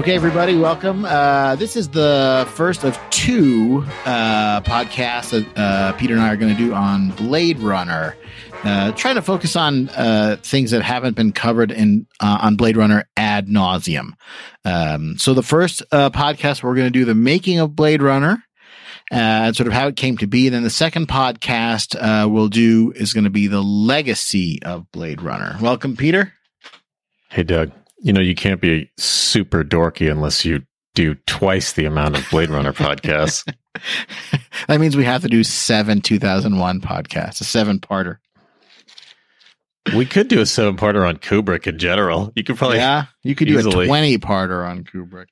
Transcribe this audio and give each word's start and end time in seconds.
Okay, 0.00 0.14
everybody, 0.14 0.56
welcome. 0.56 1.04
Uh, 1.04 1.56
this 1.56 1.76
is 1.76 1.90
the 1.90 2.48
first 2.54 2.84
of 2.84 2.98
two 3.10 3.84
uh, 4.06 4.62
podcasts 4.62 5.28
that 5.32 5.58
uh, 5.58 5.92
Peter 5.92 6.14
and 6.14 6.22
I 6.22 6.32
are 6.32 6.38
going 6.38 6.56
to 6.56 6.58
do 6.58 6.72
on 6.72 7.10
Blade 7.10 7.58
Runner. 7.58 8.16
Uh, 8.64 8.92
trying 8.92 9.16
to 9.16 9.22
focus 9.22 9.56
on 9.56 9.90
uh, 9.90 10.38
things 10.42 10.70
that 10.70 10.80
haven't 10.80 11.16
been 11.16 11.32
covered 11.32 11.70
in 11.70 12.06
uh, 12.18 12.38
on 12.40 12.56
Blade 12.56 12.78
Runner 12.78 13.04
ad 13.14 13.48
nauseum. 13.48 14.12
Um, 14.64 15.18
so 15.18 15.34
the 15.34 15.42
first 15.42 15.82
podcast 15.90 16.62
we're 16.62 16.74
going 16.74 16.86
to 16.86 16.98
do 16.98 17.04
the 17.04 17.14
making 17.14 17.58
of 17.58 17.76
Blade 17.76 18.00
Runner. 18.00 18.42
Uh, 19.10 19.52
sort 19.52 19.66
of 19.66 19.74
how 19.74 19.86
it 19.86 19.96
came 19.96 20.16
to 20.16 20.26
be. 20.26 20.46
And 20.46 20.54
then 20.54 20.62
the 20.62 20.70
second 20.70 21.08
podcast 21.08 22.30
we'll 22.30 22.48
do 22.48 22.90
is 22.96 23.12
going 23.12 23.24
to 23.24 23.30
be 23.30 23.48
the 23.48 23.62
legacy 23.62 24.62
of 24.62 24.90
Blade 24.92 25.20
Runner. 25.20 25.58
Welcome, 25.60 25.94
Peter. 25.94 26.32
Hey, 27.28 27.42
Doug. 27.42 27.72
You 28.02 28.12
know, 28.12 28.20
you 28.20 28.34
can't 28.34 28.60
be 28.60 28.90
super 28.96 29.62
dorky 29.62 30.10
unless 30.10 30.44
you 30.44 30.62
do 30.94 31.14
twice 31.26 31.72
the 31.72 31.84
amount 31.84 32.16
of 32.16 32.28
Blade 32.30 32.50
Runner 32.50 32.72
podcasts. 32.72 33.50
that 34.68 34.80
means 34.80 34.96
we 34.96 35.04
have 35.04 35.22
to 35.22 35.28
do 35.28 35.44
seven 35.44 36.00
2001 36.00 36.80
podcasts, 36.80 37.40
a 37.40 37.44
seven 37.44 37.78
parter. 37.78 38.18
We 39.94 40.04
could 40.04 40.28
do 40.28 40.40
a 40.40 40.46
seven 40.46 40.76
parter 40.76 41.06
on 41.06 41.16
Kubrick 41.16 41.66
in 41.66 41.78
general. 41.78 42.32
You 42.36 42.44
could 42.44 42.56
probably, 42.56 42.78
yeah, 42.78 43.06
you 43.22 43.34
could 43.34 43.48
do 43.48 43.58
a 43.58 43.62
20 43.62 44.18
parter 44.18 44.68
on 44.68 44.84
Kubrick. 44.84 45.26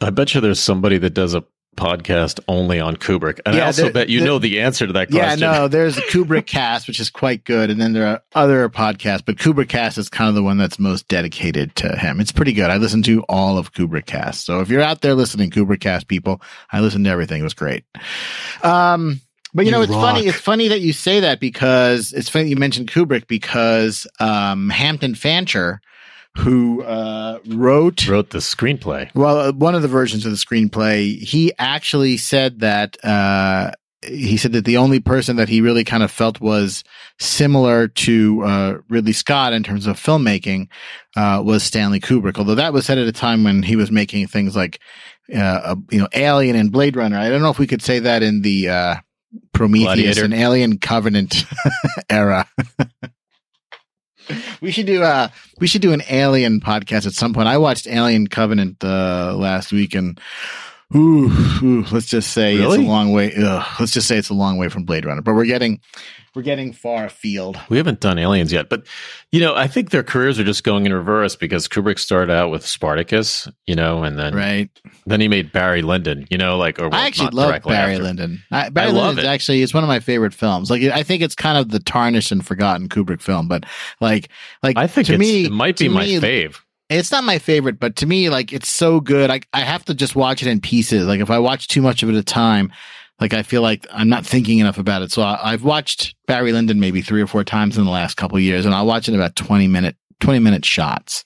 I 0.00 0.10
bet 0.10 0.34
you 0.34 0.40
there's 0.40 0.60
somebody 0.60 0.98
that 0.98 1.10
does 1.10 1.34
a 1.34 1.44
podcast 1.80 2.38
only 2.46 2.78
on 2.78 2.96
Kubrick. 2.96 3.40
And 3.46 3.56
I 3.56 3.60
also 3.66 3.84
there- 3.84 3.92
bet 3.92 4.08
you 4.10 4.20
there- 4.20 4.28
know 4.28 4.38
the 4.38 4.60
answer 4.60 4.86
to 4.86 4.92
that 4.92 5.10
question. 5.10 5.40
Yeah, 5.40 5.52
no, 5.52 5.68
there's 5.68 5.96
a 5.98 6.02
Kubrick 6.02 6.46
cast, 6.46 6.86
which 6.86 7.00
is 7.00 7.10
quite 7.10 7.44
good. 7.44 7.70
And 7.70 7.80
then 7.80 7.92
there 7.94 8.06
are 8.06 8.22
other 8.34 8.68
podcasts, 8.68 9.22
but 9.24 9.36
Kubrick 9.36 9.68
cast 9.68 9.98
is 9.98 10.08
kind 10.08 10.28
of 10.28 10.34
the 10.34 10.42
one 10.42 10.58
that's 10.58 10.78
most 10.78 11.08
dedicated 11.08 11.74
to 11.76 11.96
him. 11.96 12.20
It's 12.20 12.32
pretty 12.32 12.52
good. 12.52 12.70
I 12.70 12.76
listened 12.76 13.04
to 13.06 13.22
all 13.28 13.58
of 13.58 13.72
Kubrick 13.72 14.06
cast. 14.06 14.44
So 14.44 14.60
if 14.60 14.68
you're 14.68 14.82
out 14.82 15.00
there 15.00 15.14
listening, 15.14 15.50
Kubrick 15.50 15.80
cast 15.80 16.06
people, 16.06 16.42
I 16.70 16.80
listened 16.80 17.06
to 17.06 17.10
everything. 17.10 17.40
It 17.40 17.44
was 17.44 17.54
great. 17.54 17.84
Um, 18.62 19.20
but 19.52 19.62
you, 19.62 19.66
You 19.66 19.72
know, 19.72 19.82
it's 19.82 19.92
funny. 19.92 20.26
It's 20.26 20.38
funny 20.38 20.68
that 20.68 20.80
you 20.80 20.92
say 20.92 21.20
that 21.20 21.40
because 21.40 22.12
it's 22.12 22.28
funny 22.28 22.48
you 22.50 22.56
mentioned 22.56 22.90
Kubrick 22.90 23.26
because, 23.26 24.06
um, 24.20 24.68
Hampton 24.70 25.14
Fancher, 25.16 25.80
who, 26.38 26.82
uh, 26.82 27.38
wrote, 27.48 28.06
Wrote 28.08 28.30
the 28.30 28.38
screenplay. 28.38 29.10
well, 29.14 29.38
uh, 29.38 29.52
one 29.52 29.74
of 29.74 29.82
the 29.82 29.88
versions 29.88 30.24
of 30.24 30.30
the 30.32 30.38
screenplay, 30.38 31.18
he 31.18 31.52
actually 31.58 32.16
said 32.16 32.60
that 32.60 32.96
uh, 33.04 33.72
he 34.02 34.36
said 34.38 34.52
that 34.52 34.64
the 34.64 34.78
only 34.78 34.98
person 35.00 35.36
that 35.36 35.48
he 35.50 35.60
really 35.60 35.84
kind 35.84 36.02
of 36.02 36.10
felt 36.10 36.40
was 36.40 36.84
similar 37.18 37.86
to 37.88 38.42
uh, 38.44 38.78
Ridley 38.88 39.12
Scott 39.12 39.52
in 39.52 39.62
terms 39.62 39.86
of 39.86 39.98
filmmaking 40.00 40.68
uh, 41.16 41.42
was 41.44 41.62
Stanley 41.62 42.00
Kubrick. 42.00 42.38
Although 42.38 42.54
that 42.54 42.72
was 42.72 42.86
said 42.86 42.96
at 42.96 43.06
a 43.06 43.12
time 43.12 43.44
when 43.44 43.62
he 43.62 43.76
was 43.76 43.90
making 43.90 44.26
things 44.28 44.56
like 44.56 44.80
uh, 45.34 45.38
uh, 45.38 45.76
you 45.90 45.98
know 45.98 46.08
Alien 46.14 46.56
and 46.56 46.72
Blade 46.72 46.96
Runner. 46.96 47.18
I 47.18 47.28
don't 47.28 47.42
know 47.42 47.50
if 47.50 47.58
we 47.58 47.66
could 47.66 47.82
say 47.82 47.98
that 47.98 48.22
in 48.22 48.40
the 48.40 48.68
uh, 48.70 48.94
Prometheus 49.52 49.84
Gladiator. 49.86 50.24
and 50.24 50.34
Alien 50.34 50.78
Covenant 50.78 51.44
era. 52.08 52.48
We 54.60 54.70
should 54.70 54.86
do 54.86 55.02
uh 55.02 55.28
we 55.58 55.66
should 55.66 55.82
do 55.82 55.92
an 55.92 56.02
alien 56.10 56.60
podcast 56.60 57.06
at 57.06 57.12
some 57.12 57.32
point. 57.32 57.48
I 57.48 57.58
watched 57.58 57.86
Alien 57.86 58.26
Covenant 58.26 58.82
uh 58.84 59.34
last 59.36 59.72
week 59.72 59.94
and 59.94 60.20
ooh, 60.94 61.30
ooh, 61.62 61.84
let's 61.92 62.06
just 62.06 62.32
say 62.32 62.56
it's 62.56 62.76
a 62.76 62.80
long 62.80 63.12
way 63.12 63.32
ugh, 63.36 63.66
let's 63.78 63.92
just 63.92 64.08
say 64.08 64.16
it's 64.16 64.30
a 64.30 64.34
long 64.34 64.58
way 64.58 64.68
from 64.68 64.84
Blade 64.84 65.04
Runner. 65.04 65.22
But 65.22 65.34
we're 65.34 65.44
getting 65.46 65.80
we're 66.34 66.42
getting 66.42 66.72
far 66.72 67.06
afield. 67.06 67.58
We 67.68 67.76
haven't 67.76 67.98
done 68.00 68.16
aliens 68.18 68.52
yet, 68.52 68.68
but 68.68 68.86
you 69.32 69.40
know, 69.40 69.54
I 69.56 69.66
think 69.66 69.90
their 69.90 70.04
careers 70.04 70.38
are 70.38 70.44
just 70.44 70.62
going 70.62 70.86
in 70.86 70.92
reverse 70.92 71.34
because 71.34 71.66
Kubrick 71.66 71.98
started 71.98 72.32
out 72.32 72.50
with 72.50 72.64
Spartacus, 72.64 73.48
you 73.66 73.74
know, 73.74 74.04
and 74.04 74.16
then 74.18 74.34
Right. 74.34 74.70
then 75.06 75.20
he 75.20 75.26
made 75.28 75.50
Barry 75.50 75.82
Lyndon, 75.82 76.26
you 76.30 76.38
know, 76.38 76.56
like 76.56 76.78
or 76.80 76.92
I 76.94 77.06
actually 77.06 77.30
love 77.30 77.62
Barry 77.64 77.92
after. 77.94 78.04
Lyndon. 78.04 78.42
I, 78.52 78.68
Barry 78.68 78.90
I 78.90 78.92
Lyndon 78.92 79.24
it. 79.24 79.28
actually 79.28 79.62
it's 79.62 79.74
one 79.74 79.82
of 79.84 79.88
my 79.88 79.98
favorite 80.00 80.34
films. 80.34 80.70
Like 80.70 80.82
I 80.82 81.02
think 81.02 81.22
it's 81.22 81.34
kind 81.34 81.58
of 81.58 81.70
the 81.70 81.80
tarnished 81.80 82.30
and 82.32 82.46
forgotten 82.46 82.88
Kubrick 82.88 83.20
film, 83.22 83.48
but 83.48 83.64
like 84.00 84.28
like 84.62 84.76
I 84.76 84.86
think 84.86 85.08
to 85.08 85.14
it's, 85.14 85.20
me 85.20 85.44
it 85.46 85.52
might 85.52 85.78
be 85.78 85.88
my 85.88 86.04
me, 86.04 86.20
fave. 86.20 86.60
It's 86.90 87.12
not 87.12 87.24
my 87.24 87.38
favorite, 87.38 87.78
but 87.78 87.96
to 87.96 88.06
me, 88.06 88.28
like 88.28 88.52
it's 88.52 88.68
so 88.68 89.00
good. 89.00 89.30
I 89.30 89.40
I 89.52 89.60
have 89.60 89.84
to 89.86 89.94
just 89.94 90.16
watch 90.16 90.42
it 90.42 90.48
in 90.48 90.60
pieces. 90.60 91.06
Like 91.06 91.20
if 91.20 91.30
I 91.30 91.38
watch 91.38 91.68
too 91.68 91.80
much 91.80 92.02
of 92.02 92.08
it 92.08 92.14
at 92.14 92.18
a 92.18 92.24
time, 92.24 92.72
like 93.20 93.32
I 93.32 93.42
feel 93.42 93.62
like 93.62 93.86
I'm 93.92 94.08
not 94.08 94.26
thinking 94.26 94.58
enough 94.58 94.78
about 94.78 95.02
it. 95.02 95.12
So 95.12 95.22
I, 95.22 95.52
I've 95.52 95.62
watched 95.62 96.14
Barry 96.26 96.52
Lyndon 96.52 96.80
maybe 96.80 97.00
three 97.00 97.22
or 97.22 97.26
four 97.26 97.44
times 97.44 97.78
in 97.78 97.84
the 97.84 97.90
last 97.90 98.16
couple 98.16 98.40
years, 98.40 98.66
and 98.66 98.74
I'll 98.74 98.86
watch 98.86 99.08
it 99.08 99.14
about 99.14 99.36
twenty 99.36 99.68
minute 99.68 99.96
twenty 100.18 100.40
minute 100.40 100.64
shots. 100.64 101.24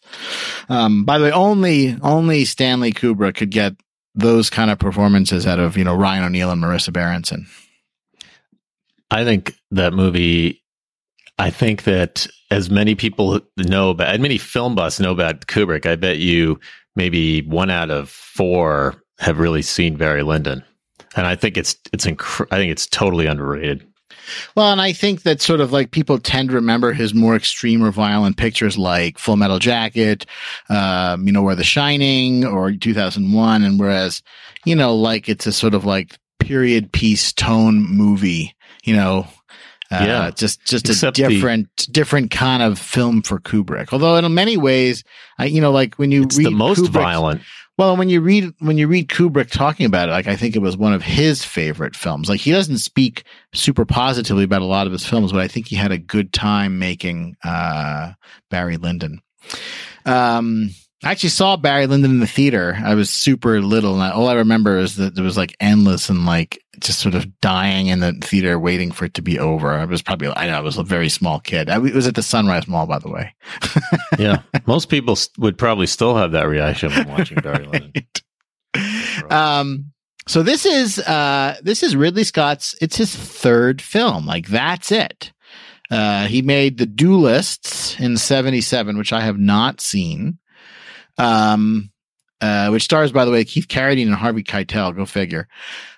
Um, 0.68 1.04
by 1.04 1.18
the 1.18 1.24
way, 1.24 1.32
only 1.32 1.96
only 2.02 2.44
Stanley 2.44 2.92
Kubrick 2.92 3.36
could 3.36 3.50
get 3.50 3.74
those 4.14 4.50
kind 4.50 4.70
of 4.70 4.78
performances 4.78 5.46
out 5.46 5.58
of 5.58 5.76
you 5.76 5.84
know 5.84 5.94
Ryan 5.94 6.24
O'Neal 6.24 6.50
and 6.50 6.62
Marisa 6.62 6.92
Berenson. 6.92 7.46
I 9.10 9.24
think 9.24 9.54
that 9.70 9.92
movie. 9.92 10.63
I 11.38 11.50
think 11.50 11.84
that 11.84 12.26
as 12.50 12.70
many 12.70 12.94
people 12.94 13.40
know 13.56 13.90
about, 13.90 14.08
as 14.08 14.20
many 14.20 14.38
film 14.38 14.74
buffs 14.74 15.00
know 15.00 15.12
about 15.12 15.46
Kubrick, 15.46 15.86
I 15.86 15.96
bet 15.96 16.18
you 16.18 16.60
maybe 16.96 17.42
one 17.42 17.70
out 17.70 17.90
of 17.90 18.08
four 18.08 19.02
have 19.18 19.38
really 19.38 19.62
seen 19.62 19.96
Barry 19.96 20.22
Lyndon, 20.22 20.62
and 21.16 21.26
I 21.26 21.34
think 21.36 21.56
it's 21.56 21.76
it's 21.92 22.06
inc- 22.06 22.46
I 22.50 22.56
think 22.56 22.70
it's 22.70 22.86
totally 22.86 23.26
underrated. 23.26 23.86
Well, 24.54 24.72
and 24.72 24.80
I 24.80 24.92
think 24.92 25.22
that 25.22 25.40
sort 25.40 25.60
of 25.60 25.72
like 25.72 25.90
people 25.90 26.18
tend 26.18 26.48
to 26.48 26.54
remember 26.54 26.92
his 26.92 27.14
more 27.14 27.36
extreme 27.36 27.82
or 27.82 27.90
violent 27.90 28.36
pictures 28.36 28.78
like 28.78 29.18
Full 29.18 29.36
Metal 29.36 29.58
Jacket, 29.58 30.26
um, 30.70 31.26
you 31.26 31.32
know, 31.32 31.42
or 31.42 31.54
The 31.54 31.64
Shining 31.64 32.44
or 32.44 32.72
2001. 32.72 33.62
And 33.62 33.78
whereas, 33.78 34.22
you 34.64 34.74
know, 34.74 34.94
like 34.94 35.28
it's 35.28 35.46
a 35.46 35.52
sort 35.52 35.74
of 35.74 35.84
like 35.84 36.18
period 36.38 36.92
piece 36.92 37.32
tone 37.32 37.86
movie, 37.88 38.54
you 38.84 38.94
know, 38.94 39.26
uh, 39.90 40.04
Yeah. 40.06 40.30
just, 40.30 40.64
just 40.66 40.88
a 40.88 40.92
Except 40.92 41.16
the- 41.16 41.28
different, 41.28 41.88
different 41.92 42.30
kind 42.30 42.62
of 42.62 42.78
film 42.78 43.22
for 43.22 43.38
Kubrick. 43.40 43.92
Although 43.92 44.16
in 44.16 44.34
many 44.34 44.56
ways, 44.56 45.04
I, 45.38 45.46
you 45.46 45.60
know, 45.60 45.70
like 45.72 45.94
when 45.96 46.10
you 46.10 46.22
It's 46.24 46.36
read 46.38 46.46
the 46.46 46.50
most 46.50 46.80
Kubrick's- 46.80 46.88
violent. 46.90 47.42
well, 47.76 47.96
when 47.96 48.08
you 48.08 48.20
read 48.20 48.52
when 48.60 48.78
you 48.78 48.86
read 48.88 49.08
Kubrick 49.08 49.50
talking 49.50 49.84
about 49.86 50.08
it, 50.08 50.12
like 50.12 50.26
I 50.28 50.36
think 50.36 50.54
it 50.56 50.60
was 50.62 50.76
one 50.76 50.92
of 50.92 51.02
his 51.02 51.44
favorite 51.44 51.96
films. 51.96 52.28
Like 52.28 52.40
he 52.40 52.50
doesn't 52.52 52.78
speak 52.78 53.24
super 53.52 53.84
positively 53.84 54.44
about 54.44 54.62
a 54.62 54.66
lot 54.66 54.86
of 54.86 54.92
his 54.92 55.04
films, 55.06 55.32
but 55.32 55.40
I 55.40 55.48
think 55.48 55.66
he 55.68 55.76
had 55.76 55.92
a 55.92 55.98
good 55.98 56.32
time 56.32 56.78
making 56.78 57.36
uh, 57.44 58.12
Barry 58.50 58.76
Lyndon. 58.76 59.20
Um, 60.06 60.70
I 61.04 61.10
actually 61.10 61.28
saw 61.30 61.56
Barry 61.56 61.86
Lyndon 61.86 62.12
in 62.12 62.20
the 62.20 62.26
theater. 62.26 62.78
I 62.82 62.94
was 62.94 63.10
super 63.10 63.60
little, 63.60 63.94
and 63.94 64.02
I, 64.02 64.10
all 64.10 64.28
I 64.28 64.34
remember 64.34 64.78
is 64.78 64.96
that 64.96 65.18
it 65.18 65.20
was 65.22 65.36
like 65.36 65.54
endless 65.60 66.08
and 66.08 66.24
like 66.24 66.62
just 66.80 66.98
sort 67.00 67.14
of 67.14 67.40
dying 67.40 67.88
in 67.88 68.00
the 68.00 68.12
theater, 68.12 68.58
waiting 68.58 68.90
for 68.90 69.04
it 69.04 69.14
to 69.14 69.22
be 69.22 69.38
over. 69.38 69.72
I 69.72 69.84
was 69.84 70.00
probably 70.02 70.28
I 70.28 70.46
know 70.46 70.56
I 70.56 70.60
was 70.60 70.78
a 70.78 70.82
very 70.82 71.08
small 71.10 71.40
kid. 71.40 71.68
I, 71.68 71.76
it 71.84 71.94
was 71.94 72.06
at 72.06 72.14
the 72.14 72.22
Sunrise 72.22 72.66
Mall, 72.66 72.86
by 72.86 72.98
the 72.98 73.10
way. 73.10 73.34
Yeah, 74.18 74.42
most 74.66 74.88
people 74.90 75.18
would 75.38 75.58
probably 75.58 75.86
still 75.88 76.14
have 76.16 76.32
that 76.32 76.48
reaction 76.48 76.90
when 76.92 77.08
watching 77.08 77.38
Barry 77.40 77.66
Lyndon. 78.74 79.28
um 79.30 79.92
so 80.26 80.42
this 80.42 80.64
is 80.66 80.98
uh 81.00 81.56
this 81.62 81.82
is 81.82 81.94
ridley 81.96 82.24
scott's 82.24 82.74
it's 82.80 82.96
his 82.96 83.14
third 83.14 83.80
film 83.82 84.24
like 84.26 84.46
that's 84.48 84.90
it 84.90 85.32
uh 85.90 86.26
he 86.26 86.42
made 86.42 86.78
the 86.78 86.86
duelists 86.86 87.98
in 88.00 88.16
77 88.16 88.96
which 88.98 89.12
i 89.12 89.20
have 89.20 89.38
not 89.38 89.80
seen 89.80 90.38
um 91.18 91.90
uh 92.40 92.68
which 92.68 92.84
stars 92.84 93.12
by 93.12 93.24
the 93.24 93.30
way 93.30 93.44
keith 93.44 93.68
carradine 93.68 94.06
and 94.06 94.14
harvey 94.14 94.42
keitel 94.42 94.94
go 94.94 95.06
figure 95.06 95.48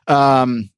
um 0.06 0.70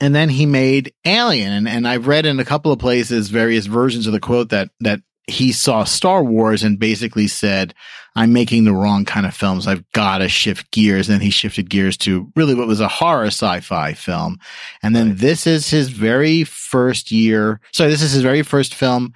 and 0.00 0.14
then 0.14 0.28
he 0.28 0.46
made 0.46 0.92
alien 1.04 1.52
and, 1.52 1.68
and 1.68 1.86
i've 1.88 2.06
read 2.06 2.26
in 2.26 2.40
a 2.40 2.44
couple 2.44 2.72
of 2.72 2.78
places 2.78 3.28
various 3.28 3.66
versions 3.66 4.06
of 4.06 4.12
the 4.12 4.20
quote 4.20 4.50
that 4.50 4.70
that 4.80 5.00
he 5.26 5.52
saw 5.52 5.84
star 5.84 6.24
wars 6.24 6.62
and 6.62 6.78
basically 6.78 7.26
said 7.26 7.74
I'm 8.18 8.32
making 8.32 8.64
the 8.64 8.72
wrong 8.72 9.04
kind 9.04 9.26
of 9.26 9.34
films. 9.34 9.68
I've 9.68 9.88
got 9.92 10.18
to 10.18 10.28
shift 10.28 10.72
gears. 10.72 11.08
And 11.08 11.14
then 11.14 11.20
he 11.20 11.30
shifted 11.30 11.70
gears 11.70 11.96
to 11.98 12.32
really 12.34 12.54
what 12.54 12.66
was 12.66 12.80
a 12.80 12.88
horror 12.88 13.26
sci-fi 13.26 13.92
film. 13.92 14.38
And 14.82 14.96
then 14.96 15.14
this 15.14 15.46
is 15.46 15.70
his 15.70 15.88
very 15.88 16.42
first 16.42 17.12
year. 17.12 17.60
Sorry, 17.72 17.90
this 17.90 18.02
is 18.02 18.10
his 18.10 18.22
very 18.22 18.42
first 18.42 18.74
film 18.74 19.12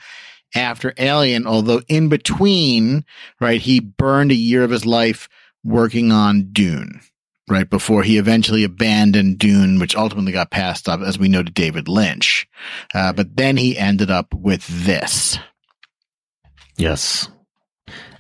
after 0.54 0.92
Alien, 0.98 1.46
although 1.46 1.82
in 1.88 2.08
between, 2.08 3.04
right, 3.40 3.60
he 3.60 3.80
burned 3.80 4.30
a 4.30 4.36
year 4.36 4.64
of 4.64 4.70
his 4.70 4.86
life 4.86 5.28
working 5.64 6.12
on 6.12 6.52
Dune. 6.52 7.00
Right 7.48 7.68
before 7.68 8.04
he 8.04 8.18
eventually 8.18 8.62
abandoned 8.62 9.38
Dune, 9.38 9.80
which 9.80 9.96
ultimately 9.96 10.32
got 10.32 10.50
passed 10.50 10.88
up, 10.88 11.00
as 11.00 11.18
we 11.18 11.28
know, 11.28 11.42
to 11.42 11.50
David 11.50 11.88
Lynch. 11.88 12.48
Uh, 12.94 13.12
but 13.12 13.36
then 13.36 13.56
he 13.56 13.76
ended 13.76 14.10
up 14.10 14.32
with 14.32 14.64
this. 14.68 15.38
Yes. 16.78 17.28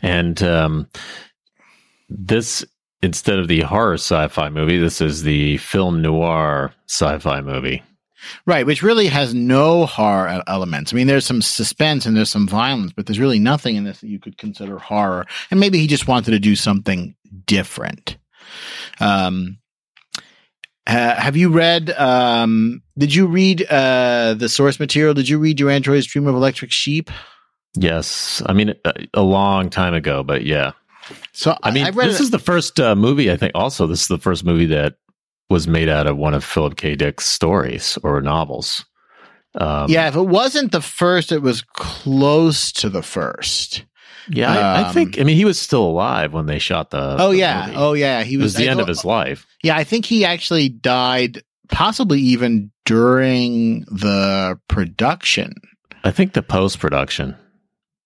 And 0.02 0.42
um, 0.42 0.88
this, 2.08 2.64
instead 3.00 3.38
of 3.38 3.46
the 3.46 3.60
horror 3.60 3.94
sci 3.94 4.26
fi 4.28 4.50
movie, 4.50 4.78
this 4.78 5.00
is 5.00 5.22
the 5.22 5.56
film 5.58 6.02
noir 6.02 6.74
sci 6.88 7.18
fi 7.20 7.40
movie. 7.40 7.82
Right, 8.46 8.66
which 8.66 8.82
really 8.82 9.06
has 9.08 9.34
no 9.34 9.86
horror 9.86 10.42
elements. 10.46 10.92
I 10.92 10.96
mean, 10.96 11.06
there's 11.06 11.26
some 11.26 11.42
suspense 11.42 12.06
and 12.06 12.16
there's 12.16 12.30
some 12.30 12.46
violence, 12.48 12.92
but 12.94 13.06
there's 13.06 13.18
really 13.18 13.38
nothing 13.38 13.76
in 13.76 13.84
this 13.84 14.00
that 14.00 14.08
you 14.08 14.18
could 14.20 14.38
consider 14.38 14.78
horror. 14.78 15.26
And 15.50 15.58
maybe 15.60 15.78
he 15.78 15.86
just 15.86 16.06
wanted 16.06 16.30
to 16.32 16.38
do 16.38 16.54
something 16.56 17.14
different. 17.46 18.16
Um, 19.00 19.58
uh, 20.86 21.14
have 21.14 21.36
you 21.36 21.48
read? 21.48 21.90
Um, 21.90 22.82
did 22.98 23.14
you 23.14 23.26
read 23.26 23.64
uh, 23.70 24.34
the 24.34 24.48
source 24.48 24.80
material? 24.80 25.14
Did 25.14 25.28
you 25.28 25.38
read 25.38 25.60
your 25.60 25.70
android's 25.70 26.06
dream 26.06 26.26
of 26.26 26.34
electric 26.34 26.72
sheep? 26.72 27.10
Yes, 27.74 28.42
I 28.46 28.52
mean 28.52 28.74
a, 28.84 28.92
a 29.14 29.22
long 29.22 29.70
time 29.70 29.94
ago, 29.94 30.22
but 30.22 30.44
yeah. 30.44 30.72
So 31.32 31.56
I 31.62 31.70
mean, 31.70 31.86
I 31.86 31.90
read 31.90 32.08
this 32.08 32.20
it- 32.20 32.24
is 32.24 32.30
the 32.30 32.38
first 32.38 32.78
uh, 32.80 32.94
movie. 32.94 33.30
I 33.30 33.36
think 33.36 33.52
also 33.54 33.86
this 33.86 34.02
is 34.02 34.08
the 34.08 34.18
first 34.18 34.44
movie 34.44 34.66
that 34.66 34.94
was 35.52 35.68
made 35.68 35.88
out 35.88 36.06
of 36.08 36.16
one 36.16 36.34
of 36.34 36.42
Philip 36.44 36.76
K. 36.76 36.96
Dick's 36.96 37.26
stories 37.26 37.96
or 38.02 38.20
novels. 38.20 38.84
Um, 39.54 39.88
yeah, 39.90 40.08
if 40.08 40.16
it 40.16 40.22
wasn't 40.22 40.72
the 40.72 40.80
first, 40.80 41.30
it 41.30 41.42
was 41.42 41.62
close 41.62 42.72
to 42.72 42.88
the 42.88 43.02
first. 43.02 43.84
yeah. 44.28 44.50
I, 44.50 44.80
I 44.80 44.88
Um, 44.88 44.94
think. 44.94 45.20
I 45.20 45.24
mean, 45.24 45.36
he 45.36 45.44
was 45.44 45.58
still 45.60 45.84
alive 45.84 46.32
when 46.32 46.46
they 46.46 46.58
shot 46.58 46.90
the. 46.90 47.16
Oh 47.18 47.30
the 47.32 47.38
yeah, 47.38 47.66
movie. 47.66 47.76
oh 47.78 47.92
yeah. 47.92 48.22
He 48.24 48.34
it 48.36 48.38
was 48.38 48.54
the 48.54 48.66
I 48.66 48.70
end 48.70 48.80
of 48.80 48.88
his 48.88 49.04
life. 49.04 49.46
Yeah, 49.62 49.76
I 49.76 49.84
think 49.84 50.06
he 50.06 50.24
actually 50.24 50.68
died, 50.70 51.42
possibly 51.70 52.18
even 52.20 52.70
during 52.86 53.80
the 53.82 54.58
production. 54.68 55.52
I 56.04 56.10
think 56.10 56.32
the 56.32 56.42
post 56.42 56.78
production. 56.80 57.36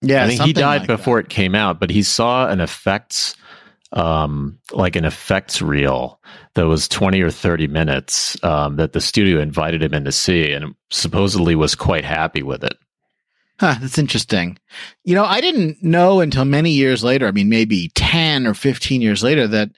Yeah, 0.03 0.25
I 0.25 0.29
think 0.29 0.43
he 0.43 0.53
died 0.53 0.81
like 0.83 0.89
before 0.89 1.17
that. 1.23 1.27
it 1.27 1.31
came 1.31 1.55
out, 1.55 1.81
but 1.81 1.91
he 1.91 2.03
saw 2.03 2.49
an 2.49 2.61
effects, 2.61 3.35
um, 3.93 4.59
like 4.73 4.97
an 4.97 5.05
effects 5.05 5.63
reel 5.63 6.21
that 6.55 6.67
was 6.67 6.89
20 6.89 7.21
or 7.21 7.31
30 7.31 7.67
minutes, 7.69 8.43
um, 8.45 8.77
that 8.77 8.93
the 8.93 9.01
studio 9.01 9.41
invited 9.41 9.83
him 9.83 9.95
in 9.95 10.05
to 10.05 10.13
see 10.13 10.53
and 10.53 10.75
supposedly 10.91 11.55
was 11.55 11.75
quite 11.75 12.05
happy 12.05 12.43
with 12.43 12.65
it. 12.65 12.77
Huh, 13.59 13.77
that's 13.81 13.99
interesting. 13.99 14.59
You 15.05 15.15
know, 15.15 15.25
I 15.25 15.41
didn't 15.41 15.83
know 15.83 16.21
until 16.21 16.45
many 16.45 16.71
years 16.71 17.03
later. 17.03 17.27
I 17.27 17.31
mean, 17.31 17.49
maybe 17.49 17.91
ten 17.95 18.47
or 18.47 18.53
fifteen 18.53 19.01
years 19.01 19.23
later 19.23 19.47
that 19.47 19.71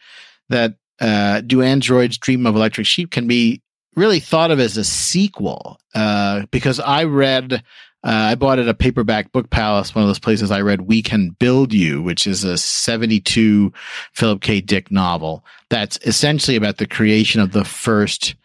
that 0.48 0.74
uh, 1.00 1.42
"Do 1.42 1.62
Androids 1.62 2.18
Dream 2.18 2.44
of 2.44 2.56
Electric 2.56 2.86
Sheep" 2.86 3.12
can 3.12 3.28
be 3.28 3.62
really 3.94 4.18
thought 4.18 4.50
of 4.50 4.58
as 4.58 4.76
a 4.76 4.84
sequel 4.84 5.78
uh, 5.94 6.46
because 6.50 6.80
I 6.80 7.04
read. 7.04 7.62
Uh, 8.04 8.10
I 8.30 8.34
bought 8.36 8.58
at 8.60 8.68
a 8.68 8.74
paperback 8.74 9.32
book 9.32 9.50
palace, 9.50 9.94
one 9.94 10.02
of 10.04 10.08
those 10.08 10.20
places 10.20 10.50
I 10.50 10.60
read 10.60 10.82
We 10.82 11.02
Can 11.02 11.30
Build 11.30 11.72
You, 11.72 12.00
which 12.02 12.26
is 12.26 12.44
a 12.44 12.56
72 12.56 13.72
Philip 14.14 14.40
K. 14.40 14.60
Dick 14.60 14.90
novel 14.92 15.44
that's 15.68 15.98
essentially 16.06 16.56
about 16.56 16.76
the 16.78 16.86
creation 16.86 17.40
of 17.40 17.50
the 17.52 17.64
first 17.64 18.36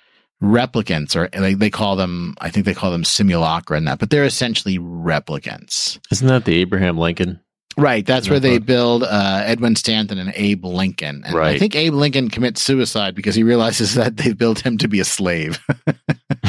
replicants, 0.41 1.15
or 1.15 1.29
like 1.39 1.59
they 1.59 1.69
call 1.69 1.95
them, 1.95 2.35
I 2.41 2.49
think 2.49 2.65
they 2.65 2.73
call 2.73 2.91
them 2.91 3.03
simulacra 3.03 3.77
and 3.77 3.87
that, 3.87 3.99
but 3.99 4.09
they're 4.09 4.25
essentially 4.25 4.79
replicants. 4.79 5.99
Isn't 6.11 6.27
that 6.27 6.45
the 6.45 6.55
Abraham 6.55 6.97
Lincoln? 6.97 7.39
Right. 7.77 8.05
That's 8.05 8.29
where 8.29 8.39
they 8.39 8.57
Uh-huh. 8.57 8.65
build 8.65 9.03
uh, 9.03 9.41
Edwin 9.45 9.75
Stanton 9.75 10.19
and 10.19 10.31
Abe 10.35 10.65
Lincoln. 10.65 11.23
And 11.25 11.35
I 11.37 11.57
think 11.57 11.75
Abe 11.75 11.93
Lincoln 11.93 12.29
commits 12.29 12.61
suicide 12.61 13.15
because 13.15 13.33
he 13.35 13.41
realizes 13.43 13.93
that 13.95 14.17
they've 14.17 14.37
built 14.37 14.59
him 14.65 14.77
to 14.79 14.87
be 14.87 14.99
a 14.99 15.05
slave. 15.05 15.59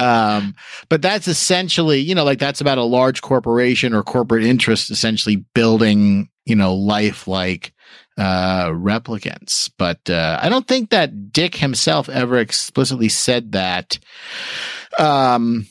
um, 0.00 0.54
but 0.88 1.02
that's 1.02 1.28
essentially, 1.28 2.00
you 2.00 2.14
know, 2.14 2.24
like 2.24 2.38
that's 2.38 2.60
about 2.60 2.78
a 2.78 2.84
large 2.84 3.22
corporation 3.22 3.94
or 3.94 4.02
corporate 4.02 4.44
interest 4.44 4.90
essentially 4.90 5.36
building, 5.54 6.28
you 6.44 6.56
know, 6.56 6.74
lifelike 6.74 7.72
uh, 8.18 8.68
replicants. 8.68 9.70
But 9.78 10.08
uh, 10.08 10.38
I 10.40 10.48
don't 10.48 10.66
think 10.66 10.90
that 10.90 11.32
Dick 11.32 11.54
himself 11.54 12.08
ever 12.08 12.38
explicitly 12.38 13.08
said 13.08 13.52
that. 13.52 13.98
Um, 14.98 15.66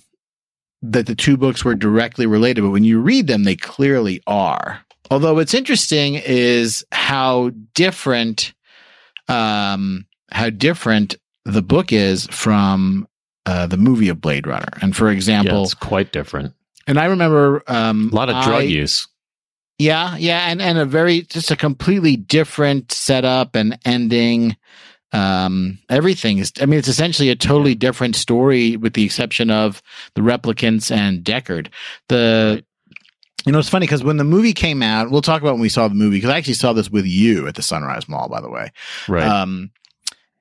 that 0.81 1.07
the 1.07 1.15
two 1.15 1.35
books 1.35 1.65
were 1.65 1.73
directly 1.73 2.27
related, 2.27 2.61
but 2.61 2.69
when 2.69 2.83
you 2.83 3.01
read 3.01 3.25
them, 3.27 3.43
they 3.43 3.55
clearly 3.55 4.21
are. 4.27 4.81
Although 5.09 5.35
what's 5.35 5.53
interesting 5.53 6.15
is 6.15 6.85
how 6.91 7.51
different, 7.73 8.53
um, 9.27 10.05
how 10.31 10.49
different 10.49 11.15
the 11.45 11.61
book 11.61 11.91
is 11.91 12.27
from 12.27 13.07
uh, 13.45 13.67
the 13.67 13.77
movie 13.77 14.09
of 14.09 14.19
Blade 14.21 14.47
Runner. 14.47 14.69
And 14.81 14.95
for 14.95 15.07
yeah, 15.09 15.15
example, 15.15 15.63
it's 15.63 15.73
quite 15.73 16.11
different. 16.11 16.53
and 16.87 16.99
I 16.99 17.05
remember 17.05 17.63
um, 17.67 18.09
A 18.11 18.15
lot 18.15 18.29
of 18.29 18.43
drug 18.43 18.61
I- 18.61 18.65
use. 18.65 19.07
yeah, 19.79 20.15
yeah, 20.17 20.49
and 20.49 20.61
and 20.61 20.77
a 20.77 20.85
very 20.85 21.21
just 21.23 21.51
a 21.51 21.55
completely 21.55 22.15
different 22.17 22.91
setup 22.91 23.55
and 23.55 23.77
ending. 23.85 24.55
Um, 25.11 25.79
everything 25.89 26.39
is. 26.39 26.51
I 26.59 26.65
mean, 26.65 26.77
it's 26.79 26.87
essentially 26.89 27.29
a 27.29 27.35
totally 27.35 27.73
different 27.75 28.15
story, 28.17 28.75
with 28.75 28.93
the 28.93 29.05
exception 29.05 29.49
of 29.49 29.81
the 30.15 30.21
replicants 30.21 30.91
and 30.91 31.23
Deckard. 31.23 31.67
The 32.09 32.65
you 33.45 33.51
know, 33.51 33.59
it's 33.59 33.69
funny 33.69 33.85
because 33.85 34.03
when 34.03 34.17
the 34.17 34.23
movie 34.23 34.53
came 34.53 34.81
out, 34.81 35.11
we'll 35.11 35.21
talk 35.21 35.41
about 35.41 35.53
when 35.53 35.61
we 35.61 35.69
saw 35.69 35.87
the 35.87 35.93
movie 35.95 36.17
because 36.17 36.31
I 36.31 36.37
actually 36.37 36.55
saw 36.55 36.73
this 36.73 36.89
with 36.89 37.05
you 37.05 37.47
at 37.47 37.55
the 37.55 37.61
Sunrise 37.61 38.09
Mall, 38.09 38.27
by 38.27 38.41
the 38.41 38.49
way. 38.49 38.71
Right. 39.07 39.25
Um, 39.27 39.69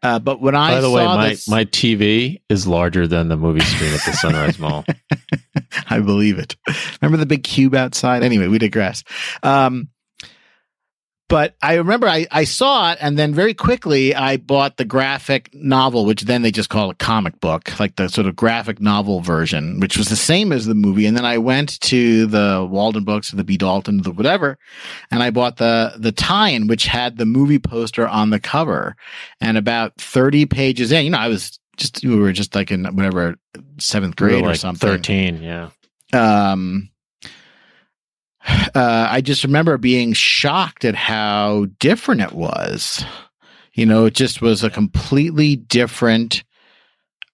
uh, 0.04 0.18
but 0.18 0.40
when 0.40 0.54
I 0.54 0.72
By 0.72 0.80
the 0.80 0.88
saw 0.88 0.94
way, 0.94 1.04
my, 1.06 1.28
this, 1.30 1.48
my 1.48 1.64
TV 1.64 2.42
is 2.48 2.66
larger 2.66 3.06
than 3.06 3.28
the 3.28 3.36
movie 3.36 3.60
screen 3.60 3.92
at 3.94 4.04
the 4.04 4.12
Sunrise 4.12 4.58
Mall. 4.58 4.84
I 5.88 6.00
believe 6.00 6.38
it. 6.38 6.56
Remember 7.00 7.16
the 7.16 7.26
big 7.26 7.42
cube 7.42 7.74
outside? 7.74 8.22
Anyway, 8.22 8.48
we 8.48 8.58
digress. 8.58 9.02
Um, 9.42 9.88
but 11.28 11.56
I 11.62 11.74
remember 11.74 12.06
I, 12.06 12.26
I 12.30 12.44
saw 12.44 12.92
it 12.92 12.98
and 13.00 13.18
then 13.18 13.34
very 13.34 13.54
quickly 13.54 14.14
I 14.14 14.36
bought 14.36 14.76
the 14.76 14.84
graphic 14.84 15.48
novel, 15.54 16.04
which 16.04 16.22
then 16.22 16.42
they 16.42 16.50
just 16.50 16.68
call 16.68 16.90
a 16.90 16.94
comic 16.94 17.40
book, 17.40 17.80
like 17.80 17.96
the 17.96 18.08
sort 18.08 18.26
of 18.26 18.36
graphic 18.36 18.78
novel 18.80 19.20
version, 19.20 19.80
which 19.80 19.96
was 19.96 20.08
the 20.08 20.16
same 20.16 20.52
as 20.52 20.66
the 20.66 20.74
movie. 20.74 21.06
And 21.06 21.16
then 21.16 21.24
I 21.24 21.38
went 21.38 21.80
to 21.80 22.26
the 22.26 22.68
Waldenbooks 22.70 23.32
or 23.32 23.36
the 23.36 23.44
B. 23.44 23.56
Dalton, 23.56 24.02
the 24.02 24.10
whatever, 24.10 24.58
and 25.10 25.22
I 25.22 25.30
bought 25.30 25.56
the, 25.56 25.94
the 25.96 26.12
tie-in, 26.12 26.66
which 26.66 26.86
had 26.86 27.16
the 27.16 27.26
movie 27.26 27.58
poster 27.58 28.06
on 28.06 28.28
the 28.28 28.40
cover 28.40 28.94
and 29.40 29.56
about 29.56 29.94
30 29.96 30.44
pages 30.46 30.92
in, 30.92 31.04
you 31.04 31.10
know, 31.10 31.18
I 31.18 31.28
was 31.28 31.58
just, 31.78 32.04
we 32.04 32.16
were 32.16 32.32
just 32.32 32.54
like 32.54 32.70
in 32.70 32.84
whatever 32.84 33.36
seventh 33.78 34.20
We 34.20 34.28
grade 34.28 34.44
or 34.44 34.48
like 34.48 34.56
something 34.56 34.88
13, 34.88 35.42
yeah. 35.42 35.70
um 36.12 36.90
uh 38.46 39.08
I 39.10 39.20
just 39.20 39.44
remember 39.44 39.78
being 39.78 40.12
shocked 40.12 40.84
at 40.84 40.94
how 40.94 41.66
different 41.78 42.20
it 42.20 42.32
was. 42.32 43.04
You 43.72 43.86
know, 43.86 44.04
it 44.04 44.14
just 44.14 44.40
was 44.42 44.62
a 44.62 44.70
completely 44.70 45.56
different 45.56 46.44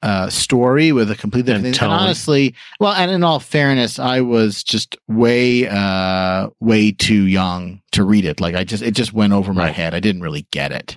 uh 0.02 0.30
story 0.30 0.92
with 0.92 1.10
a 1.10 1.16
completely 1.16 1.52
And 1.52 1.62
different 1.62 1.76
tone. 1.76 1.90
and 1.90 2.00
honestly, 2.00 2.54
well, 2.78 2.92
and 2.94 3.10
in 3.10 3.22
all 3.22 3.38
fairness, 3.40 3.98
I 3.98 4.20
was 4.22 4.62
just 4.64 4.96
way 5.08 5.68
uh 5.68 6.48
way 6.60 6.92
too 6.92 7.24
young 7.26 7.82
to 7.92 8.04
read 8.04 8.24
it. 8.24 8.40
Like 8.40 8.54
I 8.54 8.64
just 8.64 8.82
it 8.82 8.92
just 8.92 9.12
went 9.12 9.32
over 9.32 9.52
my 9.52 9.64
Right. 9.66 9.74
head. 9.74 9.94
I 9.94 10.00
didn't 10.00 10.22
really 10.22 10.46
get 10.50 10.72
it. 10.72 10.96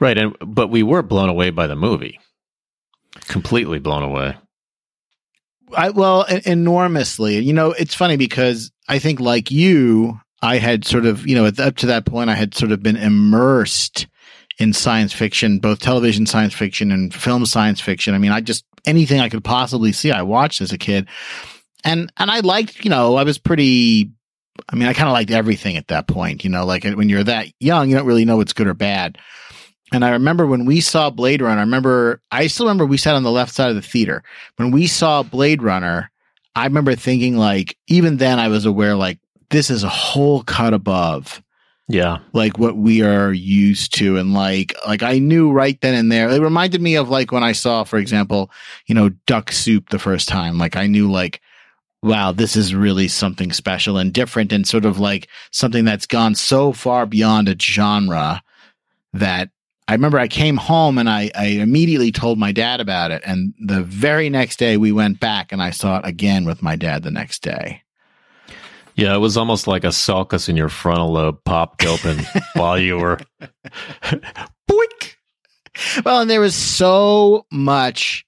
Right. 0.00 0.18
And 0.18 0.36
but 0.40 0.68
we 0.68 0.82
were 0.82 1.02
blown 1.02 1.28
away 1.30 1.50
by 1.50 1.66
the 1.66 1.76
movie. 1.76 2.18
Completely 3.26 3.78
blown 3.78 4.02
away. 4.02 4.36
I 5.76 5.90
well, 5.90 6.22
enormously. 6.22 7.38
You 7.38 7.52
know, 7.52 7.72
it's 7.72 7.94
funny 7.94 8.16
because 8.16 8.72
I 8.88 8.98
think, 8.98 9.20
like 9.20 9.50
you, 9.50 10.20
I 10.40 10.58
had 10.58 10.84
sort 10.84 11.06
of, 11.06 11.26
you 11.26 11.34
know, 11.34 11.46
up 11.46 11.76
to 11.76 11.86
that 11.86 12.06
point, 12.06 12.30
I 12.30 12.34
had 12.34 12.54
sort 12.54 12.72
of 12.72 12.82
been 12.82 12.96
immersed 12.96 14.06
in 14.58 14.72
science 14.72 15.12
fiction, 15.12 15.58
both 15.58 15.78
television 15.80 16.26
science 16.26 16.54
fiction 16.54 16.90
and 16.92 17.12
film 17.14 17.46
science 17.46 17.80
fiction. 17.80 18.14
I 18.14 18.18
mean, 18.18 18.32
I 18.32 18.40
just 18.40 18.64
anything 18.84 19.20
I 19.20 19.28
could 19.28 19.44
possibly 19.44 19.92
see, 19.92 20.10
I 20.10 20.22
watched 20.22 20.60
as 20.60 20.72
a 20.72 20.78
kid, 20.78 21.08
and 21.84 22.12
and 22.16 22.30
I 22.30 22.40
liked, 22.40 22.84
you 22.84 22.90
know, 22.90 23.16
I 23.16 23.24
was 23.24 23.38
pretty. 23.38 24.10
I 24.68 24.76
mean, 24.76 24.86
I 24.86 24.92
kind 24.92 25.08
of 25.08 25.14
liked 25.14 25.30
everything 25.30 25.78
at 25.78 25.88
that 25.88 26.06
point. 26.06 26.44
You 26.44 26.50
know, 26.50 26.66
like 26.66 26.84
when 26.84 27.08
you're 27.08 27.24
that 27.24 27.48
young, 27.58 27.88
you 27.88 27.96
don't 27.96 28.06
really 28.06 28.26
know 28.26 28.36
what's 28.36 28.52
good 28.52 28.66
or 28.66 28.74
bad. 28.74 29.16
And 29.92 30.04
I 30.04 30.10
remember 30.10 30.46
when 30.46 30.64
we 30.64 30.80
saw 30.80 31.10
Blade 31.10 31.42
Runner, 31.42 31.58
I 31.58 31.64
remember, 31.64 32.20
I 32.30 32.46
still 32.46 32.66
remember 32.66 32.86
we 32.86 32.96
sat 32.96 33.14
on 33.14 33.22
the 33.22 33.30
left 33.30 33.52
side 33.54 33.68
of 33.68 33.76
the 33.76 33.82
theater. 33.82 34.22
When 34.56 34.70
we 34.70 34.86
saw 34.86 35.22
Blade 35.22 35.62
Runner, 35.62 36.10
I 36.56 36.64
remember 36.64 36.94
thinking, 36.94 37.36
like, 37.36 37.76
even 37.88 38.16
then 38.16 38.38
I 38.38 38.48
was 38.48 38.64
aware, 38.64 38.94
like, 38.94 39.18
this 39.50 39.68
is 39.68 39.84
a 39.84 39.88
whole 39.90 40.42
cut 40.44 40.72
above 40.72 41.42
Yeah. 41.88 42.18
like 42.32 42.58
what 42.58 42.74
we 42.76 43.02
are 43.02 43.30
used 43.34 43.92
to 43.98 44.16
and 44.16 44.32
like 44.32 44.74
like 44.86 45.02
I 45.02 45.18
knew 45.18 45.52
right 45.52 45.78
then 45.82 45.92
and 45.94 46.10
there. 46.10 46.30
It 46.30 46.40
reminded 46.40 46.80
me 46.80 46.94
of 46.94 47.10
like 47.10 47.32
when 47.32 47.44
I 47.44 47.52
saw, 47.52 47.84
for 47.84 47.98
example, 47.98 48.50
you 48.86 48.94
know, 48.94 49.10
duck 49.26 49.52
soup 49.52 49.90
the 49.90 49.98
first 49.98 50.26
time. 50.26 50.56
Like 50.56 50.74
I 50.74 50.86
knew 50.86 51.10
like 51.12 51.42
wow, 52.02 52.32
this 52.32 52.56
is 52.56 52.74
really 52.74 53.08
something 53.08 53.52
special 53.52 53.98
and 53.98 54.10
different 54.12 54.52
and 54.52 54.66
sort 54.66 54.86
of 54.86 54.98
like 54.98 55.28
something 55.50 55.84
that's 55.84 56.06
gone 56.06 56.34
so 56.34 56.72
far 56.72 57.04
beyond 57.04 57.48
a 57.50 57.56
genre 57.60 58.42
that 59.12 59.50
I 59.88 59.92
remember 59.94 60.18
I 60.18 60.28
came 60.28 60.56
home 60.56 60.96
and 60.98 61.10
I, 61.10 61.30
I 61.34 61.46
immediately 61.46 62.12
told 62.12 62.38
my 62.38 62.52
dad 62.52 62.80
about 62.80 63.10
it. 63.10 63.22
And 63.26 63.52
the 63.58 63.82
very 63.82 64.30
next 64.30 64.58
day 64.58 64.76
we 64.76 64.92
went 64.92 65.20
back 65.20 65.52
and 65.52 65.62
I 65.62 65.70
saw 65.70 65.98
it 65.98 66.06
again 66.06 66.44
with 66.44 66.62
my 66.62 66.76
dad 66.76 67.02
the 67.02 67.10
next 67.10 67.42
day. 67.42 67.82
Yeah, 68.94 69.14
it 69.14 69.18
was 69.18 69.36
almost 69.36 69.66
like 69.66 69.84
a 69.84 69.92
sulcus 69.92 70.48
in 70.48 70.56
your 70.56 70.68
frontal 70.68 71.12
lobe 71.12 71.42
popped 71.44 71.84
open 71.86 72.18
while 72.54 72.78
you 72.78 72.98
were 72.98 73.18
Boink! 74.70 75.14
well, 76.04 76.20
and 76.20 76.30
there 76.30 76.40
was 76.40 76.54
so 76.54 77.46
much 77.50 78.26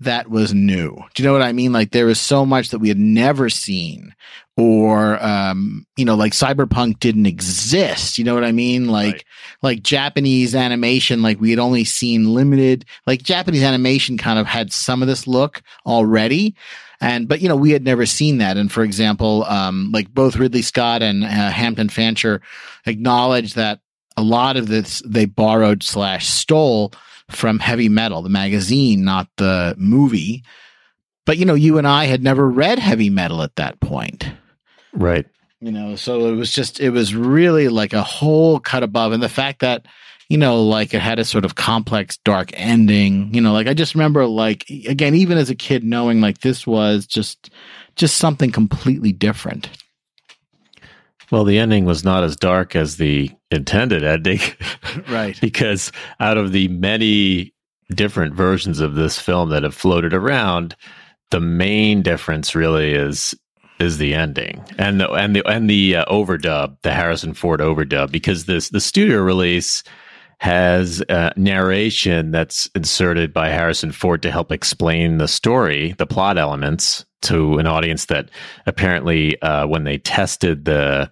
that 0.00 0.30
was 0.30 0.54
new. 0.54 0.96
Do 1.14 1.22
you 1.22 1.28
know 1.28 1.32
what 1.32 1.42
I 1.42 1.52
mean? 1.52 1.72
Like 1.72 1.90
there 1.90 2.06
was 2.06 2.20
so 2.20 2.46
much 2.46 2.70
that 2.70 2.78
we 2.78 2.88
had 2.88 2.98
never 2.98 3.48
seen 3.48 4.14
or 4.58 5.22
um 5.24 5.86
you 5.96 6.04
know 6.04 6.16
like 6.16 6.32
cyberpunk 6.32 6.98
didn't 6.98 7.26
exist 7.26 8.18
you 8.18 8.24
know 8.24 8.34
what 8.34 8.42
i 8.42 8.50
mean 8.50 8.88
like 8.88 9.14
right. 9.14 9.24
like 9.62 9.82
japanese 9.84 10.52
animation 10.52 11.22
like 11.22 11.40
we 11.40 11.50
had 11.50 11.60
only 11.60 11.84
seen 11.84 12.34
limited 12.34 12.84
like 13.06 13.22
japanese 13.22 13.62
animation 13.62 14.18
kind 14.18 14.38
of 14.38 14.46
had 14.46 14.72
some 14.72 15.00
of 15.00 15.06
this 15.06 15.28
look 15.28 15.62
already 15.86 16.56
and 17.00 17.28
but 17.28 17.40
you 17.40 17.48
know 17.48 17.54
we 17.54 17.70
had 17.70 17.84
never 17.84 18.04
seen 18.04 18.38
that 18.38 18.56
and 18.56 18.72
for 18.72 18.82
example 18.82 19.44
um 19.44 19.90
like 19.92 20.12
both 20.12 20.34
ridley 20.34 20.62
scott 20.62 21.02
and 21.02 21.22
uh, 21.22 21.28
hampton 21.28 21.88
fancher 21.88 22.42
acknowledged 22.84 23.54
that 23.54 23.78
a 24.16 24.22
lot 24.22 24.56
of 24.56 24.66
this 24.66 25.00
they 25.06 25.24
borrowed 25.24 25.84
slash 25.84 26.26
stole 26.26 26.92
from 27.30 27.58
heavy 27.58 27.88
metal 27.88 28.22
the 28.22 28.28
magazine 28.28 29.04
not 29.04 29.28
the 29.36 29.74
movie 29.78 30.42
but 31.26 31.36
you 31.36 31.44
know 31.44 31.54
you 31.54 31.78
and 31.78 31.86
i 31.86 32.06
had 32.06 32.22
never 32.22 32.48
read 32.48 32.78
heavy 32.78 33.10
metal 33.10 33.42
at 33.42 33.56
that 33.56 33.78
point 33.80 34.30
Right. 34.92 35.26
You 35.60 35.72
know, 35.72 35.96
so 35.96 36.26
it 36.26 36.36
was 36.36 36.52
just, 36.52 36.80
it 36.80 36.90
was 36.90 37.14
really 37.14 37.68
like 37.68 37.92
a 37.92 38.02
whole 38.02 38.60
cut 38.60 38.82
above. 38.82 39.12
And 39.12 39.22
the 39.22 39.28
fact 39.28 39.60
that, 39.60 39.86
you 40.28 40.38
know, 40.38 40.62
like 40.62 40.94
it 40.94 41.00
had 41.00 41.18
a 41.18 41.24
sort 41.24 41.44
of 41.44 41.54
complex, 41.54 42.16
dark 42.18 42.50
ending, 42.52 43.34
you 43.34 43.40
know, 43.40 43.52
like 43.52 43.66
I 43.66 43.74
just 43.74 43.94
remember, 43.94 44.26
like, 44.26 44.68
again, 44.86 45.14
even 45.14 45.38
as 45.38 45.50
a 45.50 45.54
kid, 45.54 45.82
knowing 45.82 46.20
like 46.20 46.40
this 46.40 46.66
was 46.66 47.06
just, 47.06 47.50
just 47.96 48.18
something 48.18 48.52
completely 48.52 49.12
different. 49.12 49.68
Well, 51.30 51.44
the 51.44 51.58
ending 51.58 51.84
was 51.84 52.04
not 52.04 52.24
as 52.24 52.36
dark 52.36 52.74
as 52.74 52.96
the 52.96 53.30
intended 53.50 54.02
ending. 54.02 54.40
right. 55.08 55.38
because 55.40 55.92
out 56.20 56.38
of 56.38 56.52
the 56.52 56.68
many 56.68 57.54
different 57.90 58.34
versions 58.34 58.80
of 58.80 58.94
this 58.94 59.18
film 59.18 59.50
that 59.50 59.62
have 59.62 59.74
floated 59.74 60.14
around, 60.14 60.76
the 61.30 61.40
main 61.40 62.02
difference 62.02 62.54
really 62.54 62.92
is 62.92 63.34
is 63.78 63.98
the 63.98 64.12
ending 64.12 64.60
and 64.76 65.00
the 65.00 65.08
and 65.12 65.36
the 65.36 65.46
and 65.46 65.70
the 65.70 65.96
uh, 65.96 66.04
overdub, 66.06 66.76
the 66.82 66.92
Harrison 66.92 67.32
Ford 67.32 67.60
overdub, 67.60 68.10
because 68.10 68.46
this 68.46 68.70
the 68.70 68.80
studio 68.80 69.18
release 69.18 69.84
has 70.40 71.02
uh, 71.08 71.30
narration 71.36 72.30
that's 72.30 72.68
inserted 72.74 73.32
by 73.32 73.48
Harrison 73.48 73.92
Ford 73.92 74.22
to 74.22 74.30
help 74.30 74.52
explain 74.52 75.18
the 75.18 75.28
story, 75.28 75.94
the 75.98 76.06
plot 76.06 76.38
elements 76.38 77.04
to 77.22 77.58
an 77.58 77.66
audience 77.66 78.06
that 78.06 78.30
apparently 78.66 79.40
uh, 79.42 79.66
when 79.66 79.84
they 79.84 79.98
tested 79.98 80.64
the 80.64 81.10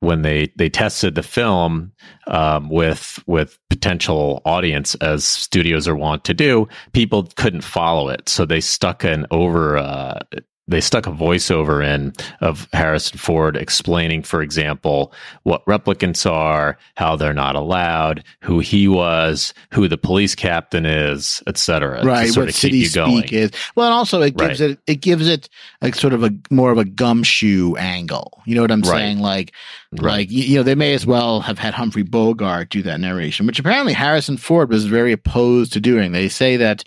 when 0.00 0.22
they 0.22 0.52
they 0.56 0.68
tested 0.68 1.14
the 1.14 1.22
film 1.22 1.92
um, 2.28 2.70
with 2.70 3.22
with 3.26 3.58
potential 3.68 4.40
audience 4.44 4.94
as 4.96 5.24
studios 5.24 5.88
are 5.88 5.96
wont 5.96 6.24
to 6.24 6.34
do, 6.34 6.68
people 6.92 7.28
couldn't 7.36 7.62
follow 7.62 8.08
it, 8.08 8.28
so 8.28 8.44
they 8.44 8.60
stuck 8.60 9.04
an 9.04 9.26
over 9.30 9.76
uh, 9.76 10.20
they 10.68 10.80
stuck 10.80 11.06
a 11.06 11.10
voiceover 11.10 11.84
in 11.84 12.12
of 12.40 12.68
Harrison 12.72 13.18
Ford 13.18 13.56
explaining, 13.56 14.22
for 14.22 14.42
example, 14.42 15.12
what 15.42 15.64
replicants 15.64 16.30
are, 16.30 16.78
how 16.94 17.16
they're 17.16 17.32
not 17.32 17.56
allowed, 17.56 18.22
who 18.40 18.60
he 18.60 18.86
was, 18.86 19.54
who 19.72 19.88
the 19.88 19.98
police 19.98 20.34
captain 20.34 20.84
is, 20.84 21.42
etc. 21.46 22.04
Right, 22.04 22.34
what 22.36 22.52
city 22.54 22.84
speak 22.84 23.32
is. 23.32 23.50
Well, 23.74 23.86
and 23.86 23.94
also 23.94 24.20
it 24.20 24.36
gives 24.36 24.60
right. 24.60 24.70
it 24.70 24.78
it 24.86 25.00
gives 25.00 25.26
it 25.26 25.48
like 25.80 25.94
sort 25.94 26.12
of 26.12 26.22
a 26.22 26.30
more 26.50 26.70
of 26.70 26.78
a 26.78 26.84
gumshoe 26.84 27.74
angle. 27.76 28.42
You 28.44 28.54
know 28.54 28.62
what 28.62 28.70
I'm 28.70 28.82
right. 28.82 28.98
saying? 28.98 29.20
Like, 29.20 29.52
right. 29.92 30.02
like 30.02 30.30
you 30.30 30.56
know, 30.56 30.62
they 30.62 30.74
may 30.74 30.94
as 30.94 31.06
well 31.06 31.40
have 31.40 31.58
had 31.58 31.74
Humphrey 31.74 32.02
Bogart 32.02 32.70
do 32.70 32.82
that 32.82 33.00
narration, 33.00 33.46
which 33.46 33.58
apparently 33.58 33.92
Harrison 33.92 34.36
Ford 34.36 34.70
was 34.70 34.86
very 34.86 35.12
opposed 35.12 35.72
to 35.72 35.80
doing. 35.80 36.12
They 36.12 36.28
say 36.28 36.56
that 36.56 36.84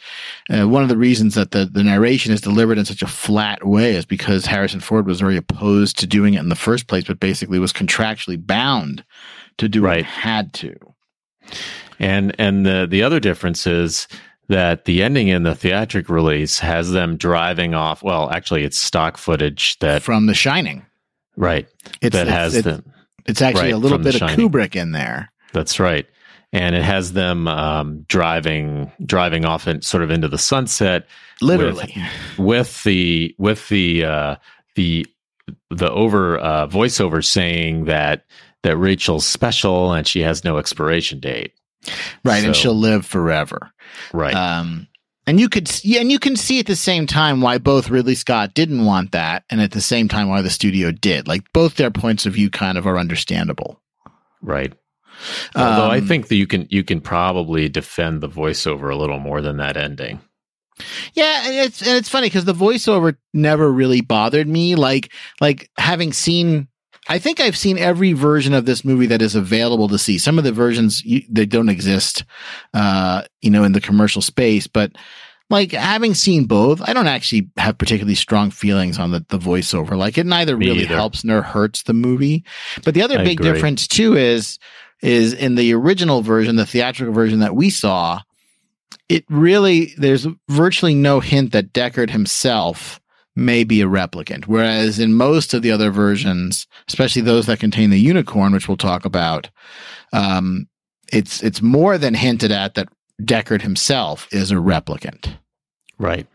uh, 0.49 0.67
one 0.67 0.83
of 0.83 0.89
the 0.89 0.97
reasons 0.97 1.35
that 1.35 1.51
the 1.51 1.65
the 1.65 1.83
narration 1.83 2.31
is 2.33 2.41
delivered 2.41 2.77
in 2.77 2.85
such 2.85 3.01
a 3.01 3.07
flat 3.07 3.65
way 3.65 3.95
is 3.95 4.05
because 4.05 4.45
Harrison 4.45 4.79
Ford 4.79 5.05
was 5.05 5.19
very 5.19 5.37
opposed 5.37 5.99
to 5.99 6.07
doing 6.07 6.35
it 6.35 6.39
in 6.39 6.49
the 6.49 6.55
first 6.55 6.87
place, 6.87 7.05
but 7.05 7.19
basically 7.19 7.59
was 7.59 7.73
contractually 7.73 8.43
bound 8.43 9.03
to 9.57 9.67
do 9.67 9.81
right. 9.83 9.99
it, 9.99 10.05
had 10.05 10.53
to. 10.53 10.75
And 11.99 12.35
and 12.39 12.65
the 12.65 12.87
the 12.89 13.03
other 13.03 13.19
difference 13.19 13.67
is 13.67 14.07
that 14.47 14.85
the 14.85 15.01
ending 15.01 15.29
in 15.29 15.43
the 15.43 15.55
theatric 15.55 16.09
release 16.09 16.59
has 16.59 16.91
them 16.91 17.15
driving 17.15 17.73
off. 17.73 18.03
Well, 18.03 18.29
actually, 18.31 18.63
it's 18.63 18.77
stock 18.77 19.17
footage 19.17 19.79
that 19.79 20.03
from 20.03 20.25
The 20.25 20.33
Shining, 20.33 20.85
right? 21.37 21.67
It's, 22.01 22.13
that 22.13 22.27
it's, 22.27 22.35
has 22.35 22.55
it's, 22.55 22.65
them. 22.65 22.93
It's 23.25 23.41
actually 23.41 23.65
right, 23.65 23.73
a 23.73 23.77
little 23.77 23.97
bit 23.97 24.15
of 24.15 24.21
Kubrick 24.31 24.75
in 24.75 24.91
there. 24.91 25.31
That's 25.53 25.79
right 25.79 26.07
and 26.53 26.75
it 26.75 26.83
has 26.83 27.13
them 27.13 27.47
um, 27.47 28.01
driving 28.07 28.91
driving 29.05 29.45
off 29.45 29.67
and 29.67 29.83
sort 29.83 30.03
of 30.03 30.11
into 30.11 30.27
the 30.27 30.37
sunset, 30.37 31.07
literally 31.41 31.93
with, 32.37 32.39
with 32.39 32.83
the 32.83 33.35
with 33.37 33.69
the 33.69 34.03
uh, 34.03 34.35
the 34.75 35.05
the 35.69 35.89
over 35.91 36.37
uh, 36.39 36.67
voiceover 36.67 37.23
saying 37.23 37.85
that 37.85 38.25
that 38.63 38.77
Rachel's 38.77 39.25
special 39.25 39.93
and 39.93 40.05
she 40.05 40.21
has 40.21 40.43
no 40.43 40.57
expiration 40.57 41.19
date, 41.19 41.53
right, 42.23 42.41
so, 42.41 42.47
and 42.47 42.55
she'll 42.55 42.73
live 42.75 43.05
forever, 43.05 43.71
right. 44.13 44.35
Um, 44.35 44.87
and 45.27 45.39
you 45.39 45.49
could, 45.49 45.69
yeah, 45.83 46.01
and 46.01 46.11
you 46.11 46.19
can 46.19 46.35
see 46.35 46.59
at 46.59 46.65
the 46.65 46.75
same 46.75 47.05
time 47.07 47.41
why 47.41 47.57
both 47.57 47.89
Ridley 47.89 48.15
Scott 48.15 48.53
didn't 48.53 48.85
want 48.85 49.11
that, 49.11 49.43
and 49.49 49.61
at 49.61 49.71
the 49.71 49.81
same 49.81 50.07
time 50.07 50.29
why 50.29 50.41
the 50.41 50.49
studio 50.49 50.91
did. 50.91 51.27
Like 51.27 51.51
both 51.53 51.75
their 51.75 51.91
points 51.91 52.25
of 52.25 52.33
view 52.33 52.49
kind 52.49 52.77
of 52.77 52.87
are 52.87 52.97
understandable, 52.97 53.79
right? 54.41 54.73
Although 55.55 55.85
um, 55.85 55.91
I 55.91 56.01
think 56.01 56.27
that 56.27 56.35
you 56.35 56.47
can 56.47 56.67
you 56.69 56.83
can 56.83 57.01
probably 57.01 57.69
defend 57.69 58.21
the 58.21 58.29
voiceover 58.29 58.91
a 58.91 58.95
little 58.95 59.19
more 59.19 59.41
than 59.41 59.57
that 59.57 59.77
ending. 59.77 60.21
Yeah, 61.13 61.47
and 61.47 61.55
it's 61.55 61.81
and 61.81 61.97
it's 61.97 62.09
funny 62.09 62.27
because 62.27 62.45
the 62.45 62.53
voiceover 62.53 63.15
never 63.33 63.71
really 63.71 64.01
bothered 64.01 64.47
me. 64.47 64.75
Like 64.75 65.13
like 65.39 65.69
having 65.77 66.13
seen, 66.13 66.67
I 67.11 67.19
think 67.19 67.41
I've 67.41 67.57
seen 67.57 67.77
every 67.77 68.13
version 68.13 68.53
of 68.53 68.65
this 68.65 68.85
movie 68.85 69.07
that 69.07 69.21
is 69.21 69.35
available 69.35 69.89
to 69.89 69.97
see. 69.97 70.17
Some 70.17 70.37
of 70.37 70.45
the 70.45 70.53
versions 70.53 71.03
you, 71.03 71.23
they 71.27 71.45
don't 71.45 71.67
exist, 71.67 72.23
uh, 72.73 73.23
you 73.41 73.49
know, 73.49 73.65
in 73.65 73.73
the 73.73 73.81
commercial 73.81 74.21
space, 74.21 74.65
but 74.65 74.93
like 75.49 75.73
having 75.73 76.13
seen 76.13 76.45
both, 76.45 76.81
I 76.81 76.93
don't 76.93 77.07
actually 77.07 77.49
have 77.57 77.77
particularly 77.77 78.15
strong 78.15 78.49
feelings 78.49 78.97
on 78.97 79.11
the, 79.11 79.25
the 79.27 79.37
voiceover. 79.37 79.97
Like 79.97 80.17
it 80.17 80.25
neither 80.25 80.55
Me 80.55 80.67
really 80.67 80.83
either. 80.83 80.95
helps 80.95 81.25
nor 81.25 81.41
hurts 81.41 81.83
the 81.83 81.93
movie. 81.93 82.45
But 82.85 82.93
the 82.93 83.01
other 83.01 83.19
I 83.19 83.25
big 83.25 83.41
agree. 83.41 83.51
difference 83.51 83.89
too 83.89 84.15
is 84.15 84.57
is 85.01 85.33
in 85.33 85.55
the 85.55 85.73
original 85.73 86.21
version, 86.21 86.55
the 86.55 86.65
theatrical 86.65 87.13
version 87.13 87.39
that 87.39 87.57
we 87.57 87.71
saw, 87.71 88.21
it 89.09 89.25
really, 89.29 89.93
there's 89.97 90.27
virtually 90.47 90.95
no 90.95 91.19
hint 91.19 91.51
that 91.51 91.73
Deckard 91.73 92.09
himself 92.09 93.00
may 93.35 93.63
be 93.63 93.81
a 93.81 93.87
replicant. 93.87 94.45
Whereas 94.45 94.99
in 94.99 95.13
most 95.13 95.53
of 95.53 95.61
the 95.61 95.71
other 95.71 95.91
versions, 95.91 96.67
especially 96.87 97.21
those 97.21 97.45
that 97.45 97.59
contain 97.59 97.89
the 97.89 97.99
unicorn, 97.99 98.51
which 98.51 98.67
we'll 98.67 98.77
talk 98.77 99.05
about, 99.05 99.49
um, 100.13 100.67
it's, 101.11 101.41
it's 101.43 101.61
more 101.61 101.97
than 101.97 102.13
hinted 102.13 102.51
at 102.51 102.75
that 102.75 102.89
Deckard 103.21 103.61
himself 103.61 104.27
is 104.31 104.51
a 104.51 104.55
replicant. 104.55 105.37
Right. 105.97 106.27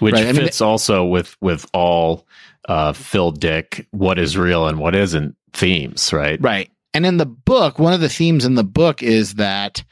Which 0.00 0.14
right. 0.14 0.34
fits 0.34 0.60
I 0.60 0.64
mean, 0.64 0.70
also 0.70 1.04
with, 1.04 1.36
with 1.40 1.66
all, 1.72 2.26
uh, 2.68 2.92
Phil 2.92 3.32
Dick, 3.32 3.86
what 3.90 4.18
is 4.18 4.36
real 4.36 4.66
and 4.66 4.78
what 4.78 4.94
isn't 4.94 5.36
themes, 5.52 6.12
right? 6.12 6.40
Right. 6.40 6.70
And 6.94 7.06
in 7.06 7.16
the 7.16 7.26
book, 7.26 7.78
one 7.78 7.92
of 7.92 8.00
the 8.00 8.08
themes 8.08 8.44
in 8.44 8.54
the 8.54 8.64
book 8.64 9.02
is 9.02 9.34
that, 9.34 9.82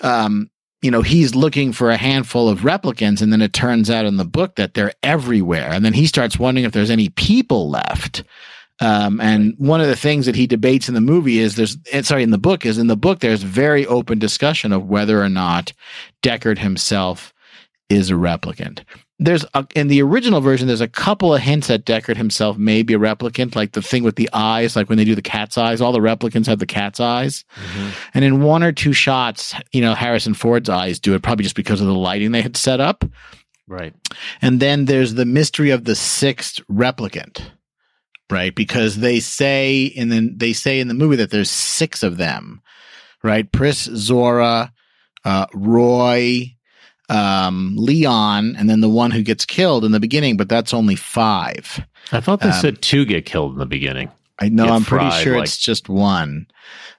um, 0.00 0.50
you 0.82 0.90
know, 0.90 1.02
he's 1.02 1.34
looking 1.34 1.72
for 1.72 1.90
a 1.90 1.96
handful 1.96 2.48
of 2.48 2.60
replicants, 2.60 3.22
and 3.22 3.32
then 3.32 3.40
it 3.40 3.52
turns 3.52 3.88
out 3.88 4.04
in 4.04 4.16
the 4.16 4.24
book 4.24 4.56
that 4.56 4.74
they're 4.74 4.92
everywhere. 5.02 5.70
And 5.70 5.84
then 5.84 5.92
he 5.92 6.06
starts 6.06 6.38
wondering 6.38 6.64
if 6.64 6.72
there's 6.72 6.90
any 6.90 7.08
people 7.10 7.70
left. 7.70 8.24
Um, 8.80 9.20
and 9.20 9.54
one 9.58 9.80
of 9.80 9.86
the 9.86 9.96
things 9.96 10.26
that 10.26 10.34
he 10.34 10.48
debates 10.48 10.88
in 10.88 10.94
the 10.94 11.00
movie 11.00 11.38
is 11.38 11.54
there's, 11.54 11.76
sorry, 12.04 12.24
in 12.24 12.30
the 12.30 12.38
book 12.38 12.66
is 12.66 12.78
in 12.78 12.88
the 12.88 12.96
book, 12.96 13.20
there's 13.20 13.44
very 13.44 13.86
open 13.86 14.18
discussion 14.18 14.72
of 14.72 14.88
whether 14.88 15.22
or 15.22 15.28
not 15.28 15.72
Deckard 16.22 16.58
himself 16.58 17.32
is 17.88 18.10
a 18.10 18.14
replicant 18.14 18.80
there's 19.24 19.44
a, 19.54 19.66
in 19.74 19.88
the 19.88 20.02
original 20.02 20.40
version, 20.40 20.66
there's 20.66 20.80
a 20.80 20.88
couple 20.88 21.34
of 21.34 21.40
hints 21.40 21.68
that 21.68 21.84
Deckard 21.84 22.16
himself 22.16 22.58
may 22.58 22.82
be 22.82 22.94
a 22.94 22.98
replicant, 22.98 23.54
like 23.54 23.72
the 23.72 23.82
thing 23.82 24.02
with 24.02 24.16
the 24.16 24.28
eyes, 24.32 24.76
like 24.76 24.88
when 24.88 24.98
they 24.98 25.04
do 25.04 25.14
the 25.14 25.22
cat's 25.22 25.58
eyes, 25.58 25.80
all 25.80 25.92
the 25.92 25.98
replicants 25.98 26.46
have 26.46 26.58
the 26.58 26.66
cat's 26.66 27.00
eyes. 27.00 27.44
Mm-hmm. 27.56 27.88
And 28.14 28.24
in 28.24 28.42
one 28.42 28.62
or 28.62 28.72
two 28.72 28.92
shots, 28.92 29.54
you 29.72 29.80
know, 29.80 29.94
Harrison 29.94 30.34
Ford's 30.34 30.68
eyes 30.68 30.98
do 30.98 31.14
it, 31.14 31.22
probably 31.22 31.42
just 31.42 31.56
because 31.56 31.80
of 31.80 31.86
the 31.86 31.94
lighting 31.94 32.32
they 32.32 32.42
had 32.42 32.56
set 32.56 32.80
up. 32.80 33.04
Right. 33.68 33.94
And 34.40 34.60
then 34.60 34.84
there's 34.84 35.14
the 35.14 35.24
mystery 35.24 35.70
of 35.70 35.84
the 35.84 35.94
sixth 35.94 36.60
replicant, 36.70 37.42
right? 38.30 38.54
Because 38.54 38.96
they 38.96 39.20
say 39.20 39.84
in 39.84 40.08
the 40.08 40.32
they 40.36 40.52
say 40.52 40.80
in 40.80 40.88
the 40.88 40.94
movie 40.94 41.16
that 41.16 41.30
there's 41.30 41.50
six 41.50 42.02
of 42.02 42.16
them, 42.16 42.60
right? 43.22 43.50
Pris, 43.50 43.88
Zhora, 43.88 44.72
uh, 45.24 45.46
Roy, 45.54 46.56
um, 47.12 47.74
Leon, 47.76 48.56
and 48.56 48.70
then 48.70 48.80
the 48.80 48.88
one 48.88 49.10
who 49.10 49.22
gets 49.22 49.44
killed 49.44 49.84
in 49.84 49.92
the 49.92 50.00
beginning, 50.00 50.36
but 50.36 50.48
that's 50.48 50.72
only 50.72 50.96
five. 50.96 51.84
I 52.10 52.20
thought 52.20 52.40
they 52.40 52.48
um, 52.48 52.60
said 52.60 52.80
two 52.80 53.04
get 53.04 53.26
killed 53.26 53.52
in 53.52 53.58
the 53.58 53.66
beginning. 53.66 54.10
I 54.38 54.48
know. 54.48 54.66
I'm 54.66 54.84
pretty 54.84 55.10
sure 55.22 55.36
like... 55.36 55.44
it's 55.44 55.58
just 55.58 55.88
one. 55.88 56.46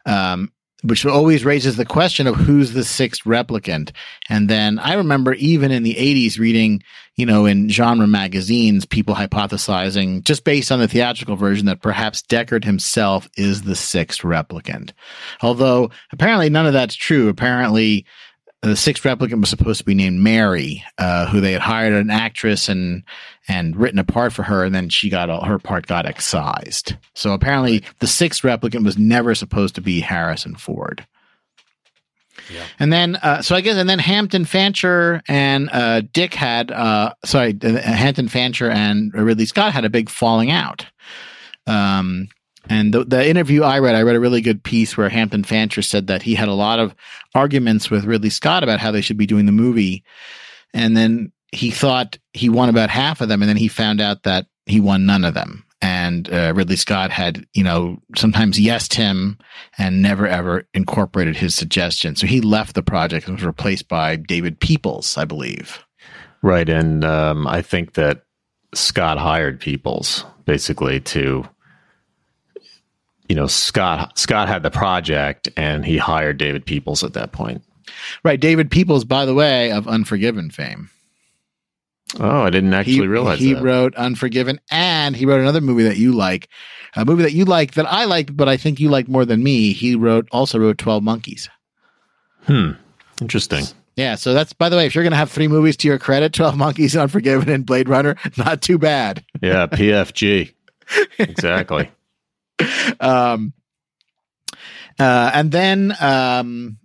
Um, 0.05 0.51
which 0.83 1.05
always 1.05 1.45
raises 1.45 1.77
the 1.77 1.85
question 1.85 2.27
of 2.27 2.35
who's 2.35 2.73
the 2.73 2.83
sixth 2.83 3.23
replicant. 3.23 3.91
And 4.29 4.49
then 4.49 4.79
I 4.79 4.95
remember 4.95 5.33
even 5.35 5.71
in 5.71 5.83
the 5.83 5.95
80s 5.95 6.37
reading, 6.37 6.83
you 7.15 7.25
know, 7.25 7.45
in 7.45 7.69
genre 7.69 8.05
magazines, 8.05 8.85
people 8.85 9.15
hypothesizing 9.15 10.25
just 10.25 10.43
based 10.43 10.73
on 10.73 10.79
the 10.79 10.89
theatrical 10.89 11.37
version 11.37 11.67
that 11.67 11.81
perhaps 11.81 12.21
Deckard 12.21 12.65
himself 12.65 13.29
is 13.37 13.61
the 13.61 13.75
sixth 13.75 14.23
replicant. 14.23 14.91
Although 15.41 15.89
apparently 16.11 16.49
none 16.49 16.65
of 16.65 16.73
that's 16.73 16.95
true. 16.95 17.29
Apparently, 17.29 18.05
the 18.63 18.75
sixth 18.75 19.03
replicant 19.03 19.41
was 19.41 19.49
supposed 19.49 19.79
to 19.79 19.85
be 19.85 19.93
named 19.93 20.19
Mary, 20.19 20.83
uh, 20.97 21.27
who 21.27 21.41
they 21.41 21.51
had 21.51 21.61
hired 21.61 21.93
an 21.93 22.09
actress 22.09 22.69
and 22.69 23.03
and 23.47 23.75
written 23.75 23.99
a 23.99 24.05
part 24.05 24.31
for 24.31 24.43
her, 24.43 24.63
and 24.63 24.73
then 24.73 24.89
she 24.89 25.09
got 25.09 25.29
all, 25.29 25.43
her 25.43 25.59
part 25.59 25.85
got 25.85 26.05
excised. 26.05 26.95
So 27.13 27.33
apparently, 27.33 27.83
the 27.99 28.07
sixth 28.07 28.41
replicant 28.41 28.85
was 28.85 28.97
never 28.97 29.35
supposed 29.35 29.75
to 29.75 29.81
be 29.81 29.99
Harrison 29.99 30.55
Ford. 30.55 31.05
Yeah. 32.51 32.63
And 32.79 32.91
then, 32.91 33.15
uh, 33.17 33.41
so 33.41 33.55
I 33.55 33.61
guess, 33.61 33.75
and 33.75 33.89
then 33.89 33.99
Hampton 33.99 34.45
Fancher 34.45 35.21
and 35.27 35.69
uh, 35.71 36.01
Dick 36.01 36.33
had, 36.33 36.71
uh, 36.71 37.13
sorry, 37.23 37.57
Hampton 37.61 38.27
Fancher 38.27 38.69
and 38.69 39.13
Ridley 39.13 39.45
Scott 39.45 39.73
had 39.73 39.85
a 39.85 39.89
big 39.89 40.09
falling 40.09 40.51
out. 40.51 40.85
Um, 41.67 42.27
and 42.69 42.93
the, 42.93 43.03
the 43.03 43.27
interview 43.27 43.63
I 43.63 43.79
read, 43.79 43.95
I 43.95 44.03
read 44.03 44.15
a 44.15 44.21
really 44.21 44.41
good 44.41 44.63
piece 44.63 44.95
where 44.95 45.09
Hampton 45.09 45.43
Fancher 45.43 45.81
said 45.81 46.07
that 46.07 46.21
he 46.21 46.35
had 46.35 46.47
a 46.47 46.53
lot 46.53 46.79
of 46.79 46.95
arguments 47.35 47.89
with 47.89 48.05
Ridley 48.05 48.29
Scott 48.29 48.63
about 48.63 48.79
how 48.79 48.91
they 48.91 49.01
should 49.01 49.17
be 49.17 49.25
doing 49.25 49.45
the 49.45 49.51
movie. 49.51 50.03
And 50.73 50.95
then 50.95 51.31
he 51.51 51.71
thought 51.71 52.17
he 52.31 52.49
won 52.49 52.69
about 52.69 52.89
half 52.89 53.21
of 53.21 53.27
them. 53.27 53.41
And 53.41 53.49
then 53.49 53.57
he 53.57 53.67
found 53.67 53.99
out 53.99 54.23
that 54.23 54.47
he 54.65 54.79
won 54.79 55.05
none 55.05 55.25
of 55.25 55.33
them. 55.33 55.65
And 55.81 56.31
uh, 56.31 56.53
Ridley 56.55 56.77
Scott 56.77 57.11
had, 57.11 57.45
you 57.53 57.63
know, 57.63 57.97
sometimes 58.15 58.57
yesed 58.57 58.93
him 58.93 59.37
and 59.77 60.01
never 60.01 60.25
ever 60.25 60.65
incorporated 60.73 61.35
his 61.35 61.53
suggestion. 61.53 62.15
So 62.15 62.25
he 62.25 62.39
left 62.39 62.75
the 62.75 62.81
project 62.81 63.27
and 63.27 63.35
was 63.35 63.45
replaced 63.45 63.89
by 63.89 64.15
David 64.15 64.61
Peoples, 64.61 65.17
I 65.17 65.25
believe. 65.25 65.83
Right. 66.41 66.69
And 66.69 67.03
um, 67.03 67.45
I 67.47 67.61
think 67.61 67.93
that 67.95 68.23
Scott 68.73 69.17
hired 69.17 69.59
Peoples 69.59 70.23
basically 70.45 71.01
to 71.01 71.45
you 73.27 73.35
know, 73.35 73.47
Scott 73.47 74.17
Scott 74.17 74.47
had 74.47 74.63
the 74.63 74.71
project 74.71 75.49
and 75.57 75.85
he 75.85 75.97
hired 75.97 76.37
David 76.37 76.65
Peoples 76.65 77.03
at 77.03 77.13
that 77.13 77.31
point. 77.31 77.63
Right, 78.23 78.39
David 78.39 78.71
Peoples, 78.71 79.05
by 79.05 79.25
the 79.25 79.33
way, 79.33 79.71
of 79.71 79.87
Unforgiven 79.87 80.49
fame. 80.49 80.89
Oh, 82.19 82.41
I 82.41 82.49
didn't 82.49 82.73
actually 82.73 82.93
he, 82.93 83.07
realize 83.07 83.39
he 83.39 83.53
that. 83.53 83.63
wrote 83.63 83.95
Unforgiven, 83.95 84.59
and 84.69 85.15
he 85.15 85.25
wrote 85.25 85.41
another 85.41 85.61
movie 85.61 85.83
that 85.83 85.97
you 85.97 86.11
like, 86.11 86.47
a 86.95 87.05
movie 87.05 87.23
that 87.23 87.33
you 87.33 87.45
like 87.45 87.73
that 87.73 87.91
I 87.91 88.05
like, 88.05 88.35
but 88.35 88.47
I 88.47 88.57
think 88.57 88.79
you 88.79 88.89
like 88.89 89.07
more 89.07 89.25
than 89.25 89.43
me. 89.43 89.73
He 89.73 89.95
wrote 89.95 90.27
also 90.31 90.59
wrote 90.59 90.77
Twelve 90.77 91.03
Monkeys. 91.03 91.49
Hmm, 92.45 92.71
interesting. 93.19 93.65
Yeah, 93.95 94.15
so 94.15 94.33
that's 94.33 94.53
by 94.53 94.69
the 94.69 94.75
way, 94.75 94.85
if 94.85 94.95
you're 94.95 95.03
going 95.03 95.11
to 95.11 95.17
have 95.17 95.31
three 95.31 95.47
movies 95.47 95.77
to 95.77 95.87
your 95.87 95.97
credit, 95.97 96.33
Twelve 96.33 96.57
Monkeys, 96.57 96.95
Unforgiven, 96.97 97.49
and 97.49 97.65
Blade 97.65 97.89
Runner, 97.89 98.15
not 98.37 98.61
too 98.61 98.77
bad. 98.77 99.25
Yeah, 99.41 99.67
PFG. 99.67 100.53
exactly. 101.17 101.89
Um, 102.99 103.53
uh, 104.99 105.31
and 105.33 105.51
then, 105.51 105.95
um, 105.99 106.77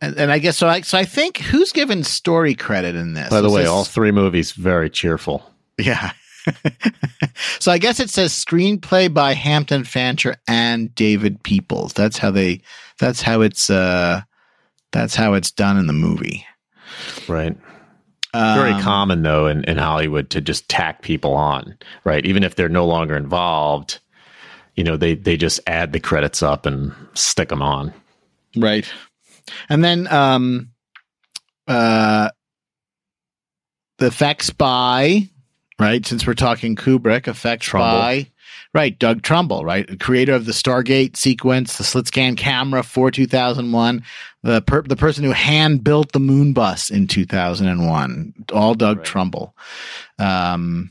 and, 0.00 0.16
and, 0.18 0.32
I 0.32 0.38
guess 0.38 0.56
so. 0.56 0.68
I 0.68 0.82
so 0.82 0.98
I 0.98 1.04
think 1.04 1.38
who's 1.38 1.72
given 1.72 2.04
story 2.04 2.54
credit 2.54 2.94
in 2.94 3.14
this? 3.14 3.30
By 3.30 3.40
the 3.40 3.48
Is 3.48 3.52
way, 3.52 3.62
this, 3.62 3.70
all 3.70 3.84
three 3.84 4.10
movies 4.10 4.52
very 4.52 4.90
cheerful. 4.90 5.42
Yeah. 5.78 6.12
so 7.58 7.72
I 7.72 7.78
guess 7.78 8.00
it 8.00 8.10
says 8.10 8.32
screenplay 8.32 9.12
by 9.12 9.32
Hampton 9.32 9.84
Fancher 9.84 10.36
and 10.46 10.94
David 10.94 11.42
Peoples. 11.42 11.94
That's 11.94 12.18
how 12.18 12.30
they. 12.30 12.60
That's 12.98 13.22
how 13.22 13.40
it's. 13.40 13.70
uh 13.70 14.22
That's 14.92 15.14
how 15.14 15.34
it's 15.34 15.50
done 15.50 15.78
in 15.78 15.86
the 15.86 15.92
movie. 15.94 16.46
Right. 17.28 17.56
Um, 18.34 18.58
very 18.58 18.82
common 18.82 19.22
though 19.22 19.46
in, 19.46 19.62
in 19.64 19.78
Hollywood 19.78 20.28
to 20.30 20.40
just 20.40 20.68
tack 20.68 21.02
people 21.02 21.34
on, 21.34 21.78
right? 22.02 22.26
Even 22.26 22.42
if 22.42 22.56
they're 22.56 22.68
no 22.68 22.84
longer 22.84 23.16
involved, 23.16 24.00
you 24.74 24.84
know 24.84 24.96
they 24.96 25.14
they 25.14 25.36
just 25.36 25.60
add 25.66 25.92
the 25.92 26.00
credits 26.00 26.42
up 26.42 26.66
and 26.66 26.92
stick 27.14 27.48
them 27.48 27.62
on. 27.62 27.92
Right. 28.56 28.86
And 29.68 29.84
then 29.84 30.06
um 30.08 30.70
uh 31.66 32.30
the 33.98 34.06
effects 34.06 34.50
by 34.50 35.28
right? 35.78 36.04
Since 36.06 36.26
we're 36.26 36.34
talking 36.34 36.76
kubrick 36.76 37.26
effects 37.28 37.66
Trumbull. 37.66 38.00
by 38.00 38.30
right 38.72 38.98
doug 38.98 39.22
trumbull 39.22 39.64
right? 39.64 40.00
Creator 40.00 40.34
of 40.34 40.46
the 40.46 40.52
stargate 40.52 41.16
sequence 41.16 41.76
the 41.76 41.84
slit 41.84 42.08
scan 42.08 42.36
camera 42.36 42.82
for 42.82 43.10
2001 43.10 44.02
the 44.42 44.62
per- 44.62 44.82
the 44.82 44.96
person 44.96 45.24
who 45.24 45.30
hand 45.30 45.84
built 45.84 46.12
the 46.12 46.20
moon 46.20 46.52
bus 46.52 46.90
in 46.90 47.06
2001 47.06 48.34
all 48.52 48.74
doug 48.74 48.98
right. 48.98 49.06
trumbull. 49.06 49.54
Um 50.18 50.90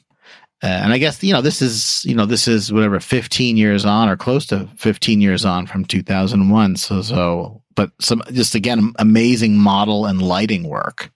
uh, 0.63 0.67
and 0.67 0.93
I 0.93 0.97
guess 0.97 1.21
you 1.21 1.33
know 1.33 1.41
this 1.41 1.61
is 1.61 2.05
you 2.05 2.15
know 2.15 2.25
this 2.25 2.47
is 2.47 2.71
whatever 2.71 2.99
15 3.01 3.57
years 3.57 3.83
on 3.83 4.07
or 4.07 4.15
close 4.15 4.45
to 4.47 4.69
15 4.77 5.19
years 5.19 5.43
on 5.43 5.67
from 5.67 5.83
2001. 5.83 6.77
So 6.77 7.01
so, 7.01 7.61
but 7.75 7.91
some 7.99 8.23
just 8.31 8.55
again 8.55 8.93
amazing 8.97 9.57
model 9.57 10.05
and 10.05 10.21
lighting 10.21 10.63
work, 10.63 11.11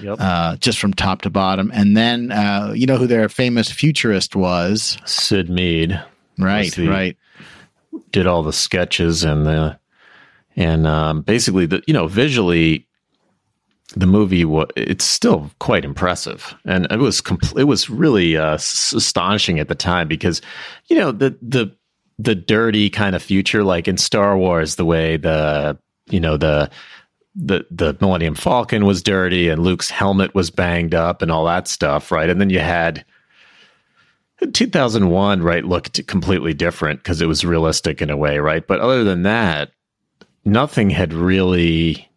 yep. 0.00 0.16
uh, 0.18 0.56
just 0.56 0.78
from 0.78 0.94
top 0.94 1.20
to 1.22 1.30
bottom. 1.30 1.70
And 1.74 1.98
then 1.98 2.32
uh, 2.32 2.72
you 2.74 2.86
know 2.86 2.96
who 2.96 3.06
their 3.06 3.28
famous 3.28 3.70
futurist 3.70 4.34
was? 4.34 4.96
Syd 5.04 5.50
Mead. 5.50 6.02
Right, 6.38 6.72
the, 6.72 6.88
right. 6.88 7.16
Did 8.10 8.26
all 8.26 8.42
the 8.42 8.54
sketches 8.54 9.22
and 9.22 9.44
the 9.44 9.78
and 10.56 10.86
um, 10.86 11.20
basically 11.22 11.66
the 11.66 11.82
you 11.86 11.92
know 11.92 12.08
visually 12.08 12.87
the 13.96 14.06
movie 14.06 14.44
it's 14.76 15.04
still 15.04 15.50
quite 15.60 15.84
impressive. 15.84 16.54
And 16.64 16.86
it 16.90 16.98
was 16.98 17.20
compl- 17.22 17.58
it 17.58 17.64
was 17.64 17.88
really 17.88 18.36
uh, 18.36 18.54
astonishing 18.54 19.58
at 19.58 19.68
the 19.68 19.74
time 19.74 20.08
because 20.08 20.42
you 20.88 20.96
know 20.96 21.12
the 21.12 21.36
the 21.40 21.74
the 22.18 22.34
dirty 22.34 22.90
kind 22.90 23.16
of 23.16 23.22
future 23.22 23.64
like 23.64 23.88
in 23.88 23.96
Star 23.96 24.36
Wars 24.36 24.76
the 24.76 24.84
way 24.84 25.16
the 25.16 25.78
you 26.10 26.20
know 26.20 26.36
the 26.36 26.70
the 27.34 27.64
the 27.70 27.96
Millennium 28.00 28.34
Falcon 28.34 28.84
was 28.84 29.02
dirty 29.02 29.48
and 29.48 29.62
Luke's 29.62 29.90
helmet 29.90 30.34
was 30.34 30.50
banged 30.50 30.94
up 30.94 31.22
and 31.22 31.30
all 31.30 31.44
that 31.46 31.68
stuff 31.68 32.12
right? 32.12 32.28
And 32.28 32.40
then 32.40 32.50
you 32.50 32.60
had 32.60 33.04
2001 34.52 35.42
right 35.42 35.64
looked 35.64 36.06
completely 36.06 36.52
different 36.52 37.00
because 37.00 37.22
it 37.22 37.26
was 37.26 37.44
realistic 37.44 38.02
in 38.02 38.10
a 38.10 38.16
way 38.16 38.38
right? 38.38 38.66
But 38.66 38.80
other 38.80 39.02
than 39.02 39.22
that 39.22 39.70
nothing 40.44 40.90
had 40.90 41.14
really 41.14 42.07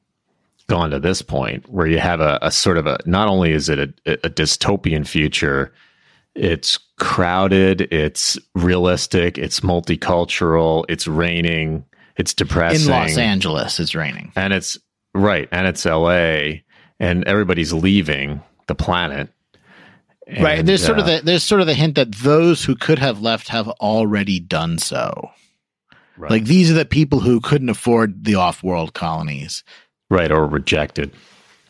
gone 0.71 0.89
to 0.89 0.99
this 0.99 1.21
point 1.21 1.67
where 1.69 1.86
you 1.86 1.99
have 1.99 2.21
a, 2.21 2.39
a 2.41 2.49
sort 2.49 2.77
of 2.77 2.88
a 2.88 2.97
not 3.05 3.27
only 3.27 3.51
is 3.51 3.67
it 3.67 3.77
a, 3.77 4.13
a 4.13 4.29
dystopian 4.29 5.05
future 5.05 5.73
it's 6.34 6.79
crowded 6.97 7.81
it's 7.93 8.39
realistic 8.55 9.38
it's 9.38 9.60
multicultural 9.60 10.86
it's 10.88 11.07
raining 11.07 11.84
it's 12.15 12.34
depressing 12.34 12.89
in 12.89 12.99
los 12.99 13.17
angeles 13.17 13.81
it's 13.81 13.93
raining. 13.93 14.31
And 14.38 14.53
it's 14.53 14.77
right 15.13 15.49
and 15.51 15.67
it's 15.67 15.84
la 15.84 16.53
and 17.01 17.23
everybody's 17.25 17.73
leaving 17.73 18.41
the 18.67 18.75
planet. 18.75 19.27
And, 20.25 20.43
right 20.43 20.65
there's 20.65 20.84
uh, 20.84 20.88
sort 20.88 20.99
of 20.99 21.03
uh, 21.03 21.17
the 21.17 21.21
there's 21.25 21.43
sort 21.43 21.60
of 21.60 21.67
the 21.67 21.73
hint 21.73 21.95
that 21.95 22.15
those 22.15 22.63
who 22.63 22.75
could 22.75 22.99
have 22.99 23.21
left 23.21 23.49
have 23.49 23.67
already 23.67 24.39
done 24.39 24.77
so. 24.77 25.31
Right. 26.17 26.31
like 26.31 26.45
these 26.45 26.69
are 26.69 26.75
the 26.75 26.86
people 26.86 27.19
who 27.19 27.41
couldn't 27.41 27.69
afford 27.69 28.25
the 28.25 28.36
off-world 28.36 28.93
colonies 28.93 29.63
Right, 30.12 30.30
or 30.30 30.45
rejected. 30.45 31.12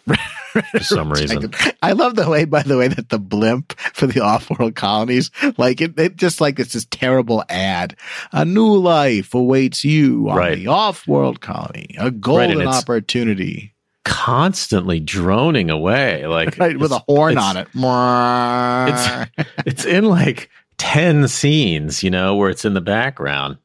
for 0.71 0.79
some 0.79 1.11
reason. 1.11 1.53
I 1.83 1.91
love 1.91 2.15
the 2.15 2.27
way, 2.27 2.45
by 2.45 2.63
the 2.63 2.75
way, 2.75 2.87
that 2.87 3.09
the 3.09 3.19
blimp 3.19 3.73
for 3.93 4.07
the 4.07 4.19
off-world 4.23 4.75
colonies, 4.75 5.29
like 5.57 5.79
it, 5.79 5.97
it 5.99 6.15
just 6.15 6.41
like 6.41 6.59
it's 6.59 6.73
this 6.73 6.85
terrible 6.89 7.43
ad. 7.49 7.95
A 8.31 8.43
new 8.43 8.75
life 8.75 9.35
awaits 9.35 9.85
you 9.85 10.27
on 10.27 10.37
right. 10.37 10.55
the 10.55 10.67
off-world 10.67 11.41
colony. 11.41 11.95
A 11.99 12.09
golden 12.09 12.57
right, 12.57 12.67
opportunity. 12.67 13.75
Constantly 14.03 14.99
droning 14.99 15.69
away, 15.69 16.25
like 16.25 16.57
right, 16.57 16.79
with 16.79 16.91
a 16.91 16.99
horn 17.07 17.37
on 17.37 17.57
it. 17.57 17.67
It's 18.89 19.45
it's 19.67 19.85
in 19.85 20.05
like 20.05 20.49
ten 20.79 21.27
scenes, 21.27 22.01
you 22.01 22.09
know, 22.09 22.35
where 22.35 22.49
it's 22.49 22.65
in 22.65 22.73
the 22.73 22.81
background 22.81 23.57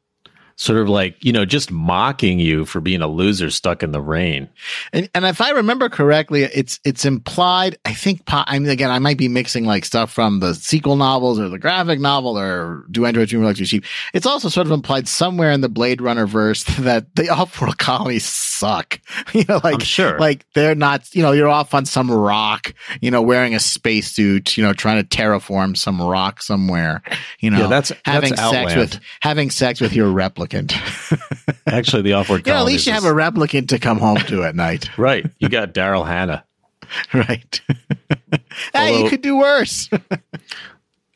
sort 0.57 0.79
of 0.79 0.89
like 0.89 1.23
you 1.23 1.33
know 1.33 1.45
just 1.45 1.71
mocking 1.71 2.39
you 2.39 2.65
for 2.65 2.81
being 2.81 3.03
a 3.03 3.07
loser 3.07 3.51
stuck 3.51 3.83
in 3.83 3.93
the 3.93 4.01
rain. 4.01 4.49
And 4.93 5.09
and 5.15 5.25
if 5.25 5.41
i 5.41 5.51
remember 5.51 5.89
correctly 5.89 6.43
it's 6.43 6.81
it's 6.85 7.05
implied 7.05 7.79
i 7.85 7.93
think 7.93 8.23
i 8.27 8.59
mean 8.59 8.71
again 8.71 8.91
i 8.91 8.99
might 8.99 9.19
be 9.19 9.29
mixing 9.29 9.65
like 9.65 9.85
stuff 9.85 10.13
from 10.13 10.41
the 10.41 10.55
sequel 10.55 10.97
novels 10.97 11.39
or 11.39 11.49
the 11.49 11.59
graphic 11.59 12.01
novel 12.01 12.39
or 12.39 12.85
do 12.91 13.05
android 13.05 13.29
dream 13.29 13.43
of 13.43 13.45
electric 13.45 13.69
sheep? 13.69 13.85
It's 14.15 14.27
also 14.27 14.49
sort 14.49 14.67
of 14.67 14.73
implied 14.73 15.09
somewhere 15.09 15.51
in 15.51 15.61
the 15.61 15.69
blade 15.69 16.01
runner 16.01 16.27
verse 16.27 16.65
that 16.79 17.15
the 17.15 17.29
off-world 17.29 17.79
colonies 17.79 18.25
suck. 18.25 19.01
You 19.33 19.45
know 19.49 19.61
like 19.63 19.75
I'm 19.75 19.81
sure. 19.81 20.19
like 20.19 20.47
they're 20.55 20.75
not 20.75 21.15
you 21.15 21.23
know 21.23 21.33
you're 21.33 21.49
off 21.49 21.75
on 21.75 21.85
some 21.85 22.11
rock 22.11 22.73
you 23.01 23.11
know 23.11 23.21
wearing 23.21 23.55
a 23.55 23.61
spacesuit 23.61 24.57
you 24.57 24.63
know 24.63 24.73
trying 24.73 25.05
to 25.05 25.17
terraform 25.17 25.77
some 25.77 26.01
rock 26.01 26.43
somewhere 26.43 27.03
you 27.41 27.51
know 27.51 27.63
yeah, 27.63 27.67
that's 27.67 27.93
having 28.05 28.31
that's 28.31 28.51
sex 28.51 28.73
Outland. 28.73 28.79
with 28.79 29.01
having 29.21 29.51
sex 29.51 29.81
with 29.81 29.93
your 29.93 30.11
replica 30.11 30.46
replicant. 30.49 31.63
Actually, 31.67 32.03
the 32.03 32.13
off-world 32.15 32.47
know, 32.47 32.55
at 32.55 32.65
least 32.65 32.87
you 32.87 32.93
have 32.93 33.05
a 33.05 33.13
replicant 33.13 33.69
to 33.69 33.79
come 33.79 33.99
home 33.99 34.19
to 34.19 34.45
at 34.45 34.55
night. 34.55 34.89
right. 34.99 35.27
You 35.39 35.49
got 35.49 35.75
Daryl 35.75 36.07
Hannah. 36.07 36.45
right. 37.15 37.61
hey, 37.69 38.39
Although- 38.75 39.05
you 39.05 39.11
could 39.11 39.23
do 39.23 39.37
worse. 39.37 39.91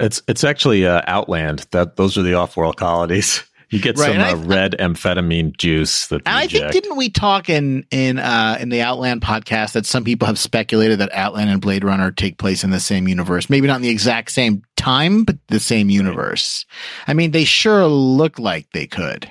It's 0.01 0.23
it's 0.27 0.45
actually 0.45 0.87
uh, 0.87 1.03
Outland. 1.07 1.67
That 1.73 1.97
those 1.97 2.17
are 2.17 2.23
the 2.23 2.35
off-world 2.35 2.77
colonies. 2.77 3.45
You 3.71 3.79
get 3.81 3.97
Right, 3.99 4.13
some 4.13 4.21
I- 4.21 4.33
uh, 4.33 4.37
red 4.37 4.75
amphetamine 4.81 5.57
juice 5.57 6.09
that 6.09 6.23
And 6.27 6.37
I 6.37 6.47
think 6.49 6.73
didn't 6.73 6.97
we 6.97 7.09
talk 7.09 7.49
in 7.49 7.85
in 7.93 8.19
uh 8.19 8.59
in 8.61 8.69
the 8.69 8.83
Outland 8.83 9.21
podcast 9.23 9.73
that 9.73 9.87
some 9.87 10.03
people 10.05 10.27
have 10.27 10.39
speculated 10.39 10.99
that 10.99 11.13
Outland 11.15 11.51
and 11.51 11.61
Blade 11.61 11.85
Runner 11.85 12.11
take 12.11 12.39
place 12.39 12.65
in 12.65 12.71
the 12.71 12.81
same 12.81 13.07
universe. 13.07 13.49
Maybe 13.49 13.67
not 13.69 13.77
in 13.77 13.83
the 13.83 13.89
exact 13.89 14.33
same 14.33 14.63
time, 14.77 15.23
but 15.25 15.37
the 15.49 15.61
same 15.61 15.89
universe. 15.89 16.67
I 17.07 17.15
mean, 17.15 17.31
they 17.31 17.45
sure 17.45 17.87
look 17.87 18.39
like 18.41 18.67
they 18.73 18.87
could. 18.89 19.31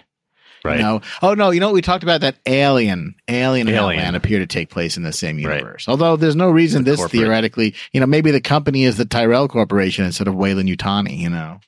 right. 0.63 0.78
You 0.78 0.84
know? 0.84 1.02
Oh 1.21 1.34
no, 1.34 1.52
you 1.52 1.60
know 1.60 1.67
what 1.67 1.73
we 1.75 1.82
talked 1.82 2.04
about 2.04 2.21
that 2.21 2.38
Alien, 2.45 3.15
Alien 3.28 3.67
and 3.67 3.75
Alien. 3.75 3.99
Outland 3.99 4.15
appear 4.15 4.39
to 4.39 4.47
take 4.47 4.69
place 4.69 4.95
in 4.97 5.04
the 5.04 5.12
same 5.13 5.36
Right. 5.43 5.58
universe. 5.60 5.86
Although 5.89 6.15
there's 6.15 6.36
no 6.36 6.49
reason 6.49 6.84
The 6.86 6.91
this 6.91 6.99
corporate. 6.99 7.19
theoretically, 7.21 7.75
you 7.91 7.99
know, 7.99 8.06
maybe 8.08 8.32
the 8.32 8.39
company 8.41 8.84
is 8.86 8.95
the 8.97 9.06
Tyrell 9.06 9.47
Corporation 9.49 10.06
instead 10.06 10.28
of 10.30 10.36
Weyland 10.36 10.69
Yutani, 10.69 11.17
you 11.17 11.30
know. 11.30 11.60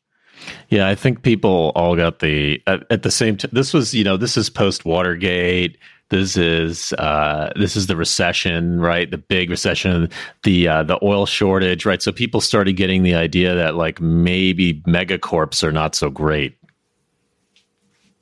Yeah, 0.69 0.88
I 0.88 0.95
think 0.95 1.21
people 1.23 1.71
all 1.75 1.95
got 1.95 2.19
the 2.19 2.62
at, 2.67 2.84
at 2.89 3.04
the 3.04 3.12
same 3.12 3.38
time. 3.38 3.51
This 3.54 3.73
was, 3.73 3.93
you 3.93 4.04
know, 4.04 4.17
this 4.17 4.38
is 4.38 4.49
post 4.49 4.86
Watergate. 4.86 5.77
This 6.10 6.36
is 6.36 6.91
uh, 6.93 7.51
this 7.56 7.75
is 7.77 7.88
the 7.88 7.95
recession, 7.95 8.82
right? 8.82 9.10
The 9.10 9.17
big 9.17 9.49
recession, 9.49 10.10
the 10.43 10.67
uh, 10.67 10.84
the 10.84 10.99
oil 11.04 11.25
shortage, 11.25 11.86
right? 11.86 12.01
So 12.01 12.12
people 12.12 12.41
started 12.41 12.73
getting 12.73 13.04
the 13.04 13.15
idea 13.15 13.56
that 13.56 13.75
like 13.75 14.01
maybe 14.01 14.82
megacorps 14.82 15.63
are 15.63 15.71
not 15.71 15.95
so 15.95 16.10
great. 16.10 16.58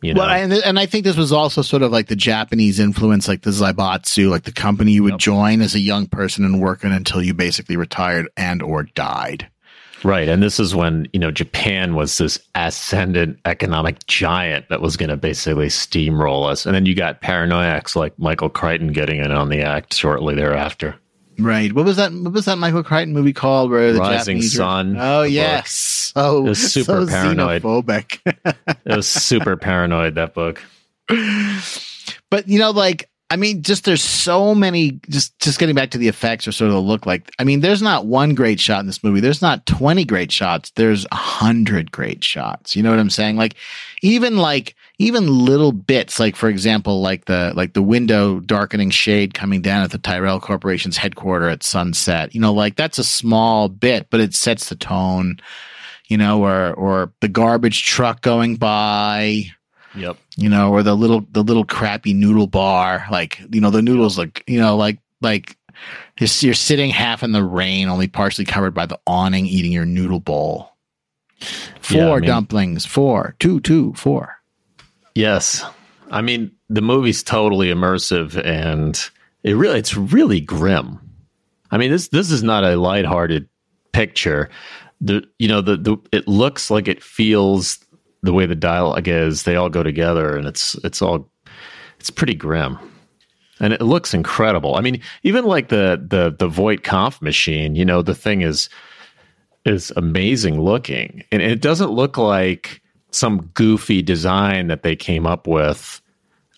You 0.01 0.13
know, 0.13 0.21
Well, 0.21 0.29
and, 0.29 0.53
and 0.53 0.79
I 0.79 0.85
think 0.85 1.03
this 1.03 1.17
was 1.17 1.33
also 1.33 1.61
sort 1.61 1.81
of 1.81 1.91
like 1.91 2.07
the 2.07 2.15
Japanese 2.15 2.79
influence, 2.79 3.27
like 3.27 3.41
the 3.41 3.49
Zaibatsu, 3.49 4.29
like 4.29 4.43
the 4.43 4.51
company 4.51 4.93
you 4.93 5.03
would 5.03 5.13
Yep. 5.13 5.19
join 5.19 5.61
as 5.61 5.75
a 5.75 5.79
young 5.79 6.07
person 6.07 6.45
and 6.45 6.61
work 6.61 6.83
in 6.85 6.93
until 6.93 7.21
you 7.21 7.33
basically 7.33 7.75
retired 7.75 8.29
and 8.37 8.61
or 8.61 8.83
died. 8.83 9.49
Right? 10.03 10.27
And 10.27 10.41
this 10.43 10.59
is 10.59 10.75
when 10.75 11.07
you 11.13 11.19
know 11.19 11.31
Japan 11.31 11.95
was 11.95 12.17
this 12.17 12.39
ascendant 12.55 13.39
economic 13.45 14.05
giant 14.07 14.69
that 14.69 14.81
was 14.81 14.97
going 14.97 15.09
to 15.09 15.17
basically 15.17 15.67
steamroll 15.67 16.49
us, 16.49 16.65
and 16.65 16.75
then 16.75 16.85
you 16.85 16.95
got 16.95 17.21
paranoiacs 17.21 17.95
like 17.95 18.17
Michael 18.19 18.49
Crichton 18.49 18.91
getting 18.93 19.19
in 19.19 19.31
on 19.31 19.49
the 19.49 19.61
act 19.61 19.93
shortly 19.93 20.35
thereafter. 20.35 20.95
Right. 21.37 21.71
What 21.71 21.85
was 21.85 21.95
that? 21.95 22.11
What 22.11 22.33
was 22.33 22.45
that 22.45 22.57
Michael 22.57 22.83
Crichton 22.83 23.13
movie 23.13 23.31
called? 23.31 23.71
Where 23.71 23.93
the 23.93 23.99
Rising 23.99 24.37
Japanese 24.37 24.53
were- 24.55 24.63
Sun, 24.63 24.97
Oh 24.99 25.21
the 25.23 25.27
book. 25.29 25.33
yes. 25.33 26.13
Oh, 26.15 26.45
It 26.45 26.49
was 26.49 26.73
super 26.73 27.05
so 27.05 27.07
paranoid. 27.07 27.61
xenophobic. 27.61 28.19
It 28.85 28.95
was 28.95 29.07
super 29.07 29.55
paranoid 29.55 30.15
that 30.15 30.33
book. 30.33 30.61
but 32.29 32.47
you 32.47 32.59
know, 32.59 32.71
like 32.71 33.09
I 33.31 33.35
mean, 33.35 33.61
just 33.61 33.85
there's 33.85 34.03
so 34.03 34.55
many. 34.55 34.99
Just 35.07 35.37
just 35.39 35.59
getting 35.59 35.75
back 35.75 35.91
to 35.91 35.99
the 35.99 36.07
effects 36.07 36.47
or 36.47 36.51
sort 36.51 36.69
of 36.69 36.73
the 36.73 36.81
look. 36.81 37.05
Like 37.05 37.31
I 37.37 37.43
mean, 37.43 37.59
there's 37.59 37.81
not 37.81 38.07
one 38.07 38.33
great 38.33 38.59
shot 38.59 38.79
in 38.79 38.87
this 38.87 39.03
movie. 39.03 39.19
There's 39.19 39.41
not 39.41 39.67
20 39.67 40.03
great 40.05 40.31
shots. 40.31 40.71
There's 40.71 41.05
a 41.11 41.15
hundred 41.15 41.91
great 41.91 42.23
shots. 42.23 42.75
You 42.75 42.81
know 42.81 42.89
what 42.89 42.99
I'm 42.99 43.11
saying? 43.11 43.37
Like 43.37 43.55
even 44.01 44.37
like 44.37 44.75
even 44.97 45.27
little 45.27 45.71
bits. 45.71 46.19
Like 46.19 46.35
for 46.35 46.49
example, 46.49 47.01
like 47.01 47.25
the 47.25 47.53
like 47.55 47.73
the 47.73 47.83
window 47.83 48.39
darkening 48.39 48.89
shade 48.89 49.35
coming 49.35 49.61
down 49.61 49.83
at 49.83 49.91
the 49.91 49.99
Tyrell 49.99 50.39
Corporation's 50.39 50.97
headquarters 50.97 51.53
at 51.53 51.63
sunset. 51.63 52.33
You 52.33 52.41
know, 52.41 52.53
like 52.53 52.77
that's 52.77 52.97
a 52.97 53.03
small 53.03 53.69
bit, 53.69 54.07
but 54.09 54.21
it 54.21 54.33
sets 54.33 54.69
the 54.69 54.75
tone. 54.75 55.39
You 56.07 56.17
know, 56.17 56.43
or 56.43 56.73
or 56.73 57.13
the 57.21 57.27
garbage 57.27 57.85
truck 57.85 58.21
going 58.21 58.55
by 58.55 59.51
Yep. 59.95 60.17
you 60.37 60.49
know, 60.49 60.71
or 60.71 60.83
the 60.83 60.95
little 60.95 61.25
the 61.31 61.43
little 61.43 61.65
crappy 61.65 62.13
noodle 62.13 62.47
bar, 62.47 63.05
like 63.11 63.39
you 63.51 63.59
know, 63.61 63.71
the 63.71 63.81
noodles 63.81 64.17
like 64.17 64.43
you 64.47 64.59
know, 64.59 64.75
like 64.77 64.99
like 65.21 65.57
you're, 66.19 66.29
you're 66.41 66.53
sitting 66.53 66.89
half 66.89 67.23
in 67.23 67.31
the 67.31 67.43
rain, 67.43 67.87
only 67.87 68.07
partially 68.07 68.45
covered 68.45 68.73
by 68.73 68.85
the 68.85 68.99
awning, 69.07 69.45
eating 69.45 69.71
your 69.71 69.85
noodle 69.85 70.19
bowl. 70.19 70.75
Four 71.81 71.97
Yeah, 71.97 72.11
I 72.11 72.19
mean- 72.19 72.27
dumplings, 72.29 72.85
four, 72.85 73.35
two, 73.39 73.59
two, 73.61 73.93
four. 73.93 74.35
Yes. 75.15 75.63
I 76.11 76.21
mean, 76.21 76.51
the 76.69 76.81
movie's 76.81 77.23
totally 77.23 77.67
immersive 77.67 78.41
and 78.43 78.99
it 79.43 79.53
really 79.55 79.79
it's 79.79 79.95
really 79.95 80.41
grim. 80.41 80.99
I 81.71 81.77
mean, 81.77 81.91
this 81.91 82.07
this 82.09 82.31
is 82.31 82.43
not 82.43 82.63
a 82.63 82.75
lighthearted 82.75 83.47
picture. 83.91 84.49
The 85.01 85.23
you 85.37 85.47
know, 85.47 85.61
the 85.61 85.77
the 85.77 85.97
it 86.11 86.27
looks 86.27 86.69
like 86.69 86.87
it 86.87 87.01
feels 87.03 87.79
the 88.21 88.33
way 88.33 88.45
the 88.45 88.55
dialogue 88.55 89.07
is, 89.07 89.43
they 89.43 89.55
all 89.55 89.69
go 89.69 89.83
together 89.83 90.35
and 90.35 90.47
it's 90.47 90.75
it's 90.83 91.01
all 91.01 91.29
it's 91.99 92.09
pretty 92.09 92.35
grim. 92.35 92.77
And 93.61 93.73
it 93.73 93.81
looks 93.81 94.13
incredible. 94.13 94.75
I 94.75 94.81
mean, 94.81 95.01
even 95.23 95.45
like 95.45 95.69
the 95.69 96.01
the 96.05 96.35
the 96.37 96.47
Voight 96.47 96.83
Kampff 96.83 97.21
machine, 97.21 97.75
you 97.75 97.85
know, 97.85 98.01
the 98.01 98.15
thing 98.15 98.41
is 98.41 98.69
is 99.65 99.91
amazing 99.95 100.61
looking. 100.61 101.23
And 101.31 101.41
it 101.41 101.61
doesn't 101.61 101.91
look 101.91 102.17
like 102.17 102.81
some 103.11 103.49
goofy 103.53 104.01
design 104.01 104.67
that 104.67 104.83
they 104.83 104.95
came 104.95 105.27
up 105.27 105.47
with. 105.47 106.01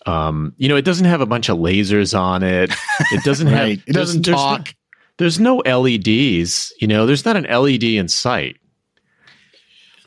Um, 0.06 0.52
you 0.56 0.68
know, 0.68 0.76
it 0.76 0.84
doesn't 0.84 1.06
have 1.06 1.20
a 1.20 1.26
bunch 1.26 1.48
of 1.48 1.58
lasers 1.58 2.18
on 2.18 2.42
it. 2.42 2.72
It 3.12 3.24
doesn't 3.24 3.46
have 3.48 3.68
It 3.68 3.86
doesn't 3.86 4.22
talk. 4.24 4.66
No, 4.68 4.72
there's 5.18 5.38
no 5.38 5.56
LEDs, 5.58 6.72
you 6.80 6.86
know, 6.88 7.06
there's 7.06 7.24
not 7.24 7.36
an 7.36 7.44
LED 7.44 7.84
in 7.84 8.08
sight. 8.08 8.56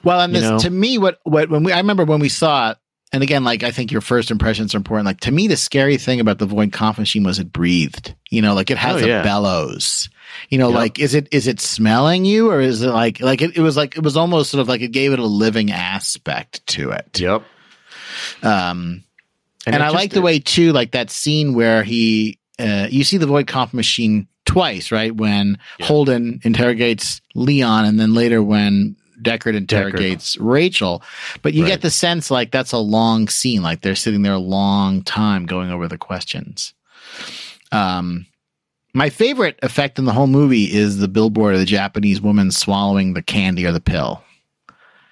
Well, 0.05 0.21
and 0.21 0.33
this 0.33 0.43
know? 0.43 0.59
to 0.59 0.69
me, 0.69 0.97
what 0.97 1.19
what 1.23 1.49
when 1.49 1.63
we 1.63 1.73
I 1.73 1.77
remember 1.79 2.05
when 2.05 2.19
we 2.21 2.29
saw 2.29 2.71
it, 2.71 2.77
and 3.11 3.23
again, 3.23 3.43
like 3.43 3.63
I 3.63 3.71
think 3.71 3.91
your 3.91 4.01
first 4.01 4.31
impressions 4.31 4.73
are 4.73 4.77
important. 4.77 5.05
Like 5.05 5.19
to 5.21 5.31
me, 5.31 5.47
the 5.47 5.57
scary 5.57 5.97
thing 5.97 6.19
about 6.21 6.37
the 6.37 6.45
Voight 6.45 6.71
Kampff 6.71 6.97
machine 6.99 7.23
was 7.23 7.39
it 7.39 7.51
breathed. 7.51 8.15
You 8.29 8.41
know, 8.41 8.53
like 8.53 8.69
it 8.71 8.77
has 8.77 9.01
Oh, 9.01 9.05
a 9.05 9.23
bellows. 9.23 10.09
You 10.49 10.57
know, 10.57 10.69
Yep. 10.69 10.75
like 10.77 10.99
is 10.99 11.13
it 11.15 11.27
is 11.31 11.47
it 11.47 11.59
smelling 11.59 12.23
you 12.25 12.49
or 12.51 12.61
is 12.61 12.81
it 12.81 12.89
like 12.89 13.19
like 13.21 13.41
it, 13.41 13.57
it 13.57 13.61
was 13.61 13.75
like 13.75 13.97
it 13.97 14.03
was 14.03 14.15
almost 14.17 14.51
sort 14.51 14.61
of 14.61 14.67
like 14.67 14.81
it 14.81 14.89
gave 14.89 15.11
it 15.11 15.19
a 15.19 15.25
living 15.25 15.71
aspect 15.71 16.65
to 16.67 16.91
it. 16.91 17.19
Yep. 17.19 17.41
Um, 18.43 19.03
and, 19.65 19.75
it 19.75 19.81
I 19.81 19.89
like 19.89 20.11
the 20.11 20.21
way 20.21 20.39
too, 20.39 20.71
like 20.73 20.91
that 20.91 21.09
scene 21.09 21.53
where 21.55 21.83
he, 21.83 22.37
uh, 22.59 22.87
you 22.89 23.03
see 23.03 23.17
the 23.17 23.25
Voight 23.25 23.47
Kampff 23.47 23.73
machine 23.73 24.27
twice, 24.45 24.91
right? 24.91 25.13
When 25.15 25.57
Yeah. 25.79 25.87
Holden 25.87 26.39
interrogates 26.43 27.21
Leon, 27.33 27.85
and 27.85 27.99
then 27.99 28.13
later 28.13 28.43
when 28.43 28.95
Deckard 29.21 29.55
interrogates 29.55 30.37
Rachel. 30.37 31.01
But 31.41 31.53
you 31.53 31.63
Right. 31.63 31.69
get 31.69 31.81
the 31.81 31.89
sense 31.91 32.29
like 32.31 32.51
that's 32.51 32.71
a 32.71 32.77
long 32.77 33.27
scene, 33.27 33.61
like 33.61 33.81
they're 33.81 33.95
sitting 33.95 34.21
there 34.21 34.33
a 34.33 34.39
long 34.39 35.01
time 35.03 35.45
going 35.45 35.71
over 35.71 35.87
the 35.87 35.97
questions. 35.97 36.73
Um, 37.71 38.25
my 38.93 39.09
favorite 39.09 39.59
effect 39.61 39.99
in 39.99 40.05
the 40.05 40.13
whole 40.13 40.27
movie 40.27 40.63
is 40.73 40.97
the 40.99 41.07
billboard 41.07 41.53
of 41.53 41.59
the 41.59 41.65
Japanese 41.65 42.21
woman 42.21 42.51
swallowing 42.51 43.13
the 43.13 43.21
candy 43.21 43.65
or 43.65 43.71
the 43.71 43.81
pill. 43.81 44.23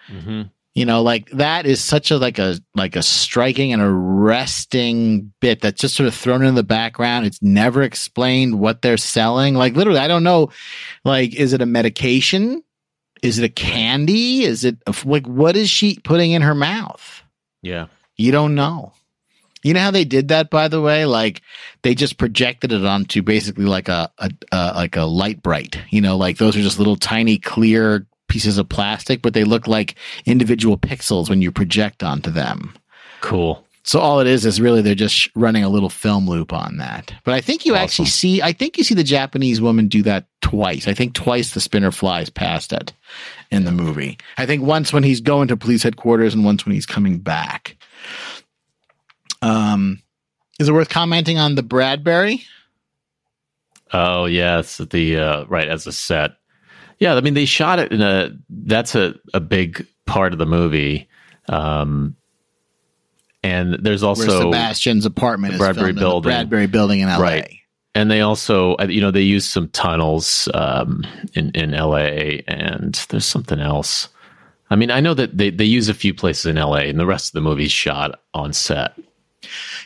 Mhm. 0.10 0.50
You 0.76 0.86
know, 0.86 1.04
like 1.04 1.30
that 1.32 1.66
is 1.68 1.82
such 1.82 2.10
a 2.10 2.18
like 2.18 2.39
a 2.39 2.60
like 2.74 2.96
a 2.96 3.04
striking 3.04 3.74
and 3.74 3.82
arresting 3.82 5.32
bit 5.39 5.62
that's 5.62 5.80
just 5.82 5.96
sort 5.96 6.08
of 6.08 6.16
thrown 6.16 6.44
in 6.44 6.56
the 6.56 6.63
background. 6.63 7.26
It's 7.28 7.42
never 7.44 7.84
explained 7.84 8.58
what 8.60 8.82
they're 8.82 8.98
selling. 8.98 9.54
Like 9.54 9.76
literally, 9.76 10.00
I 10.00 10.08
don't 10.08 10.24
know. 10.24 10.50
Like, 11.06 11.36
is 11.36 11.54
it 11.54 11.62
a 11.62 11.66
medication? 11.68 12.63
Is 13.23 13.39
it 13.39 13.45
a 13.45 13.49
candy? 13.49 14.43
Is 14.43 14.65
it 14.65 14.77
like 15.05 15.25
what 15.25 15.55
is 15.55 15.69
she 15.69 15.97
putting 16.03 16.31
in 16.31 16.41
her 16.41 16.53
mouth? 16.53 17.23
Yeah. 17.62 17.88
You 18.17 18.31
don't 18.31 18.53
know. 18.53 18.93
You 19.63 19.73
know 19.73 19.79
how 19.79 19.91
they 19.91 20.03
did 20.03 20.27
that, 20.27 20.49
by 20.49 20.67
the 20.67 20.81
way? 20.81 21.05
Like 21.05 21.41
they 21.83 21.95
just 21.95 22.17
projected 22.17 22.73
it 22.73 22.86
onto 22.86 23.21
basically 23.21 23.63
like 23.63 23.88
a, 23.88 24.12
a, 24.17 24.29
a 24.51 24.73
like 24.75 24.97
a 24.97 25.03
Lite-Brite. 25.03 25.79
You 25.89 26.01
know, 26.01 26.17
like 26.17 26.38
those 26.38 26.57
are 26.57 26.62
just 26.62 26.79
little 26.79 26.97
tiny 26.97 27.38
clear 27.38 28.05
pieces 28.27 28.57
of 28.57 28.67
plastic, 28.67 29.21
but 29.21 29.33
they 29.33 29.45
look 29.45 29.67
like 29.67 29.95
individual 30.25 30.77
pixels 30.77 31.29
when 31.29 31.41
you 31.41 31.51
project 31.51 32.03
onto 32.03 32.29
them. 32.29 32.75
Cool. 33.21 33.65
So 33.86 34.00
all 34.00 34.22
it 34.22 34.28
is 34.28 34.46
is 34.46 34.62
really 34.62 34.82
they're 34.82 34.96
just 34.96 35.30
running 35.36 35.63
a 35.63 35.69
little 35.69 35.89
film 35.89 36.28
loop 36.28 36.54
on 36.54 36.78
that. 36.78 37.13
But 37.26 37.34
I 37.34 37.41
think 37.41 37.65
you 37.65 37.76
actually 37.76 38.06
see, 38.08 38.41
I 38.41 38.54
think 38.54 38.78
you 38.78 38.84
see 38.84 38.96
the 38.96 39.04
Japanese 39.04 39.60
woman 39.60 39.89
do 39.89 40.02
that 40.04 40.28
twice. 40.41 40.88
I 40.88 40.93
think 40.93 41.13
twice 41.13 41.54
the 41.54 41.60
spinner 41.60 41.91
flies 41.91 42.30
past 42.30 42.72
it 42.72 42.93
in 43.52 43.65
the 43.65 43.74
movie. 43.74 44.17
I 44.38 44.46
think 44.46 44.63
once 44.63 44.93
when 44.93 45.04
he's 45.04 45.19
going 45.19 45.50
to 45.50 45.58
police 45.58 45.84
headquarters 45.84 46.34
and 46.34 46.46
once 46.46 46.65
when 46.65 46.74
he's 46.74 46.86
coming 46.86 47.19
back. 47.19 47.76
Um, 49.41 50.02
is 50.60 50.69
it 50.69 50.74
worth 50.74 50.89
commenting 50.89 51.38
on 51.38 51.56
the 51.56 51.63
Bradbury? 51.63 52.43
Oh 53.91 54.26
yeah, 54.26 54.60
it's 54.60 54.78
the 54.78 55.17
uh, 55.17 55.46
right 55.46 55.67
as 55.67 55.86
a 55.86 55.91
set. 55.91 56.32
Yeah, 57.00 57.15
I 57.15 57.22
mean 57.22 57.34
they 57.34 57.46
shot 57.46 57.80
it 57.80 57.91
in 57.91 58.02
a. 58.02 58.32
That's 58.50 58.96
a 58.96 59.15
a 59.34 59.41
big 59.41 59.86
part 60.06 60.32
of 60.32 60.39
the 60.39 60.46
movie. 60.46 61.10
Um, 61.50 62.15
and 63.43 63.73
there's 63.82 64.01
Where 64.01 64.10
also 64.10 64.39
Sebastian's 64.39 65.06
apartment 65.06 65.53
the 65.53 65.60
Bradbury 65.60 65.89
in 65.89 65.95
the 65.95 66.01
building. 66.01 66.29
Bradbury 66.29 66.67
building 66.67 67.01
in 67.01 67.10
LA. 67.10 67.17
Right. 67.17 67.60
and 67.93 68.10
they 68.10 68.21
also 68.21 68.75
uh, 68.75 68.88
you 68.89 69.01
know 69.01 69.12
they 69.12 69.21
use 69.21 69.45
some 69.45 69.69
tunnels 69.69 70.47
um, 70.53 71.06
in 71.34 71.51
in 71.51 71.73
L.A. 71.73 72.43
and 72.47 72.95
there's 73.10 73.25
something 73.25 73.60
else. 73.60 74.10
I 74.69 74.75
mean, 74.75 74.89
I 74.89 75.01
know 75.01 75.13
that 75.13 75.38
they, 75.38 75.51
they 75.51 75.65
use 75.65 75.88
a 75.88 75.93
few 75.93 76.15
places 76.15 76.47
in 76.47 76.56
LA 76.56 76.77
and 76.77 76.99
the 76.99 77.06
rest 77.06 77.27
of 77.27 77.34
the 77.34 77.47
movie's 77.47 77.71
shot 77.71 78.21
on 78.34 78.53
set. 78.53 78.97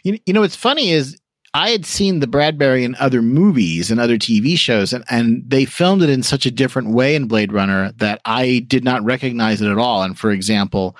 You, 0.03 0.17
you 0.25 0.31
know, 0.31 0.41
what's 0.41 0.55
funny 0.55 0.91
is 0.91 1.19
I 1.53 1.69
had 1.69 1.85
seen 1.85 2.19
the 2.19 2.27
Bradbury 2.27 2.83
in 2.83 2.95
other 2.95 3.21
movies 3.21 3.89
and 3.89 3.99
other 3.99 4.17
TV 4.17 4.57
shows, 4.57 4.93
and, 4.93 5.03
and 5.09 5.43
they 5.47 5.65
filmed 5.65 6.03
it 6.03 6.09
in 6.09 6.23
such 6.23 6.45
a 6.45 6.51
different 6.51 6.89
way 6.89 7.15
in 7.15 7.27
Blade 7.27 7.53
Runner 7.53 7.93
that 7.97 8.21
I 8.25 8.65
did 8.67 8.83
not 8.83 9.03
recognize 9.03 9.61
it 9.61 9.71
at 9.71 9.77
all. 9.77 10.03
And 10.03 10.17
for 10.17 10.31
example, 10.31 10.95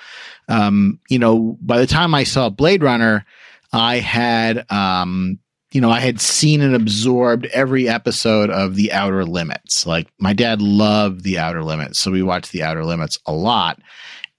um, 0.48 0.98
you 1.08 1.18
know, 1.18 1.56
by 1.60 1.78
the 1.78 1.86
time 1.86 2.14
I 2.14 2.24
saw 2.24 2.48
Blade 2.48 2.82
Runner, 2.82 3.24
I 3.72 3.98
had, 3.98 4.70
um, 4.70 5.38
you 5.72 5.80
know, 5.80 5.90
I 5.90 6.00
had 6.00 6.20
seen 6.20 6.62
and 6.62 6.74
absorbed 6.74 7.46
every 7.46 7.88
episode 7.88 8.48
of 8.50 8.74
The 8.74 8.92
Outer 8.92 9.24
Limits. 9.26 9.86
Like 9.86 10.08
my 10.18 10.32
dad 10.32 10.62
loved 10.62 11.22
The 11.22 11.38
Outer 11.38 11.62
Limits, 11.62 11.98
so 11.98 12.10
we 12.10 12.22
watched 12.22 12.52
The 12.52 12.62
Outer 12.62 12.84
Limits 12.84 13.18
a 13.26 13.32
lot. 13.32 13.80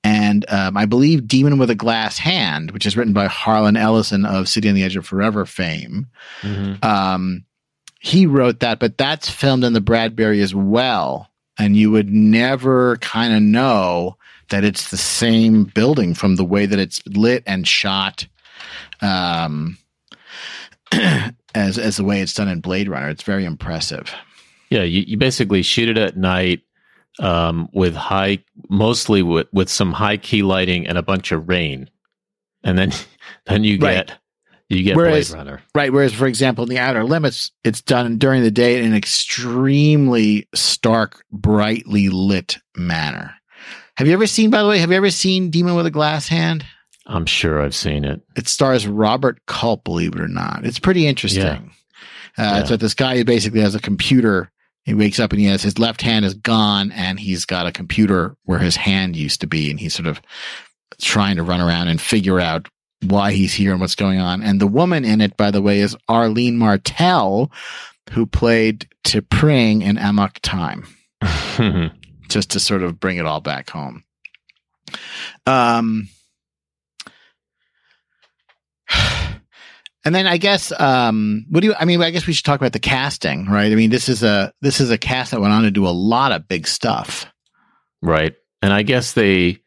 And 0.09 0.43
um, 0.49 0.75
I 0.75 0.85
believe 0.85 1.27
Demon 1.27 1.59
with 1.59 1.69
a 1.69 1.75
Glass 1.75 2.17
Hand, 2.17 2.71
which 2.71 2.87
is 2.87 2.97
written 2.97 3.13
by 3.13 3.27
Harlan 3.27 3.77
Ellison 3.77 4.25
of 4.25 4.49
City 4.49 4.67
on 4.67 4.73
the 4.73 4.81
Edge 4.81 4.95
of 4.95 5.05
Forever 5.05 5.45
fame, 5.45 6.07
mm-hmm. 6.41 6.83
um, 6.83 7.45
he 7.99 8.25
wrote 8.25 8.59
that, 8.61 8.79
but 8.79 8.97
that's 8.97 9.29
filmed 9.29 9.63
in 9.63 9.73
the 9.73 9.81
Bradbury 9.81 10.41
as 10.41 10.55
well. 10.55 11.29
And 11.59 11.77
you 11.77 11.91
would 11.91 12.09
never 12.09 12.97
kind 12.97 13.35
of 13.35 13.43
know 13.43 14.17
that 14.49 14.63
it's 14.63 14.89
the 14.89 14.97
same 14.97 15.65
building 15.65 16.15
from 16.15 16.37
the 16.37 16.45
way 16.45 16.65
that 16.65 16.79
it's 16.79 17.05
lit 17.05 17.43
and 17.45 17.67
shot. 17.67 18.25
Um, 19.01 19.77
as 21.53 21.77
as 21.77 21.97
the 21.97 22.03
way 22.03 22.21
it's 22.21 22.33
done 22.33 22.47
in 22.47 22.61
Blade 22.61 22.89
Runner. 22.89 23.09
It's 23.09 23.21
very 23.21 23.45
impressive. 23.45 24.11
Yeah, 24.71 24.83
you, 24.83 25.01
you 25.01 25.17
basically 25.17 25.61
shoot 25.61 25.89
it 25.89 25.97
at 25.99 26.17
night 26.17 26.61
um, 27.19 27.69
with 27.73 27.95
high, 27.95 28.43
mostly 28.69 29.21
with, 29.21 29.47
with 29.53 29.69
some 29.69 29.91
high 29.91 30.17
key 30.17 30.43
lighting 30.43 30.87
and 30.87 30.97
a 30.97 31.03
bunch 31.03 31.31
of 31.31 31.47
rain, 31.47 31.89
and 32.63 32.77
then 32.77 32.91
then 33.45 33.63
you 33.63 33.77
get 33.77 34.09
right. 34.09 34.17
you 34.69 34.83
get 34.83 34.95
whereas, 34.95 35.29
Blade 35.29 35.37
Runner. 35.37 35.61
Right. 35.75 35.93
Whereas, 35.93 36.13
for 36.13 36.27
example, 36.27 36.63
in 36.63 36.69
the 36.69 36.79
Outer 36.79 37.03
Limits, 37.03 37.51
it's 37.63 37.81
done 37.81 38.17
during 38.17 38.43
the 38.43 38.51
day 38.51 38.79
in 38.79 38.85
an 38.85 38.95
extremely 38.95 40.47
stark, 40.53 41.23
brightly 41.31 42.09
lit 42.09 42.57
manner. 42.75 43.35
Have 43.97 44.07
you 44.07 44.13
ever 44.13 44.27
seen, 44.27 44.49
by 44.49 44.63
the 44.63 44.69
way, 44.69 44.79
have 44.79 44.91
you 44.91 44.97
ever 44.97 45.11
seen 45.11 45.49
Demon 45.49 45.75
with 45.75 45.85
a 45.85 45.91
Glass 45.91 46.29
Hand? 46.29 46.65
I'm 47.05 47.25
sure 47.25 47.61
I've 47.61 47.75
seen 47.75 48.05
it. 48.05 48.21
It 48.37 48.47
stars 48.47 48.87
Robert 48.87 49.45
Culp, 49.47 49.83
believe 49.83 50.13
it 50.13 50.21
or 50.21 50.27
not. 50.27 50.63
It's 50.63 50.79
pretty 50.79 51.07
interesting. 51.07 51.41
Yeah. 51.41 51.57
Uh, 52.37 52.59
yeah. 52.59 52.63
So 52.63 52.77
this 52.77 52.93
guy 52.93 53.23
basically 53.23 53.61
has 53.61 53.75
a 53.75 53.79
computer. 53.79 54.51
He 54.89 54.95
wakes 54.95 55.19
up 55.19 55.31
and 55.31 55.39
he 55.39 55.45
has 55.45 55.61
his 55.61 55.77
left 55.77 56.01
hand 56.01 56.25
is 56.25 56.33
gone, 56.33 56.91
and 56.91 57.19
he's 57.19 57.45
got 57.45 57.67
a 57.67 57.71
computer 57.71 58.35
where 58.45 58.57
his 58.57 58.75
hand 58.75 59.15
used 59.15 59.39
to 59.41 59.47
be, 59.47 59.69
and 59.69 59.79
he's 59.79 59.93
sort 59.93 60.07
of 60.07 60.19
trying 60.99 61.35
to 61.35 61.43
run 61.43 61.61
around 61.61 61.89
and 61.89 62.01
figure 62.01 62.39
out 62.39 62.67
why 63.03 63.31
he's 63.31 63.53
here 63.53 63.71
and 63.71 63.79
what's 63.79 63.93
going 63.93 64.19
on. 64.19 64.41
And 64.41 64.59
the 64.59 64.65
woman 64.65 65.05
in 65.05 65.21
it, 65.21 65.37
by 65.37 65.51
the 65.51 65.61
way, 65.61 65.81
is 65.81 65.95
Arlene 66.07 66.57
Martel, 66.57 67.51
who 68.13 68.25
played 68.25 68.87
T'Pring 69.03 69.83
in 69.83 69.99
Amok 69.99 70.39
Time, 70.39 70.87
just 72.27 72.49
to 72.49 72.59
sort 72.59 72.81
of 72.81 72.99
bring 72.99 73.17
it 73.17 73.27
all 73.27 73.41
back 73.41 73.69
home. 73.69 74.03
Um, 75.45 76.09
and 80.09 80.15
then 80.15 80.25
I 80.25 80.37
guess 80.37 80.71
um, 80.79 81.45
what 81.51 81.59
do 81.59 81.67
you? 81.67 81.75
I 81.79 81.85
mean, 81.85 82.01
I 82.01 82.09
guess 82.09 82.25
we 82.25 82.33
should 82.33 82.43
talk 82.43 82.59
about 82.59 82.73
the 82.73 82.79
casting, 82.79 83.45
right? 83.45 83.71
I 83.71 83.75
mean, 83.75 83.91
this 83.91 84.09
is 84.09 84.23
a 84.23 84.51
this 84.59 84.81
is 84.81 84.89
a 84.89 84.97
cast 84.97 85.29
that 85.29 85.39
went 85.39 85.53
on 85.53 85.61
to 85.61 85.69
do 85.69 85.85
a 85.85 85.89
lot 85.89 86.31
of 86.31 86.47
big 86.47 86.65
stuff, 86.65 87.27
right? 88.01 88.33
And 88.63 88.73
I 88.73 88.81
guess 88.81 89.13
they, 89.13 89.59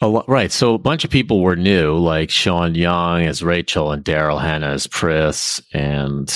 a 0.00 0.08
lot, 0.08 0.28
right? 0.28 0.50
So 0.50 0.74
a 0.74 0.78
bunch 0.78 1.04
of 1.04 1.12
people 1.12 1.40
were 1.40 1.54
new, 1.54 1.96
like 1.96 2.30
Sean 2.30 2.74
Young 2.74 3.22
as 3.22 3.44
Rachel 3.44 3.92
and 3.92 4.04
Daryl 4.04 4.40
Hannah 4.40 4.70
as 4.70 4.88
Pris, 4.88 5.62
and 5.72 6.28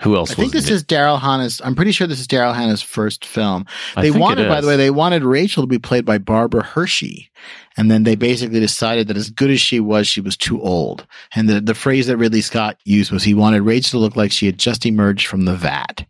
who 0.00 0.16
else? 0.16 0.32
I 0.32 0.34
think 0.34 0.52
this 0.52 0.66
new? 0.66 0.74
is 0.74 0.82
Daryl 0.82 1.20
Hannah's. 1.20 1.60
I'm 1.64 1.76
pretty 1.76 1.92
sure 1.92 2.08
this 2.08 2.18
is 2.18 2.26
Daryl 2.26 2.56
Hannah's 2.56 2.82
first 2.82 3.24
film. 3.24 3.66
They 3.94 4.10
wanted, 4.10 4.48
by 4.48 4.60
the 4.60 4.66
way, 4.66 4.76
they 4.76 4.90
wanted 4.90 5.22
Rachel 5.22 5.62
to 5.62 5.68
be 5.68 5.78
played 5.78 6.04
by 6.04 6.18
Barbara 6.18 6.64
Hershey, 6.64 7.30
and 7.76 7.90
then 7.90 8.04
they 8.04 8.14
basically 8.14 8.60
decided 8.60 9.08
that 9.08 9.16
as 9.16 9.30
good 9.30 9.50
as 9.50 9.60
she 9.60 9.80
was, 9.80 10.06
she 10.06 10.20
was 10.20 10.36
too 10.36 10.62
old. 10.62 11.06
And 11.34 11.48
the, 11.48 11.60
the 11.60 11.74
phrase 11.74 12.06
that 12.06 12.16
Ridley 12.16 12.40
Scott 12.40 12.78
used 12.84 13.10
was 13.10 13.24
he 13.24 13.34
wanted 13.34 13.62
Rachel 13.62 13.98
to 13.98 14.02
look 14.02 14.16
like 14.16 14.30
she 14.30 14.46
had 14.46 14.58
just 14.58 14.86
emerged 14.86 15.26
from 15.26 15.44
the 15.44 15.56
vat. 15.56 16.06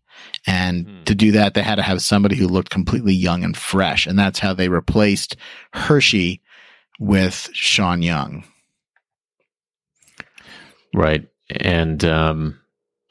And 0.46 0.86
hmm. 0.86 1.04
to 1.04 1.14
do 1.14 1.32
that, 1.32 1.54
they 1.54 1.62
had 1.62 1.76
to 1.76 1.82
have 1.82 2.02
somebody 2.02 2.36
who 2.36 2.48
looked 2.48 2.70
completely 2.70 3.14
young 3.14 3.44
and 3.44 3.56
fresh. 3.56 4.06
And 4.06 4.18
that's 4.18 4.38
how 4.38 4.52
they 4.52 4.68
replaced 4.68 5.36
Hershey 5.72 6.42
with 6.98 7.48
Sean 7.52 8.02
Young. 8.02 8.44
Right. 10.94 11.26
And, 11.50 12.04
um, 12.04 12.60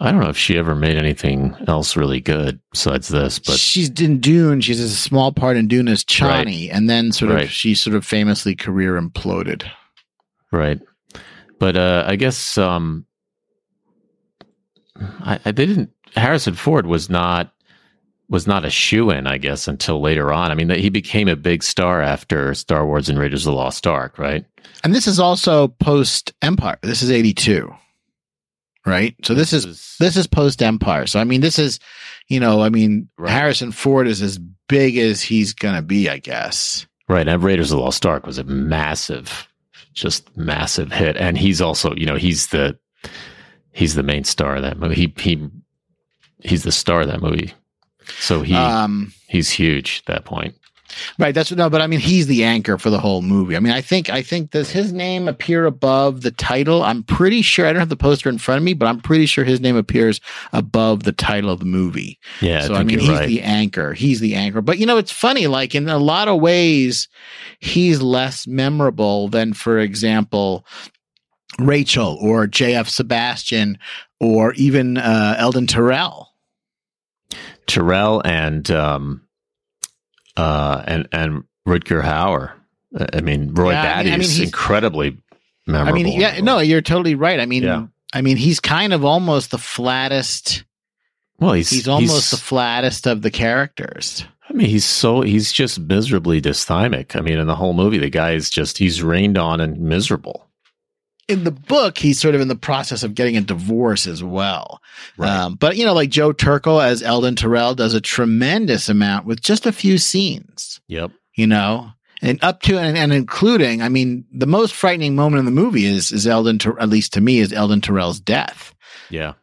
I 0.04 0.12
don't 0.12 0.20
know 0.20 0.30
if 0.30 0.38
she 0.38 0.58
ever 0.58 0.76
made 0.76 0.98
anything 0.98 1.56
else 1.66 1.96
really 1.96 2.20
good 2.20 2.60
besides 2.72 3.08
this, 3.08 3.40
but 3.40 3.58
she's 3.58 3.90
in 4.02 4.20
Dune. 4.20 4.60
She's 4.60 4.82
a 4.82 4.90
small 4.90 5.32
part 5.32 5.56
in 5.56 5.70
Dune 5.70 5.88
as 5.88 6.04
Chani, 6.04 6.68
right. 6.68 6.70
and 6.74 6.90
then 6.90 7.14
sort 7.14 7.32
of 7.32 7.38
right. 7.38 7.50
she 7.50 7.74
sort 7.74 7.96
of 7.96 8.06
famously 8.06 8.54
career 8.54 9.00
imploded. 9.02 9.64
Right, 10.52 10.82
but 11.58 11.78
uh, 11.78 12.04
I 12.06 12.18
guess 12.18 12.58
um, 12.58 13.06
I, 15.00 15.40
I 15.46 15.52
didn't. 15.52 15.90
Harrison 16.18 16.56
Ford 16.56 16.86
was 16.86 17.10
not 17.10 17.54
was 18.28 18.46
not 18.46 18.66
a 18.66 18.70
shoe 18.70 19.10
in, 19.10 19.26
I 19.26 19.38
guess, 19.38 19.70
until 19.70 20.02
later 20.02 20.34
on. 20.34 20.52
I 20.52 20.56
mean, 20.56 20.70
he 20.70 20.90
became 20.90 21.30
a 21.30 21.38
big 21.38 21.64
star 21.64 22.02
after 22.02 22.54
Star 22.54 22.86
Wars 22.86 23.08
and 23.08 23.18
Raiders 23.18 23.48
of 23.48 23.54
the 23.54 23.58
Lost 23.58 23.88
Ark, 23.88 24.20
right? 24.20 24.44
And 24.84 24.94
this 24.94 25.08
is 25.08 25.18
also 25.18 25.70
post 25.70 26.34
Empire. 26.42 26.78
This 26.82 27.02
is 27.02 27.10
eighty 27.10 27.34
two 27.34 27.74
right? 28.86 29.16
So 29.24 29.34
this, 29.34 29.52
this 29.52 29.66
is, 29.66 29.72
is, 29.72 29.96
this 30.00 30.18
is 30.18 30.28
post 30.28 30.62
Empire. 30.62 31.08
So 31.08 31.20
I 31.20 31.24
mean, 31.24 31.42
this 31.42 31.60
is, 31.60 31.80
you 32.28 32.40
know, 32.40 32.62
I 32.62 32.70
mean, 32.70 33.10
right. 33.18 33.32
Harrison 33.32 33.72
Ford 33.72 34.08
is 34.08 34.22
as 34.22 34.40
big 34.68 34.98
as 34.98 35.22
he's 35.22 35.54
gonna 35.54 35.82
be, 35.82 36.10
I 36.10 36.18
guess. 36.18 36.86
Right, 37.10 37.28
and 37.28 37.44
Raiders 37.44 37.72
of 37.72 37.78
the 37.78 37.84
Lost 37.84 38.06
Ark 38.06 38.26
was 38.26 38.38
a 38.38 38.44
massive, 38.46 39.48
just 39.94 40.36
massive 40.38 40.92
hit, 40.92 41.18
and 41.18 41.38
he's 41.38 41.62
also, 41.62 41.94
you 41.96 42.06
know, 42.06 42.16
he's 42.16 42.48
the 42.48 42.78
he's 43.74 43.96
the 43.96 44.04
main 44.04 44.24
star 44.24 44.56
of 44.56 44.62
that 44.62 44.78
movie. 44.78 44.96
He 44.96 45.14
he 45.18 45.50
he's 46.44 46.64
the 46.64 46.72
star 46.72 47.02
of 47.02 47.08
that 47.08 47.22
movie. 47.22 47.54
So 48.20 48.42
he 48.42 48.56
um, 48.56 49.14
he's 49.28 49.50
huge 49.50 50.04
at 50.08 50.14
that 50.14 50.26
point. 50.26 50.56
Right. 51.20 51.34
That's 51.34 51.52
no, 51.52 51.70
but 51.70 51.82
I 51.82 51.88
mean, 51.88 52.00
he's 52.00 52.28
the 52.28 52.44
anchor 52.44 52.78
for 52.78 52.90
the 52.90 53.00
whole 53.00 53.22
movie. 53.22 53.56
I 53.56 53.60
mean, 53.60 53.74
I 53.74 53.82
think, 53.82 54.10
I 54.10 54.22
think, 54.22 54.52
does 54.52 54.72
his 54.72 54.92
name 54.92 55.28
appear 55.28 55.66
above 55.66 56.22
the 56.22 56.32
title? 56.32 56.84
I'm 56.84 57.04
pretty 57.04 57.42
sure, 57.42 57.66
I 57.66 57.74
don't 57.74 57.80
have 57.80 57.90
the 57.90 57.96
poster 57.96 58.30
in 58.30 58.38
front 58.38 58.58
of 58.58 58.64
me, 58.64 58.74
but 58.74 58.88
I'm 58.88 59.00
pretty 59.00 59.26
sure 59.26 59.44
his 59.44 59.60
name 59.62 59.76
appears 59.76 60.22
above 60.52 61.04
the 61.04 61.12
title 61.12 61.50
of 61.50 61.60
the 61.60 61.66
movie. 61.66 62.20
Yeah. 62.42 62.62
So, 62.62 62.74
I, 62.74 62.80
I 62.80 62.84
mean, 62.84 63.00
he's 63.00 63.10
right. 63.10 63.28
the 63.28 63.42
anchor. 63.42 63.94
He's 63.94 64.20
the 64.20 64.36
anchor. 64.36 64.62
But, 64.62 64.78
you 64.78 64.86
know, 64.86 64.98
it's 64.98 65.12
funny, 65.12 65.48
like 65.48 65.76
in 65.76 65.90
a 65.90 65.98
lot 65.98 66.28
of 66.28 66.42
ways, 66.42 67.08
he's 67.60 68.02
less 68.02 68.48
memorable 68.48 69.28
than, 69.28 69.54
for 69.54 69.80
example, 69.80 70.66
Rachel 71.60 72.18
or 72.22 72.48
JF 72.48 72.88
Sebastian 72.88 73.78
or 74.20 74.54
even 74.54 74.98
uh, 74.98 75.36
Eldon 75.38 75.68
Tyrell. 75.68 76.30
Tyrell 77.68 78.22
and, 78.26 78.70
um, 78.72 79.23
uh, 80.38 80.84
and 80.86 81.08
and 81.12 81.44
Rutger 81.68 82.02
Hauer. 82.04 82.54
I 83.14 83.22
mean, 83.22 83.54
Roy 83.54 83.72
yeah, 83.72 83.84
Batty 83.84 84.10
I 84.10 84.14
mean, 84.14 84.22
is 84.22 84.40
incredibly 84.40 85.18
memorable. 85.66 86.00
I 86.00 86.04
mean, 86.04 86.20
yeah, 86.20 86.40
no, 86.42 86.60
you're 86.60 86.82
totally 86.82 87.16
right. 87.16 87.40
I 87.40 87.46
mean, 87.46 87.64
yeah. 87.64 87.88
I 88.14 88.22
mean, 88.22 88.38
he's 88.38 88.60
kind 88.60 88.94
of 88.94 89.04
almost 89.04 89.52
the 89.52 89.58
flattest. 89.58 90.64
Well, 91.40 91.54
he's 91.54 91.70
he's 91.70 91.88
almost 91.88 92.12
he's, 92.12 92.32
the 92.32 92.46
flattest 92.46 93.08
of 93.08 93.22
the 93.22 93.32
characters. 93.32 94.26
I 94.50 94.54
mean, 94.54 94.68
he's 94.68 94.86
so 94.86 95.22
he's 95.22 95.52
just 95.52 95.80
miserably 95.80 96.42
dysthymic. 96.42 97.16
I 97.16 97.22
mean, 97.22 97.40
in 97.40 97.48
the 97.48 97.56
whole 97.56 97.74
movie, 97.74 97.98
the 97.98 98.10
guy 98.10 98.34
is 98.34 98.50
just 98.50 98.78
he's 98.78 99.02
rained 99.02 99.38
on 99.38 99.60
and 99.60 99.80
miserable 99.80 100.48
in 101.28 101.44
the 101.44 101.52
book, 101.52 101.98
he's 101.98 102.20
sort 102.20 102.36
of 102.36 102.42
in 102.42 102.48
the 102.48 102.56
process 102.56 103.04
of 103.04 103.16
getting 103.16 103.38
a 103.38 103.42
divorce 103.42 104.08
as 104.08 104.24
well. 104.24 104.82
Right. 105.18 105.30
Um, 105.30 105.56
but 105.56 105.78
you 105.78 105.86
know, 105.86 105.94
like 105.94 106.10
Joe 106.10 106.34
Turkel 106.34 106.84
as 106.84 107.02
Eldon 107.02 107.36
Tyrell 107.36 107.76
does 107.76 107.94
a 107.94 108.02
tremendous 108.02 108.90
amount 108.90 109.26
with 109.26 109.42
just 109.42 109.66
a 109.66 109.72
few 109.72 109.98
scenes. 109.98 110.82
Yep. 110.88 111.12
You 111.36 111.48
know, 111.48 111.92
and 112.22 112.44
up 112.44 112.62
to 112.64 112.78
and, 112.78 112.98
and 112.98 113.14
including, 113.14 113.82
I 113.82 113.90
mean, 113.90 114.26
the 114.32 114.48
most 114.48 114.74
frightening 114.74 115.16
moment 115.16 115.40
in 115.40 115.46
the 115.46 115.52
movie 115.52 115.86
is 115.86 116.12
is 116.12 116.28
Eldon, 116.28 116.60
at 116.80 116.90
least 116.90 117.14
to 117.14 117.22
me, 117.22 117.40
is 117.40 117.54
Eldon 117.54 117.82
Tyrell's 117.82 118.20
death. 118.20 118.74
Yeah. 119.10 119.34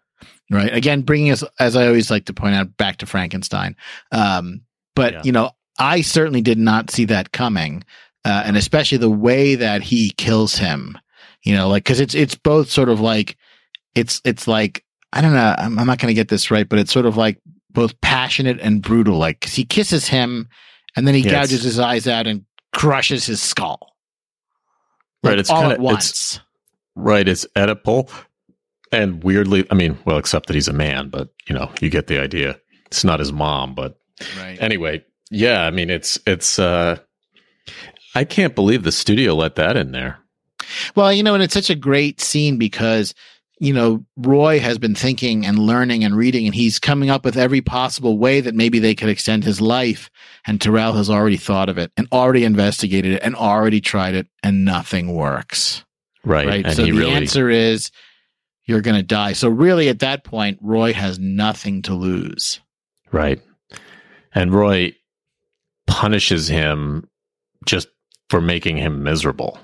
Right. 0.51 0.75
Again, 0.75 1.03
bringing 1.03 1.31
us, 1.31 1.45
as 1.61 1.77
I 1.77 1.87
always 1.87 2.11
like 2.11 2.25
to 2.27 2.35
point 2.35 2.57
out, 2.57 2.77
back 2.77 2.99
to 2.99 3.07
Frankenstein. 3.07 3.77
Um, 4.11 4.63
but 4.97 5.13
yeah. 5.13 5.23
you 5.25 5.33
know, 5.33 5.53
I 5.79 6.03
certainly 6.03 6.43
did 6.43 6.59
not 6.59 6.91
see 6.91 7.05
that 7.07 7.33
coming, 7.33 7.85
uh, 8.25 8.43
and 8.45 8.57
especially 8.57 8.99
the 8.99 9.09
way 9.09 9.55
that 9.55 9.83
he 9.83 10.11
kills 10.11 10.57
him 10.57 10.99
you 11.43 11.55
know, 11.55 11.69
like, 11.69 11.85
cause 11.85 12.01
it's, 12.01 12.15
it's 12.15 12.35
both 12.35 12.71
sort 12.71 12.89
of 12.89 13.01
like, 13.01 13.37
it's, 13.95 14.21
it's 14.25 14.47
like, 14.47 14.85
I 15.13 15.21
don't 15.21 15.33
know, 15.35 15.55
I'm, 15.59 15.79
I'm 15.79 15.87
not 15.87 15.99
going 15.99 16.09
to 16.11 16.15
get 16.15 16.29
this 16.29 16.51
right, 16.51 16.69
but 16.69 16.79
it's 16.79 16.93
sort 16.93 17.07
of 17.07 17.17
like 17.17 17.41
both 17.71 18.01
passionate 18.01 18.61
and 18.61 18.83
brutal. 18.83 19.19
Like, 19.19 19.41
cause 19.41 19.55
he 19.55 19.65
kisses 19.65 20.07
him 20.09 20.49
and 20.97 21.07
then 21.07 21.15
he 21.15 21.21
yeah, 21.23 21.33
gouges 21.33 21.63
his 21.63 21.79
eyes 21.79 22.07
out 22.07 22.27
and 22.27 22.45
crushes 22.73 23.27
his 23.27 23.41
skull. 23.41 23.95
Right, 25.23 25.39
it's 25.39 25.51
all 25.51 25.63
kinda- 25.63 25.75
at 25.75 25.81
it's- 25.81 25.93
once. 25.93 26.41
Right. 26.97 27.27
It's 27.27 27.47
Oedipal. 27.57 28.11
And 28.93 29.23
weirdly, 29.23 29.65
I 29.71 29.75
mean, 29.75 29.97
well, 30.05 30.19
except 30.19 30.47
that 30.47 30.55
he's 30.55 30.67
a 30.69 30.73
man, 30.73 31.09
but 31.09 31.29
you 31.49 31.55
know, 31.55 31.71
you 31.81 31.89
get 31.89 32.09
the 32.09 32.21
idea. 32.21 32.59
It's 32.87 33.05
not 33.05 33.21
his 33.21 33.33
mom, 33.33 33.75
but 33.77 33.99
right. 34.39 34.59
anyway, 34.61 35.05
yeah, 35.31 35.63
I 35.63 35.71
mean, 35.71 35.89
it's, 35.91 36.19
it's, 36.27 36.59
uh, 36.59 36.99
I 38.17 38.25
can't 38.25 38.57
believe 38.57 38.83
the 38.83 38.91
studio 38.91 39.35
let 39.37 39.55
that 39.55 39.77
in 39.77 39.93
there. 39.93 40.19
Well, 40.95 41.13
you 41.13 41.23
know, 41.23 41.35
and 41.35 41.43
it's 41.43 41.55
such 41.55 41.71
a 41.71 41.75
great 41.75 42.21
scene 42.21 42.57
because, 42.59 43.15
you 43.59 43.73
know, 43.73 44.05
Roy 44.17 44.59
has 44.61 44.79
been 44.79 44.95
thinking 44.95 45.45
and 45.47 45.59
learning 45.59 46.05
and 46.05 46.17
reading, 46.17 46.47
and 46.47 46.55
he's 46.55 46.79
coming 46.79 47.11
up 47.11 47.25
with 47.25 47.37
every 47.37 47.61
possible 47.61 48.19
way 48.19 48.41
that 48.41 48.55
maybe 48.55 48.79
they 48.79 48.95
could 48.95 49.09
extend 49.09 49.45
his 49.45 49.61
life. 49.61 50.11
And 50.47 50.61
Tyrell 50.61 50.95
has 50.95 51.11
already 51.11 51.37
thought 51.37 51.69
of 51.69 51.79
it 51.79 51.93
and 51.97 52.09
already 52.13 52.45
investigated 52.45 53.13
it 53.13 53.23
and 53.23 53.35
already 53.37 53.81
tried 53.81 54.15
it, 54.15 54.27
and 54.43 54.65
nothing 54.65 55.15
works. 55.15 55.85
Right. 56.25 56.47
Right. 56.47 56.67
And 56.67 56.77
so 56.77 56.85
he 56.85 56.91
the 56.91 56.99
really, 56.99 57.13
answer 57.13 57.51
is 57.51 57.91
you're 58.65 58.81
going 58.81 58.97
to 58.97 59.03
die. 59.03 59.33
So, 59.33 59.49
really, 59.49 59.89
at 59.89 59.99
that 60.01 60.25
point, 60.25 60.59
Roy 60.63 60.93
has 60.93 61.19
nothing 61.19 61.83
to 61.83 61.95
lose. 61.95 62.61
right. 63.11 63.41
And 64.33 64.55
Roy 64.55 64.95
punishes 65.89 66.47
him 66.47 67.09
just 67.67 67.89
for 68.29 68.41
making 68.41 68.77
him 68.77 69.03
miserable 69.03 69.59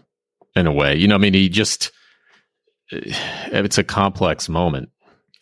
in 0.56 0.66
a 0.66 0.72
way. 0.72 0.96
You 0.96 1.06
know, 1.06 1.14
I 1.14 1.18
mean, 1.18 1.34
he 1.34 1.48
just, 1.48 1.92
eh, 2.90 3.12
it's 3.52 3.78
a 3.78 3.84
complex 3.84 4.48
moment. 4.48 4.88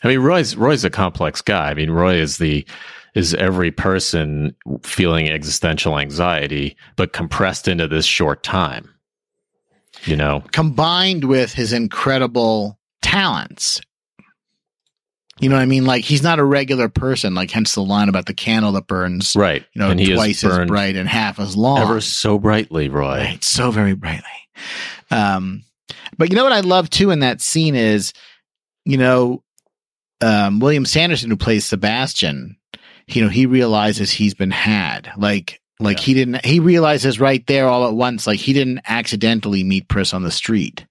I 0.02 0.08
mean, 0.08 0.20
Roy's 0.20 0.54
Roy's 0.54 0.84
a 0.84 0.90
complex 0.90 1.40
guy. 1.40 1.70
I 1.70 1.74
mean, 1.74 1.90
Roy 1.90 2.16
is 2.16 2.36
the 2.36 2.66
is 3.14 3.32
every 3.32 3.70
person 3.70 4.54
feeling 4.82 5.30
existential 5.30 5.98
anxiety, 5.98 6.76
but 6.96 7.12
compressed 7.12 7.68
into 7.68 7.88
this 7.88 8.04
short 8.04 8.42
time. 8.42 8.90
You 10.04 10.16
know, 10.16 10.42
Combined 10.52 11.24
with 11.24 11.54
his 11.54 11.72
incredible 11.72 12.78
talents. 13.00 13.80
You 15.40 15.48
know 15.48 15.56
what 15.56 15.62
I 15.62 15.66
mean? 15.66 15.84
Like 15.84 16.04
he's 16.04 16.22
not 16.22 16.38
a 16.38 16.44
regular 16.44 16.88
person, 16.88 17.34
like 17.34 17.50
hence 17.50 17.74
the 17.74 17.82
line 17.82 18.08
about 18.08 18.26
the 18.26 18.34
candle 18.34 18.72
that 18.72 18.86
burns, 18.86 19.34
right? 19.34 19.64
you 19.72 19.80
know, 19.80 19.90
and 19.90 19.98
he 19.98 20.14
twice 20.14 20.44
as 20.44 20.66
bright 20.66 20.96
and 20.96 21.08
half 21.08 21.40
as 21.40 21.56
long. 21.56 21.78
ever 21.78 22.00
so 22.00 22.38
brightly, 22.38 22.88
Roy. 22.88 23.18
Right, 23.18 23.42
so 23.42 23.70
very 23.70 23.94
brightly. 23.94 24.28
Um, 25.10 25.62
but 26.18 26.30
you 26.30 26.36
know 26.36 26.44
what 26.44 26.52
I 26.52 26.60
love 26.60 26.90
too 26.90 27.10
in 27.10 27.20
that 27.20 27.40
scene 27.40 27.74
is, 27.74 28.12
you 28.84 28.96
know, 28.98 29.42
um, 30.20 30.60
William 30.60 30.86
Sanderson 30.86 31.30
who 31.30 31.36
plays 31.36 31.64
Sebastian. 31.64 32.56
You 33.06 33.22
know, 33.22 33.28
he 33.28 33.46
realizes 33.46 34.10
he's 34.10 34.34
been 34.34 34.50
had. 34.50 35.10
Like, 35.18 35.60
like 35.78 35.98
Yeah. 35.98 36.04
he 36.04 36.14
didn't. 36.14 36.44
He 36.46 36.60
realizes 36.60 37.20
right 37.20 37.46
there 37.46 37.68
all 37.68 37.86
at 37.86 37.94
once. 37.94 38.26
Like 38.26 38.40
he 38.40 38.52
didn't 38.52 38.80
accidentally 38.88 39.62
meet 39.64 39.88
Pris 39.88 40.14
on 40.14 40.22
the 40.22 40.30
street. 40.30 40.86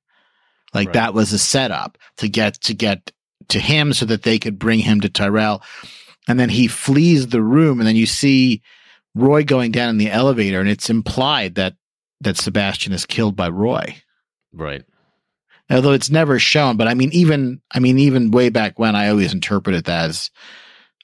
Like 0.73 0.87
Right. 0.89 0.93
that 0.93 1.13
was 1.13 1.33
a 1.33 1.39
setup 1.39 1.97
to 2.17 2.27
get 2.29 2.59
to 2.61 2.73
get 2.73 3.11
to 3.49 3.59
him 3.59 3.93
so 3.93 4.05
that 4.05 4.23
they 4.23 4.37
could 4.39 4.59
bring 4.59 4.79
him 4.79 5.01
to 5.01 5.09
Tyrell. 5.09 5.63
And 6.27 6.39
then 6.39 6.49
he 6.49 6.67
flees 6.67 7.27
the 7.27 7.41
room, 7.41 7.79
and 7.79 7.87
then 7.87 7.95
you 7.95 8.05
see 8.05 8.61
Roy 9.15 9.43
going 9.43 9.71
down 9.71 9.89
in 9.89 9.97
the 9.97 10.09
elevator, 10.09 10.59
and 10.59 10.69
it's 10.69 10.89
implied 10.89 11.55
that 11.55 11.75
that 12.23 12.37
Sebastian 12.37 12.93
is 12.93 13.05
killed 13.05 13.35
by 13.35 13.49
Roy. 13.49 13.95
Right. 14.51 14.83
Although 15.69 15.91
it's 15.93 16.09
never 16.09 16.39
shown, 16.39 16.77
but 16.77 16.87
I 16.87 16.93
mean, 16.93 17.09
even 17.13 17.61
I 17.71 17.79
mean, 17.79 17.97
even 17.99 18.31
way 18.31 18.49
back 18.49 18.77
when, 18.77 18.95
I 18.95 19.09
always 19.09 19.33
interpreted 19.33 19.85
that 19.85 20.09
as 20.09 20.29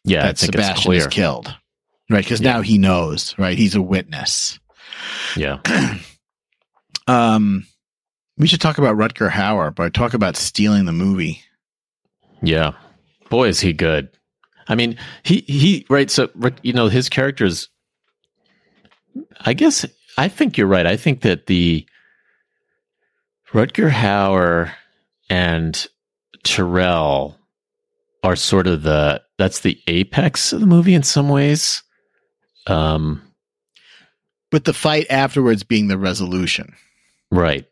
Yeah, 0.03 0.23
that 0.23 0.38
Sebastian 0.38 0.93
is 0.93 1.08
killed, 1.08 1.53
right? 2.10 2.23
Because 2.23 2.41
Yeah. 2.41 2.53
now 2.53 2.62
he 2.62 2.77
knows, 2.77 3.36
right? 3.38 3.58
He's 3.58 3.75
a 3.75 3.82
witness. 3.82 4.60
Yeah. 5.36 5.60
Um, 7.08 7.65
we 8.38 8.45
should 8.45 8.62
talk 8.62 8.77
about 8.77 8.95
Rutger 8.95 9.32
Hauer, 9.32 9.73
but 9.73 9.84
I 9.84 9.89
talk 9.89 10.13
about 10.13 10.36
stealing 10.38 10.86
the 10.86 10.91
movie. 10.91 11.41
Yeah. 12.43 12.73
Boy, 13.32 13.47
is 13.47 13.60
he 13.60 13.73
good. 13.73 14.10
I 14.67 14.75
mean, 14.75 14.95
he, 15.23 15.39
he, 15.47 15.88
right. 15.89 16.12
So, 16.12 16.29
you 16.62 16.73
know, 16.73 16.88
his 16.88 17.10
characters, 17.10 17.67
I 19.41 19.53
guess, 19.53 19.86
I 20.19 20.27
think 20.27 20.58
you're 20.58 20.67
right. 20.67 20.86
I 20.86 20.97
think 20.97 21.21
that 21.21 21.45
the 21.45 21.86
Rutger 23.53 23.89
Hauer 23.89 24.71
and 25.29 25.88
Tyrell 26.43 27.38
are 28.21 28.36
sort 28.36 28.67
of 28.67 28.84
the, 28.84 29.21
that's 29.38 29.62
the 29.62 29.82
apex 29.88 30.51
of 30.51 30.60
the 30.60 30.65
movie 30.65 30.93
in 30.93 31.03
some 31.03 31.29
ways. 31.29 31.84
Um, 32.67 33.21
With 34.51 34.65
the 34.65 34.73
fight 34.73 35.08
afterwards 35.10 35.63
being 35.63 35.88
the 35.88 35.97
resolution. 35.97 36.75
Right. 37.32 37.65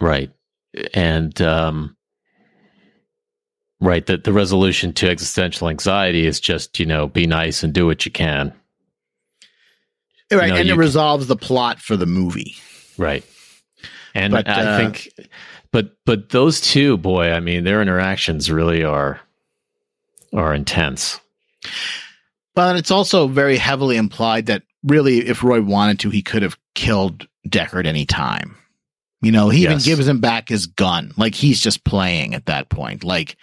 Right. 0.00 0.32
And 0.92 1.40
um 1.40 1.96
right 3.80 4.06
that 4.06 4.24
the 4.24 4.32
resolution 4.32 4.92
to 4.94 5.08
existential 5.08 5.68
anxiety 5.68 6.26
is 6.26 6.40
just, 6.40 6.80
you 6.80 6.86
know, 6.86 7.06
be 7.06 7.26
nice 7.26 7.62
and 7.62 7.72
do 7.72 7.86
what 7.86 8.04
you 8.04 8.10
can. 8.10 8.52
Right. 10.36 10.48
know, 10.48 10.56
and 10.56 10.68
it 10.68 10.72
can- 10.72 10.78
resolves 10.78 11.26
the 11.26 11.36
plot 11.36 11.80
for 11.80 11.96
the 11.96 12.06
movie. 12.06 12.56
Right. 12.96 13.24
And 14.14 14.32
But, 14.32 14.48
I 14.48 14.62
uh, 14.62 14.78
think 14.78 15.10
but 15.70 15.96
but 16.04 16.30
those 16.30 16.60
two, 16.60 16.96
boy, 16.96 17.30
I 17.30 17.40
mean, 17.40 17.64
their 17.64 17.80
interactions 17.82 18.50
really 18.50 18.82
are 18.82 19.20
are 20.34 20.54
intense. 20.54 21.20
But 22.54 22.76
it's 22.76 22.90
also 22.90 23.28
very 23.28 23.56
heavily 23.56 23.96
implied 23.96 24.46
that 24.46 24.62
really, 24.82 25.18
if 25.18 25.44
Roy 25.44 25.62
wanted 25.62 26.00
to, 26.00 26.10
he 26.10 26.22
could 26.22 26.42
have 26.42 26.58
killed 26.74 27.26
Deckard 27.48 27.86
any 27.86 28.04
time. 28.04 28.56
You 29.20 29.32
know, 29.32 29.48
he 29.48 29.64
even 29.64 29.78
gives 29.78 30.06
him 30.06 30.20
back 30.20 30.48
his 30.48 30.66
gun. 30.66 31.12
Like 31.16 31.34
he's 31.34 31.60
just 31.60 31.82
playing 31.82 32.34
at 32.34 32.46
that 32.46 32.68
point. 32.68 33.02
Like, 33.02 33.36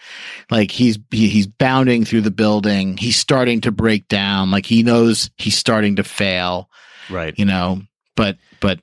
like 0.49 0.71
he's 0.71 0.97
he, 1.11 1.27
he's 1.27 1.47
bounding 1.47 2.05
through 2.05 2.21
the 2.21 2.31
building. 2.31 2.95
He's 2.95 3.17
starting 3.17 3.59
to 3.61 3.71
break 3.71 4.07
down. 4.07 4.51
Like 4.51 4.65
he 4.65 4.83
knows 4.83 5.29
he's 5.37 5.57
starting 5.57 5.97
to 5.97 6.03
fail. 6.03 6.69
Right. 7.09 7.37
You 7.37 7.43
know, 7.43 7.81
but 8.15 8.37
but 8.61 8.79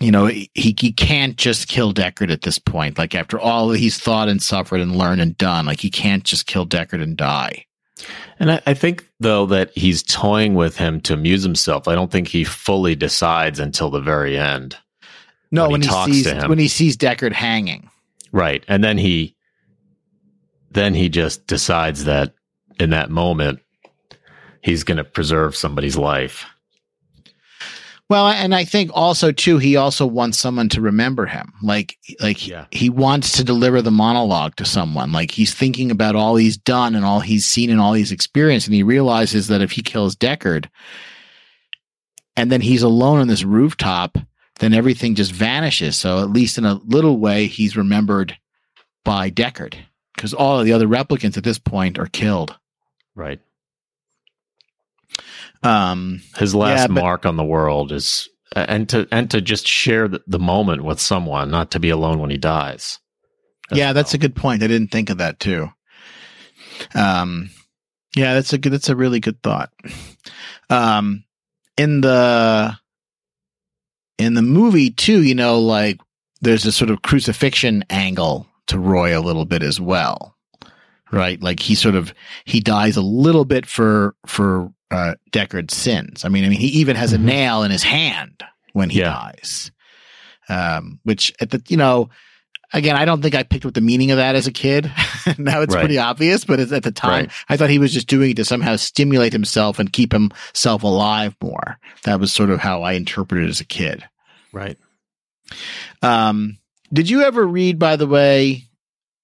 you 0.00 0.12
know 0.12 0.26
he 0.26 0.48
he 0.54 0.92
can't 0.92 1.36
just 1.36 1.66
kill 1.66 1.92
Deckard 1.92 2.30
at 2.30 2.42
this 2.42 2.58
point. 2.58 2.98
Like 2.98 3.16
after 3.16 3.40
all 3.40 3.68
that 3.68 3.80
he's 3.80 3.98
thought 3.98 4.28
and 4.28 4.40
suffered 4.40 4.80
and 4.80 4.96
learned 4.96 5.20
and 5.20 5.36
done, 5.36 5.66
like 5.66 5.80
he 5.80 5.90
can't 5.90 6.22
just 6.22 6.46
kill 6.46 6.66
Deckard 6.66 7.02
and 7.02 7.16
die. 7.16 7.66
And 8.38 8.52
I, 8.52 8.62
I 8.64 8.74
think 8.74 9.08
though 9.18 9.46
that 9.46 9.76
he's 9.76 10.04
toying 10.04 10.54
with 10.54 10.76
him 10.76 11.00
to 11.02 11.14
amuse 11.14 11.42
himself. 11.42 11.88
I 11.88 11.96
don't 11.96 12.12
think 12.12 12.28
he 12.28 12.44
fully 12.44 12.94
decides 12.94 13.58
until 13.58 13.90
the 13.90 14.00
very 14.00 14.38
end. 14.38 14.76
No, 15.52 15.64
When 15.64 15.72
when 15.72 15.82
he 15.82 15.88
talks 15.88 16.12
sees 16.12 16.24
to 16.24 16.34
him. 16.34 16.48
when 16.48 16.58
he 16.58 16.66
sees 16.68 16.96
Deckard 16.96 17.32
hanging. 17.32 17.88
Right. 18.32 18.64
And 18.66 18.82
then 18.82 18.98
he 18.98 19.36
then 20.70 20.94
he 20.94 21.08
just 21.10 21.46
decides 21.46 22.04
that 22.04 22.34
in 22.80 22.90
that 22.90 23.10
moment 23.10 23.60
he's 24.62 24.82
going 24.84 24.96
to 24.96 25.04
preserve 25.04 25.54
somebody's 25.54 25.96
life. 25.98 26.46
Well, 28.08 28.28
and 28.28 28.54
I 28.54 28.64
think 28.64 28.90
also 28.94 29.32
too, 29.32 29.56
he 29.58 29.76
also 29.76 30.04
wants 30.06 30.38
someone 30.38 30.68
to 30.70 30.80
remember 30.82 31.24
him. 31.26 31.52
Like, 31.62 31.96
like 32.20 32.46
Yeah. 32.46 32.66
he 32.70 32.90
wants 32.90 33.32
to 33.32 33.44
deliver 33.44 33.80
the 33.80 33.90
monologue 33.90 34.56
to 34.56 34.64
someone. 34.66 35.12
Like 35.12 35.30
he's 35.30 35.54
thinking 35.54 35.90
about 35.90 36.14
all 36.16 36.36
he's 36.36 36.56
done 36.58 36.94
and 36.94 37.04
all 37.06 37.20
he's 37.20 37.46
seen 37.46 37.70
and 37.70 37.80
all 37.80 37.94
he's 37.94 38.12
experienced, 38.12 38.66
and 38.66 38.74
he 38.74 38.82
realizes 38.82 39.48
that 39.48 39.62
if 39.62 39.72
he 39.72 39.82
kills 39.82 40.14
Deckard, 40.16 40.66
and 42.36 42.50
then 42.52 42.60
he's 42.60 42.82
alone 42.82 43.18
on 43.20 43.28
this 43.28 43.44
rooftop, 43.44 44.18
then 44.62 44.72
everything 44.72 45.16
just 45.16 45.32
vanishes. 45.32 45.96
So 45.96 46.20
at 46.20 46.30
least 46.30 46.56
in 46.56 46.64
a 46.64 46.74
little 46.84 47.18
way, 47.18 47.48
he's 47.48 47.76
remembered 47.76 48.36
by 49.04 49.28
Deckard 49.28 49.74
because 50.14 50.32
all 50.32 50.60
of 50.60 50.64
the 50.64 50.72
other 50.72 50.86
replicants 50.86 51.36
at 51.36 51.42
this 51.42 51.58
point 51.58 51.98
are 51.98 52.06
killed. 52.06 52.56
Right. 53.16 53.40
Um, 55.64 56.22
His 56.36 56.54
last 56.54 56.80
Yeah, 56.82 56.86
but- 56.88 57.02
mark 57.02 57.26
on 57.26 57.36
the 57.36 57.44
world 57.44 57.90
is 57.92 58.28
and 58.54 58.88
to 58.90 59.08
and 59.10 59.30
to 59.30 59.40
just 59.40 59.66
share 59.66 60.08
the, 60.08 60.22
the 60.26 60.38
moment 60.38 60.84
with 60.84 61.00
someone, 61.00 61.50
not 61.50 61.70
to 61.72 61.80
be 61.80 61.88
alone 61.90 62.18
when 62.20 62.30
he 62.30 62.36
dies. 62.38 62.98
yeah, 63.72 63.92
that's 63.94 64.12
a 64.14 64.18
good 64.18 64.36
point. 64.36 64.62
I 64.62 64.66
didn't 64.66 64.90
think 64.92 65.08
of 65.10 65.18
that 65.18 65.40
too. 65.40 65.68
Um, 66.94 67.48
yeah, 68.14 68.34
that's 68.34 68.52
a 68.52 68.58
good. 68.58 68.72
That's 68.72 68.90
a 68.90 68.96
really 68.96 69.20
good 69.20 69.42
thought. 69.42 69.70
Um, 70.68 71.24
in 71.78 72.02
the 72.02 72.76
in 74.22 74.34
the 74.34 74.42
movie 74.42 74.90
too, 74.90 75.22
you 75.22 75.34
know, 75.34 75.58
like 75.60 75.98
there's 76.40 76.64
a 76.66 76.72
sort 76.72 76.90
of 76.90 77.02
crucifixion 77.02 77.84
angle 77.90 78.46
to 78.68 78.78
Roy 78.78 79.16
a 79.16 79.20
little 79.20 79.44
bit 79.44 79.62
as 79.62 79.80
well, 79.80 80.36
right? 81.10 81.40
Like 81.42 81.60
he 81.60 81.74
sort 81.74 81.94
of 81.94 82.14
he 82.44 82.60
dies 82.60 82.96
a 82.96 83.02
little 83.02 83.44
bit 83.44 83.66
for 83.66 84.14
for 84.26 84.72
uh, 84.90 85.14
Deckard's 85.30 85.74
sins. 85.76 86.24
I 86.24 86.28
mean, 86.28 86.44
I 86.44 86.48
mean, 86.48 86.58
he 86.58 86.68
even 86.68 86.96
has 86.96 87.12
Mhm. 87.12 87.16
a 87.16 87.18
nail 87.18 87.62
in 87.62 87.70
his 87.70 87.82
hand 87.82 88.42
when 88.72 88.90
he 88.90 89.00
Yeah. 89.00 89.12
dies. 89.32 89.70
Um, 90.48 90.98
which 91.04 91.32
at 91.40 91.50
the 91.50 91.62
you 91.68 91.76
know 91.76 92.10
again, 92.74 92.96
I 92.96 93.04
don't 93.04 93.20
think 93.22 93.34
I 93.34 93.42
picked 93.42 93.66
up 93.66 93.74
the 93.74 93.80
meaning 93.82 94.10
of 94.12 94.16
that 94.16 94.34
as 94.34 94.46
a 94.46 94.52
kid. 94.52 94.86
now 95.38 95.60
it's 95.60 95.74
Right. 95.74 95.82
pretty 95.82 95.98
obvious, 95.98 96.44
but 96.46 96.58
at 96.58 96.82
the 96.82 96.90
time, 96.90 97.10
Right. 97.26 97.30
I 97.50 97.56
thought 97.58 97.68
he 97.70 97.78
was 97.78 97.92
just 97.92 98.06
doing 98.08 98.30
it 98.30 98.36
to 98.38 98.44
somehow 98.46 98.76
stimulate 98.76 99.32
himself 99.34 99.78
and 99.78 99.92
keep 99.92 100.10
himself 100.12 100.82
alive 100.82 101.36
more. 101.42 101.78
That 102.04 102.18
was 102.18 102.32
sort 102.32 102.48
of 102.50 102.60
how 102.60 102.82
I 102.82 102.92
interpreted 102.94 103.44
it 103.46 103.50
as 103.50 103.60
a 103.60 103.66
kid. 103.66 104.04
Right. 104.52 104.78
Um, 106.02 106.58
did 106.92 107.08
you 107.08 107.22
ever 107.22 107.44
read, 107.46 107.78
by 107.78 107.96
the 107.96 108.06
way, 108.06 108.68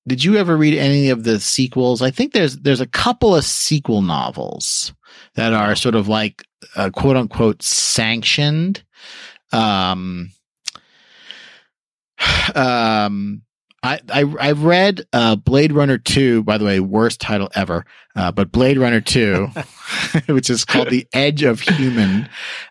did 0.06 0.24
you 0.24 0.36
ever 0.36 0.56
read 0.56 0.76
any 0.76 1.10
of 1.10 1.24
the 1.24 1.38
sequels? 1.38 2.00
I 2.00 2.10
think 2.10 2.32
there's 2.32 2.56
there's 2.58 2.80
a 2.80 2.86
couple 2.86 3.36
of 3.36 3.44
sequel 3.44 4.00
novels 4.00 4.94
that 5.34 5.52
are 5.52 5.76
sort 5.76 5.94
of 5.94 6.08
like 6.08 6.42
uh, 6.76 6.90
quote 6.90 7.16
unquote 7.16 7.62
sanctioned. 7.62 8.82
Um, 9.52 10.30
um, 12.54 13.42
I, 13.82 14.00
I 14.12 14.24
I've 14.40 14.64
read 14.64 15.06
uh, 15.12 15.36
Blade 15.36 15.72
Runner 15.72 15.98
two. 15.98 16.42
By 16.42 16.58
the 16.58 16.64
way, 16.64 16.80
worst 16.80 17.20
title 17.20 17.48
ever. 17.54 17.84
Uh, 18.16 18.32
but 18.32 18.50
Blade 18.50 18.78
Runner 18.78 19.00
two, 19.00 19.48
which 20.28 20.50
is 20.50 20.64
called 20.64 20.90
The 20.90 21.06
Edge 21.12 21.44
of 21.44 21.60
Human, 21.60 22.28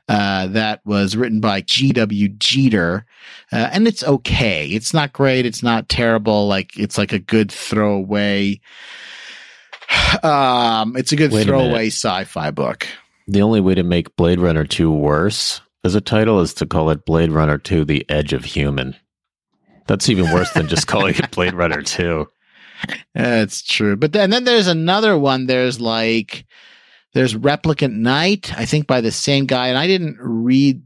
uh, 0.10 0.48
that 0.48 0.86
was 0.86 1.16
written 1.16 1.40
by 1.40 1.62
K.W. 1.62 2.28
Jeter, 2.30 3.06
uh, 3.54 3.70
and 3.72 3.88
it's 3.88 4.04
okay. 4.04 4.68
It's 4.68 4.94
not 4.94 5.14
great. 5.14 5.46
It's 5.46 5.64
not 5.64 5.88
terrible. 5.88 6.48
Like 6.48 6.78
it's 6.78 6.98
like 6.98 7.14
a 7.14 7.20
good 7.20 7.52
throwaway. 7.52 8.60
Um, 10.24 10.96
it's 10.96 11.12
a 11.12 11.16
good 11.16 11.32
Wait 11.32 11.46
throwaway 11.46 11.72
minute. 11.72 11.94
sci-fi 11.94 12.52
book. 12.52 12.88
The 13.28 13.42
only 13.42 13.60
way 13.60 13.76
to 13.76 13.84
make 13.84 14.16
Blade 14.16 14.40
Runner 14.40 14.64
2 14.66 14.92
worse 14.92 15.60
as 15.84 15.96
a 15.96 16.02
title 16.02 16.40
is 16.40 16.54
to 16.56 16.66
call 16.66 16.90
it 16.90 17.06
Blade 17.06 17.32
Runner 17.32 17.58
2 17.58 17.84
The 17.86 18.06
Edge 18.10 18.32
of 18.32 18.46
Human. 18.46 18.96
That's 19.88 20.10
even 20.10 20.32
worse 20.34 20.52
than 20.52 20.68
just 20.68 20.88
calling 20.88 21.16
it 21.16 21.32
Blade 21.32 21.54
Runner 21.54 21.82
2. 21.82 22.28
That's 23.16 23.62
true. 23.64 23.96
But 23.96 24.12
then, 24.14 24.30
then 24.30 24.44
there's 24.44 24.68
another 24.68 25.18
one. 25.18 25.48
There's 25.48 25.82
like 25.82 26.46
there's 27.14 27.34
Replicant 27.34 27.94
Night, 27.94 28.54
I 28.58 28.66
think 28.66 28.86
by 28.86 29.02
the 29.02 29.12
same 29.12 29.46
guy, 29.48 29.70
and 29.70 29.78
I 29.78 29.88
didn't 29.88 30.18
read 30.20 30.84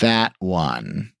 that 0.00 0.32
one. 0.38 1.12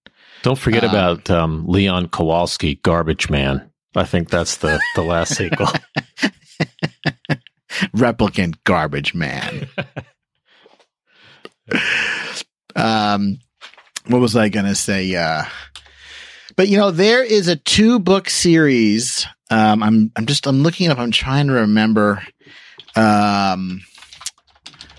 Don't 0.42 0.58
forget 0.58 0.84
Um, 0.84 0.90
about 0.90 1.28
um, 1.30 1.66
Leon 1.66 2.08
Kowalski, 2.08 2.76
Garbage 2.76 3.28
Man. 3.28 3.70
I 3.94 4.04
think 4.04 4.30
that's 4.30 4.56
the, 4.58 4.80
the 4.94 5.02
last 5.02 5.34
sequel. 5.34 5.66
Replicant 7.94 8.56
Garbage 8.64 9.14
Man. 9.14 9.68
um, 12.76 13.38
what 14.06 14.20
was 14.20 14.36
I 14.36 14.48
gonna 14.48 14.74
say? 14.74 15.14
Uh, 15.14 15.44
but 16.58 16.66
you 16.66 16.76
know, 16.76 16.90
there 16.90 17.22
is 17.22 17.46
a 17.46 17.54
two 17.54 18.00
book 18.00 18.28
series. 18.28 19.24
Um, 19.48 19.80
I'm 19.80 20.10
I'm 20.16 20.26
just 20.26 20.44
I'm 20.44 20.64
looking 20.64 20.90
up. 20.90 20.98
I'm 20.98 21.12
trying 21.12 21.46
to 21.46 21.52
remember 21.52 22.20
um, 22.96 23.82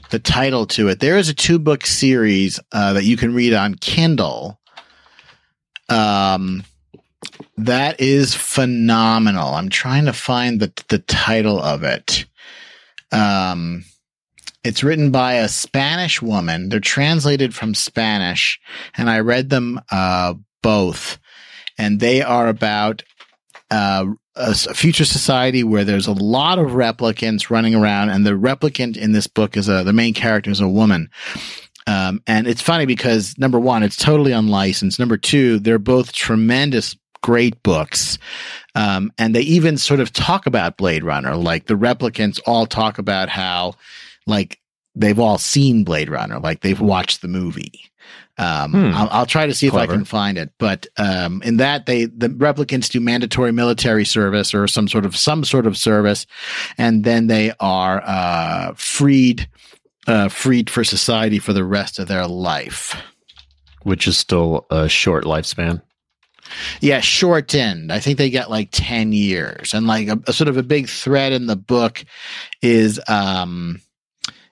the 0.10 0.20
title 0.20 0.66
to 0.68 0.88
it. 0.88 1.02
There 1.02 1.18
is 1.18 1.28
a 1.28 1.34
two 1.34 1.60
book 1.60 1.86
series 1.86 2.62
uh, 2.72 2.94
that 2.94 3.04
you 3.04 3.18
can 3.18 3.34
read 3.34 3.54
on 3.54 3.76
Kindle. 3.76 4.58
Um, 5.90 6.64
that 7.58 8.00
is 8.00 8.34
phenomenal. 8.34 9.54
I'm 9.54 9.68
trying 9.68 10.06
to 10.06 10.14
find 10.14 10.62
the 10.62 10.72
the 10.88 11.00
title 11.00 11.62
of 11.62 11.84
it. 11.84 12.24
Um, 13.12 13.84
it's 14.64 14.82
written 14.82 15.12
by 15.12 15.34
a 15.34 15.50
Spanish 15.50 16.22
woman. 16.22 16.70
They're 16.70 16.80
translated 16.80 17.54
from 17.54 17.76
Spanish, 17.76 18.62
and 18.96 19.10
I 19.10 19.20
read 19.20 19.50
them 19.50 19.82
uh, 19.92 20.36
both, 20.62 21.20
and 21.80 22.00
they 22.00 22.22
are 22.22 22.48
about 22.48 23.02
uh, 23.72 24.06
a, 24.36 24.54
future 24.54 25.06
society 25.06 25.64
where 25.64 25.86
there's 25.86 26.08
a 26.08 26.12
lot 26.12 26.60
of 26.60 26.68
replicants 26.68 27.50
running 27.50 27.74
around, 27.74 28.10
and 28.10 28.26
the 28.26 28.32
replicant 28.32 28.98
in 28.98 29.14
this 29.14 29.26
book 29.26 29.58
is 29.58 29.68
a 29.68 29.84
the 29.84 29.94
main 29.94 30.14
character 30.14 30.52
is 30.52 30.60
a 30.60 30.68
woman. 30.68 31.10
Um, 31.88 32.22
and 32.28 32.46
it's 32.46 32.62
funny 32.62 32.86
because 32.86 33.36
number 33.40 33.60
one, 33.60 33.82
it's 33.82 33.96
totally 33.96 34.32
unlicensed. 34.32 35.00
Number 35.00 35.18
two, 35.18 35.58
they're 35.58 35.80
both 35.80 36.12
tremendous, 36.12 36.96
great 37.24 37.64
books. 37.64 38.20
Um, 38.76 39.12
and 39.18 39.34
they 39.34 39.42
even 39.42 39.78
sort 39.78 40.00
of 40.00 40.14
talk 40.14 40.46
about 40.46 40.78
Blade 40.78 41.04
Runner. 41.04 41.36
Like 41.36 41.66
the 41.66 41.74
replicants 41.74 42.40
all 42.46 42.68
talk 42.68 43.00
about 43.00 43.28
how, 43.28 43.74
like, 44.28 44.60
they've 44.94 45.20
all 45.20 45.40
seen 45.40 45.84
Blade 45.84 46.12
Runner, 46.12 46.40
like 46.40 46.62
they've 46.62 46.80
watched 46.80 47.24
the 47.24 47.28
movie. 47.28 47.90
Um, 48.40 48.72
Hmm. 48.72 48.92
I'll, 48.96 49.10
I'll 49.12 49.26
try 49.26 49.46
to 49.48 49.54
see 49.54 49.68
if 49.68 49.74
I 49.76 49.86
can 49.86 50.06
find 50.06 50.38
it. 50.38 50.52
But 50.58 50.88
um, 50.98 51.42
in 51.44 51.58
that, 51.58 51.86
they 51.86 52.06
the 52.06 52.30
replicants 52.30 52.90
do 52.90 53.00
mandatory 53.00 53.52
military 53.52 54.06
service 54.06 54.54
or 54.54 54.66
some 54.68 54.88
sort 54.88 55.06
of 55.06 55.16
some 55.16 55.44
sort 55.44 55.68
of 55.68 55.78
service, 55.78 56.26
and 56.78 57.04
then 57.04 57.28
they 57.28 57.52
are 57.60 58.02
uh, 58.06 58.74
freed, 58.76 59.48
uh, 60.08 60.30
freed 60.30 60.70
for 60.70 60.84
society 60.86 61.38
for 61.38 61.54
the 61.54 61.66
rest 61.66 62.00
of 62.00 62.08
their 62.08 62.26
life. 62.28 62.96
which 63.84 64.08
is 64.08 64.18
still 64.18 64.66
a 64.70 64.88
short 64.90 65.24
lifespan. 65.26 65.82
Yeah, 66.82 67.00
shortened. 67.00 67.92
I 67.92 68.00
think 68.00 68.18
they 68.18 68.30
get 68.30 68.50
like 68.50 68.70
10 68.72 69.14
years. 69.14 69.74
And 69.74 69.86
like 69.86 70.08
a, 70.08 70.20
a 70.28 70.34
sort 70.34 70.48
of 70.48 70.58
a 70.58 70.64
big 70.64 70.90
thread 70.90 71.32
in 71.32 71.46
the 71.46 71.56
book 71.56 72.04
is 72.62 73.00
um 73.08 73.80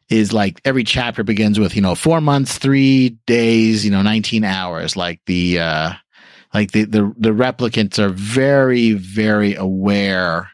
is 0.09 0.31
like 0.31 0.61
every 0.63 0.83
chapter 0.83 1.23
begins 1.23 1.59
with, 1.59 1.75
you 1.75 1.81
know, 1.81 1.95
4 1.95 2.21
months, 2.21 2.57
3 2.57 3.09
days, 3.25 3.83
you 3.83 3.91
know, 3.91 4.01
19 4.01 4.43
hours 4.43 4.95
like 4.95 5.21
the 5.25 5.59
uh 5.59 5.93
like 6.53 6.71
the 6.71 6.85
the 6.85 7.13
the 7.17 7.29
replicants 7.29 7.99
are 7.99 8.09
very 8.09 8.93
very 8.93 9.55
aware 9.55 10.49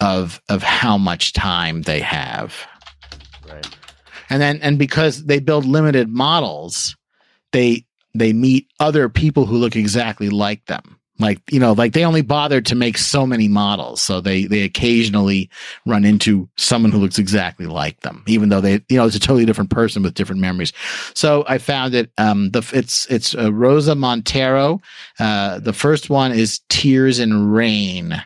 of 0.00 0.40
of 0.48 0.62
how 0.62 0.96
much 0.98 1.32
time 1.32 1.82
they 1.82 2.00
have. 2.00 2.66
Right. 3.48 3.76
And 4.30 4.40
then 4.40 4.60
and 4.62 4.78
because 4.78 5.24
they 5.24 5.40
build 5.40 5.64
limited 5.64 6.08
models, 6.08 6.96
they 7.52 7.84
they 8.14 8.32
meet 8.32 8.68
other 8.78 9.08
people 9.08 9.46
who 9.46 9.56
look 9.56 9.76
exactly 9.76 10.30
like 10.30 10.64
them. 10.66 10.98
Like, 11.22 11.40
you 11.50 11.60
know, 11.60 11.72
like 11.72 11.92
they 11.92 12.04
only 12.04 12.20
bothered 12.20 12.66
to 12.66 12.74
make 12.74 12.98
so 12.98 13.24
many 13.26 13.48
models. 13.48 14.02
So 14.02 14.20
they 14.20 14.44
they 14.44 14.62
occasionally 14.62 15.48
run 15.86 16.04
into 16.04 16.48
someone 16.56 16.92
who 16.92 16.98
looks 16.98 17.18
exactly 17.18 17.66
like 17.66 18.00
them, 18.00 18.24
even 18.26 18.48
though 18.48 18.60
they, 18.60 18.82
you 18.88 18.96
know, 18.96 19.06
it's 19.06 19.16
a 19.16 19.20
totally 19.20 19.46
different 19.46 19.70
person 19.70 20.02
with 20.02 20.14
different 20.14 20.40
memories. 20.40 20.72
So 21.14 21.44
I 21.46 21.58
found 21.58 21.94
it 21.94 22.10
um 22.18 22.50
the 22.50 22.68
it's 22.74 23.06
it's 23.06 23.34
uh, 23.34 23.52
Rosa 23.52 23.94
Montero. 23.94 24.80
Uh 25.18 25.60
the 25.60 25.72
first 25.72 26.10
one 26.10 26.32
is 26.32 26.60
Tears 26.68 27.18
in 27.18 27.50
Rain. 27.50 28.22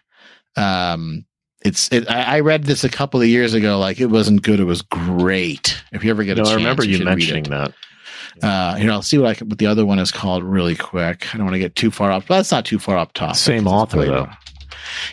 Um 0.57 1.27
it's 1.63 1.91
it, 1.93 2.09
I, 2.09 2.41
read 2.41 2.65
this 2.65 2.85
a 2.85 2.89
couple 2.89 3.21
of 3.21 3.27
years 3.27 3.53
ago. 3.53 3.79
Like 3.79 3.99
it 3.99 4.07
wasn't 4.07 4.43
good. 4.43 4.61
It 4.61 4.65
was 4.65 4.83
great. 4.83 5.83
If 5.91 6.05
you 6.05 6.11
ever 6.11 6.23
get 6.23 6.39
a 6.39 6.43
chance, 6.43 6.51
I 6.51 6.55
remember 6.55 6.85
you 6.85 6.99
read 6.99 7.05
mentioning 7.07 7.45
that. 7.45 7.73
Uh, 8.43 8.75
here, 8.75 8.91
I'll 8.91 9.03
see 9.03 9.19
what 9.19 9.29
I 9.29 9.35
can, 9.35 9.49
what 9.49 9.59
the 9.59 9.67
other 9.67 9.87
one 9.87 9.99
is 9.99 10.13
called 10.13 10.45
really 10.45 10.77
quick. 10.77 11.35
I 11.35 11.39
don't 11.39 11.47
want 11.47 11.55
to 11.55 11.61
get 11.61 11.75
too 11.75 11.91
far 11.91 12.11
off, 12.11 12.27
but 12.27 12.37
that's 12.37 12.51
not 12.51 12.65
too 12.65 12.79
far 12.79 12.97
off 12.97 13.13
top. 13.13 13.37
Same 13.37 13.67
author, 13.67 14.05
though. 14.05 14.29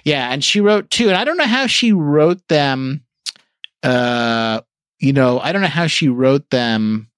Yeah, 0.04 0.32
and 0.32 0.44
she 0.44 0.62
wrote 0.62 0.90
two, 0.90 1.08
and 1.08 1.18
I 1.18 1.24
don't 1.24 1.38
know 1.38 1.46
how 1.46 1.68
she 1.68 1.94
wrote 1.94 2.46
them. 2.48 3.04
Uh, 3.82 4.62
you 5.00 5.14
know, 5.14 5.40
I 5.40 5.52
don't 5.52 5.62
know 5.62 5.68
how 5.68 5.88
she 5.88 6.10
wrote 6.10 6.50
them 6.50 7.10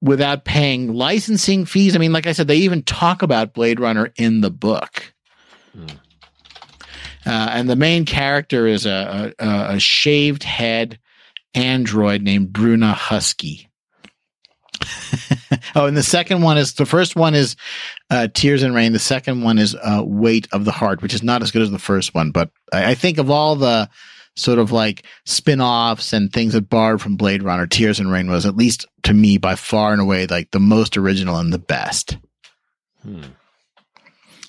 without 0.00 0.44
paying 0.44 0.92
licensing 0.92 1.64
fees. 1.64 1.94
I 1.94 1.98
mean, 1.98 2.12
like 2.12 2.26
I 2.26 2.32
said, 2.32 2.46
they 2.46 2.56
even 2.58 2.82
talk 2.82 3.22
about 3.22 3.54
Blade 3.54 3.80
Runner 3.80 4.12
in 4.16 4.42
the 4.42 4.50
book. 4.50 5.14
Hmm. 5.72 5.86
Uh, 7.26 7.48
and 7.52 7.70
the 7.70 7.76
main 7.76 8.04
character 8.04 8.66
is 8.66 8.84
a, 8.84 9.32
a, 9.38 9.74
a 9.76 9.80
shaved 9.80 10.42
head 10.42 10.98
android 11.54 12.22
named 12.22 12.52
Bruna 12.52 12.92
Husky. 12.92 13.68
oh, 15.74 15.86
and 15.86 15.96
the 15.96 16.02
second 16.02 16.42
one 16.42 16.58
is 16.58 16.74
the 16.74 16.86
first 16.86 17.16
one 17.16 17.34
is 17.34 17.56
uh, 18.10 18.28
Tears 18.32 18.62
and 18.62 18.74
Rain. 18.74 18.92
The 18.92 18.98
second 18.98 19.42
one 19.42 19.58
is 19.58 19.74
uh, 19.74 20.02
Weight 20.04 20.48
of 20.52 20.64
the 20.64 20.72
Heart, 20.72 21.02
which 21.02 21.14
is 21.14 21.22
not 21.22 21.42
as 21.42 21.50
good 21.50 21.62
as 21.62 21.70
the 21.70 21.78
first 21.78 22.14
one. 22.14 22.30
But 22.30 22.50
I, 22.72 22.92
I 22.92 22.94
think 22.94 23.18
of 23.18 23.30
all 23.30 23.56
the 23.56 23.88
sort 24.36 24.58
of 24.58 24.72
like 24.72 25.04
spin 25.24 25.60
offs 25.60 26.12
and 26.12 26.32
things 26.32 26.54
that 26.54 26.68
borrowed 26.68 27.00
from 27.00 27.16
Blade 27.16 27.42
Runner, 27.42 27.66
Tears 27.66 28.00
and 28.00 28.10
Rain 28.10 28.30
was, 28.30 28.46
at 28.46 28.56
least 28.56 28.86
to 29.04 29.14
me, 29.14 29.38
by 29.38 29.54
far 29.54 29.92
and 29.92 30.00
away, 30.00 30.26
like 30.26 30.50
the 30.50 30.60
most 30.60 30.96
original 30.96 31.36
and 31.36 31.52
the 31.52 31.58
best. 31.58 32.18
Hmm. 33.02 33.22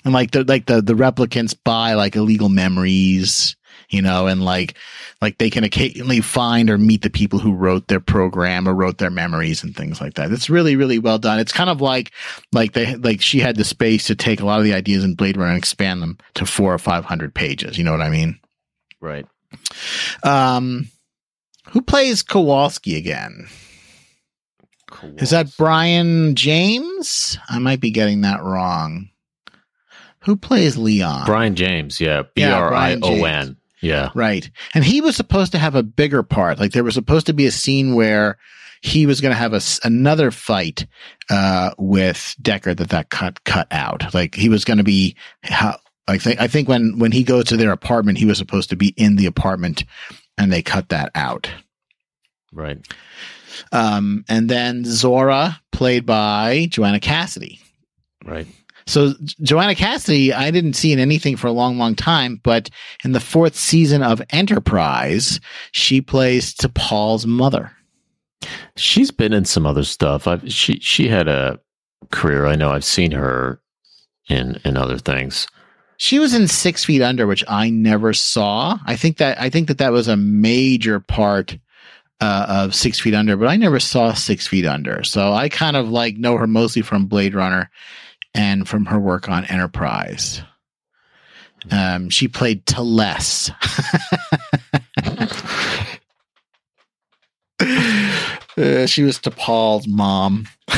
And 0.04 0.14
like 0.14 0.30
the 0.30 0.44
like 0.44 0.66
the 0.66 0.80
the 0.80 0.94
replicants 0.94 1.56
buy 1.64 1.94
like 1.94 2.14
illegal 2.14 2.48
memories, 2.48 3.55
you 3.90 4.02
know, 4.02 4.26
and 4.26 4.44
like 4.44 4.76
like 5.20 5.38
they 5.38 5.50
can 5.50 5.64
occasionally 5.64 6.20
find 6.20 6.70
or 6.70 6.78
meet 6.78 7.02
the 7.02 7.10
people 7.10 7.38
who 7.38 7.52
wrote 7.54 7.88
their 7.88 8.00
program 8.00 8.68
or 8.68 8.74
wrote 8.74 8.98
their 8.98 9.10
memories 9.10 9.62
and 9.62 9.74
things 9.76 10.00
like 10.00 10.14
that. 10.14 10.32
It's 10.32 10.50
really 10.50 10.76
really 10.76 10.98
well 10.98 11.18
done. 11.18 11.38
It's 11.38 11.52
kind 11.52 11.70
of 11.70 11.80
like 11.80 12.12
like 12.52 12.72
they 12.72 12.96
like 12.96 13.20
she 13.20 13.40
had 13.40 13.56
the 13.56 13.64
space 13.64 14.06
to 14.06 14.14
take 14.14 14.40
a 14.40 14.46
lot 14.46 14.58
of 14.58 14.64
the 14.64 14.74
ideas 14.74 15.04
in 15.04 15.14
Blade 15.14 15.36
Runner 15.36 15.50
and 15.50 15.58
expand 15.58 16.02
them 16.02 16.18
to 16.34 16.46
four 16.46 16.72
or 16.72 16.78
five 16.78 17.04
hundred 17.04 17.34
pages. 17.34 17.78
You 17.78 17.84
know 17.84 17.92
what 17.92 18.02
I 18.02 18.10
mean? 18.10 18.38
Right. 19.00 19.26
Um, 20.22 20.88
who 21.70 21.82
plays 21.82 22.22
Kowalski 22.22 22.96
again? 22.96 23.48
Is 25.18 25.30
that 25.30 25.54
Brion 25.56 26.34
James? 26.34 27.36
I 27.48 27.58
might 27.58 27.80
be 27.80 27.90
getting 27.90 28.22
that 28.22 28.42
wrong. 28.42 29.10
Who 30.20 30.36
plays 30.36 30.76
Leon? 30.76 31.26
Brion 31.26 31.54
James, 31.54 32.00
yeah, 32.00 32.22
B 32.34 32.42
R 32.44 32.72
I 32.74 32.98
O. 33.02 33.24
N, 33.24 33.56
yeah. 33.86 34.10
Right. 34.14 34.50
And 34.74 34.84
he 34.84 35.00
was 35.00 35.16
supposed 35.16 35.52
to 35.52 35.58
have 35.58 35.74
a 35.74 35.82
bigger 35.82 36.22
part. 36.22 36.58
Like 36.58 36.72
there 36.72 36.84
was 36.84 36.94
supposed 36.94 37.26
to 37.26 37.32
be 37.32 37.46
a 37.46 37.52
scene 37.52 37.94
where 37.94 38.38
he 38.82 39.06
was 39.06 39.20
going 39.20 39.32
to 39.32 39.38
have 39.38 39.52
a 39.52 39.60
another 39.84 40.30
fight 40.30 40.86
uh, 41.30 41.70
with 41.78 42.34
Decker 42.42 42.74
that 42.74 42.90
that 42.90 43.10
cut 43.10 43.42
cut 43.44 43.68
out. 43.70 44.12
Like 44.12 44.34
he 44.34 44.48
was 44.48 44.64
going 44.64 44.78
to 44.78 44.84
be 44.84 45.16
how 45.42 45.78
I 46.08 46.18
think 46.18 46.40
I 46.40 46.48
think 46.48 46.68
when 46.68 46.98
when 46.98 47.12
he 47.12 47.24
goes 47.24 47.44
to 47.46 47.56
their 47.56 47.72
apartment, 47.72 48.18
he 48.18 48.26
was 48.26 48.38
supposed 48.38 48.70
to 48.70 48.76
be 48.76 48.88
in 48.96 49.16
the 49.16 49.26
apartment, 49.26 49.84
and 50.36 50.52
they 50.52 50.62
cut 50.62 50.88
that 50.90 51.10
out. 51.14 51.50
Right. 52.52 52.78
Um, 53.72 54.24
and 54.28 54.48
then 54.48 54.84
Zhora, 54.84 55.58
played 55.72 56.04
by 56.06 56.68
Joanna 56.70 57.00
Cassidy. 57.00 57.60
Right. 58.24 58.46
So 58.86 59.14
Joanna 59.42 59.74
Cassidy, 59.74 60.32
I 60.32 60.50
didn't 60.50 60.74
see 60.74 60.92
in 60.92 60.98
anything 60.98 61.36
for 61.36 61.48
a 61.48 61.52
long, 61.52 61.76
long 61.76 61.94
time, 61.94 62.40
but 62.44 62.70
in 63.04 63.12
the 63.12 63.20
fourth 63.20 63.56
season 63.56 64.02
of 64.02 64.22
Enterprise, 64.30 65.40
she 65.72 66.00
plays 66.00 66.54
T'Pol's 66.54 67.26
mother. 67.26 67.72
She's 68.76 69.10
been 69.10 69.32
in 69.32 69.44
some 69.44 69.66
other 69.66 69.82
stuff. 69.82 70.26
I've 70.26 70.52
she 70.52 70.78
she 70.78 71.08
had 71.08 71.26
a 71.26 71.58
career. 72.12 72.46
I 72.46 72.54
know 72.54 72.70
I've 72.70 72.84
seen 72.84 73.10
her 73.12 73.60
in 74.28 74.60
in 74.64 74.76
other 74.76 74.98
things. 74.98 75.48
She 75.96 76.18
was 76.18 76.34
in 76.34 76.46
Six 76.46 76.84
Feet 76.84 77.02
Under, 77.02 77.26
which 77.26 77.42
I 77.48 77.70
never 77.70 78.12
saw. 78.12 78.78
I 78.86 78.94
think 78.94 79.16
that 79.16 79.40
I 79.40 79.50
think 79.50 79.68
that 79.68 79.78
that 79.78 79.92
was 79.92 80.06
a 80.06 80.16
major 80.16 81.00
part 81.00 81.58
uh, 82.20 82.46
of 82.48 82.74
Six 82.74 83.00
Feet 83.00 83.14
Under, 83.14 83.36
but 83.36 83.48
I 83.48 83.56
never 83.56 83.80
saw 83.80 84.12
Six 84.12 84.46
Feet 84.46 84.66
Under. 84.66 85.02
So 85.02 85.32
I 85.32 85.48
kind 85.48 85.76
of 85.76 85.88
like 85.88 86.18
know 86.18 86.36
her 86.36 86.46
mostly 86.46 86.82
from 86.82 87.06
Blade 87.06 87.34
Runner 87.34 87.70
and 88.36 88.68
from 88.68 88.84
her 88.86 89.00
work 89.00 89.28
on 89.28 89.44
Enterprise. 89.46 90.42
Um, 91.70 92.10
she 92.10 92.28
played 92.28 92.64
T'Les. 92.66 93.50
Uh, 98.58 98.86
she 98.86 99.02
was 99.02 99.18
T'Pol's 99.18 99.86
mom. 99.86 100.46
I 100.68 100.76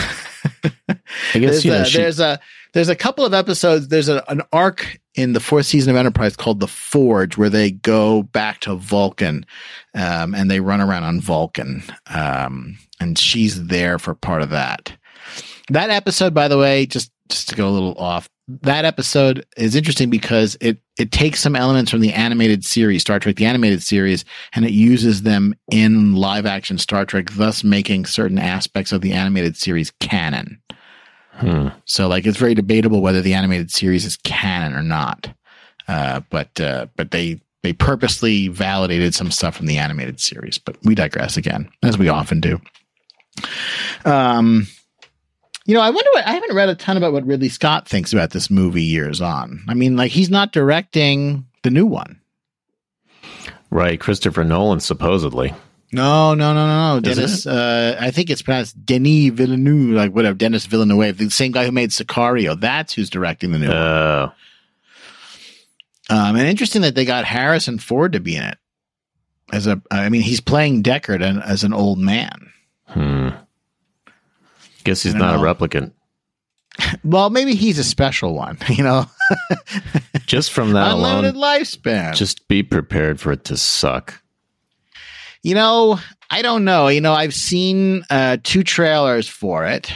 guess 1.34 1.62
there's, 1.62 1.64
you 1.64 1.70
know 1.70 1.82
a, 1.82 1.84
she, 1.84 1.98
there's 1.98 2.18
a 2.18 2.40
there's 2.72 2.88
a 2.88 2.96
couple 2.96 3.24
of 3.24 3.32
episodes. 3.32 3.88
There's 3.88 4.08
a, 4.08 4.24
an 4.28 4.42
arc 4.52 4.98
in 5.14 5.32
the 5.32 5.40
fourth 5.40 5.66
season 5.66 5.90
of 5.90 5.96
Enterprise 5.96 6.36
called 6.36 6.58
the 6.58 6.66
Forge, 6.66 7.36
where 7.36 7.50
they 7.50 7.70
go 7.70 8.24
back 8.24 8.60
to 8.60 8.74
Vulcan, 8.74 9.46
um, 9.94 10.34
and 10.34 10.50
they 10.50 10.58
run 10.58 10.80
around 10.80 11.04
on 11.04 11.20
Vulcan, 11.20 11.84
um, 12.12 12.76
and 13.00 13.16
she's 13.16 13.66
there 13.66 13.98
for 13.98 14.14
part 14.14 14.42
of 14.42 14.50
that. 14.50 14.92
That 15.70 15.90
episode, 15.90 16.34
by 16.34 16.48
the 16.48 16.58
way, 16.58 16.86
just 16.86 17.12
just 17.28 17.48
to 17.48 17.54
go 17.54 17.68
a 17.68 17.70
little 17.70 17.94
off, 17.94 18.28
that 18.62 18.84
episode 18.84 19.44
is 19.56 19.76
interesting 19.76 20.08
because 20.08 20.56
it 20.60 20.78
it 20.98 21.12
takes 21.12 21.40
some 21.40 21.54
elements 21.54 21.90
from 21.90 22.00
the 22.00 22.12
animated 22.12 22.64
series, 22.64 23.02
Star 23.02 23.18
Trek, 23.18 23.36
the 23.36 23.44
animated 23.44 23.82
series, 23.82 24.24
and 24.54 24.64
it 24.64 24.72
uses 24.72 25.22
them 25.22 25.54
in 25.70 26.14
live 26.14 26.46
action 26.46 26.78
Star 26.78 27.04
Trek, 27.04 27.30
thus 27.32 27.62
making 27.62 28.06
certain 28.06 28.38
aspects 28.38 28.90
of 28.90 29.02
the 29.02 29.12
animated 29.12 29.56
series 29.56 29.92
canon. 30.00 30.60
hmm. 31.32 31.68
So 31.84 32.08
like 32.08 32.26
it's 32.26 32.38
very 32.38 32.54
debatable 32.54 33.02
whether 33.02 33.20
the 33.20 33.34
animated 33.34 33.70
series 33.70 34.04
is 34.04 34.16
canon 34.16 34.72
or 34.72 34.82
not. 34.82 35.28
Uh, 35.86 36.20
but 36.30 36.60
uh, 36.60 36.86
but 36.96 37.10
they 37.10 37.40
they 37.62 37.72
purposely 37.72 38.48
validated 38.48 39.14
some 39.14 39.30
stuff 39.30 39.56
from 39.56 39.66
the 39.66 39.78
animated 39.78 40.20
series. 40.20 40.58
But 40.58 40.76
we 40.84 40.94
digress 40.94 41.36
again, 41.36 41.70
as 41.82 41.98
we 41.98 42.08
often 42.08 42.40
do. 42.40 42.60
Um, 44.04 44.66
you 45.68 45.74
know, 45.74 45.82
I 45.82 45.90
wonder 45.90 46.10
what 46.14 46.26
I 46.26 46.32
haven't 46.32 46.56
read 46.56 46.70
a 46.70 46.74
ton 46.74 46.96
about 46.96 47.12
what 47.12 47.26
Ridley 47.26 47.50
Scott 47.50 47.86
thinks 47.86 48.14
about 48.14 48.30
this 48.30 48.50
movie 48.50 48.82
years 48.82 49.20
on. 49.20 49.62
I 49.68 49.74
mean, 49.74 49.96
like 49.96 50.10
he's 50.10 50.30
not 50.30 50.50
directing 50.50 51.46
the 51.62 51.70
new 51.70 51.84
one. 51.84 52.18
right. 53.70 54.00
Christopher 54.00 54.44
Nolan 54.44 54.80
supposedly. 54.80 55.54
No, 55.92 56.34
no, 56.34 56.54
no, 56.54 56.66
no, 56.66 56.94
no. 56.94 57.00
Dennis, 57.00 57.46
uh, 57.46 57.96
I 58.00 58.10
think 58.10 58.30
it's 58.30 58.40
pronounced 58.40 58.84
Denis 58.84 59.30
Villeneuve, 59.30 59.94
like 59.94 60.12
whatever, 60.12 60.34
Dennis 60.36 60.64
Villeneuve, 60.66 61.18
the 61.18 61.30
same 61.30 61.52
guy 61.52 61.66
who 61.66 61.72
made 61.72 61.90
Sicario. 61.90 62.58
That's 62.58 62.94
who's 62.94 63.10
directing 63.10 63.52
the 63.52 63.58
new 63.58 63.68
one. 63.68 63.76
Uh, 63.76 64.30
Um, 66.10 66.36
and 66.36 66.48
interesting 66.48 66.80
that 66.82 66.94
they 66.94 67.04
got 67.04 67.26
Harrison 67.26 67.78
Ford 67.78 68.12
to 68.12 68.20
be 68.20 68.36
in 68.36 68.44
it 68.44 68.58
as 69.52 69.66
a. 69.66 69.82
I 69.90 70.08
mean, 70.08 70.22
he's 70.22 70.40
playing 70.40 70.82
Deckard 70.82 71.22
and, 71.22 71.42
as 71.42 71.62
an 71.64 71.74
old 71.74 71.98
man. 71.98 72.50
hmm. 72.86 73.28
Guess 74.88 75.02
he's 75.02 75.14
not 75.14 75.34
a 75.34 75.38
replicant. 75.38 75.92
Well, 77.02 77.28
maybe 77.28 77.54
he's 77.56 77.78
a 77.78 77.84
special 77.84 78.34
one. 78.34 78.56
You 78.68 78.84
know, 78.84 79.06
Just 80.26 80.52
from 80.52 80.72
that 80.74 80.92
unlimited 80.92 81.34
alone, 81.34 81.60
lifespan. 81.60 82.14
just 82.14 82.46
be 82.48 82.62
prepared 82.62 83.20
for 83.20 83.32
it 83.32 83.44
to 83.46 83.56
suck. 83.56 84.22
you 85.42 85.54
know, 85.54 85.98
I 86.30 86.40
don't 86.42 86.64
know. 86.64 86.86
You 86.88 87.00
know, 87.00 87.12
I've 87.14 87.34
seen 87.34 88.04
uh, 88.10 88.36
two 88.44 88.62
trailers 88.62 89.28
for 89.28 89.66
it. 89.66 89.92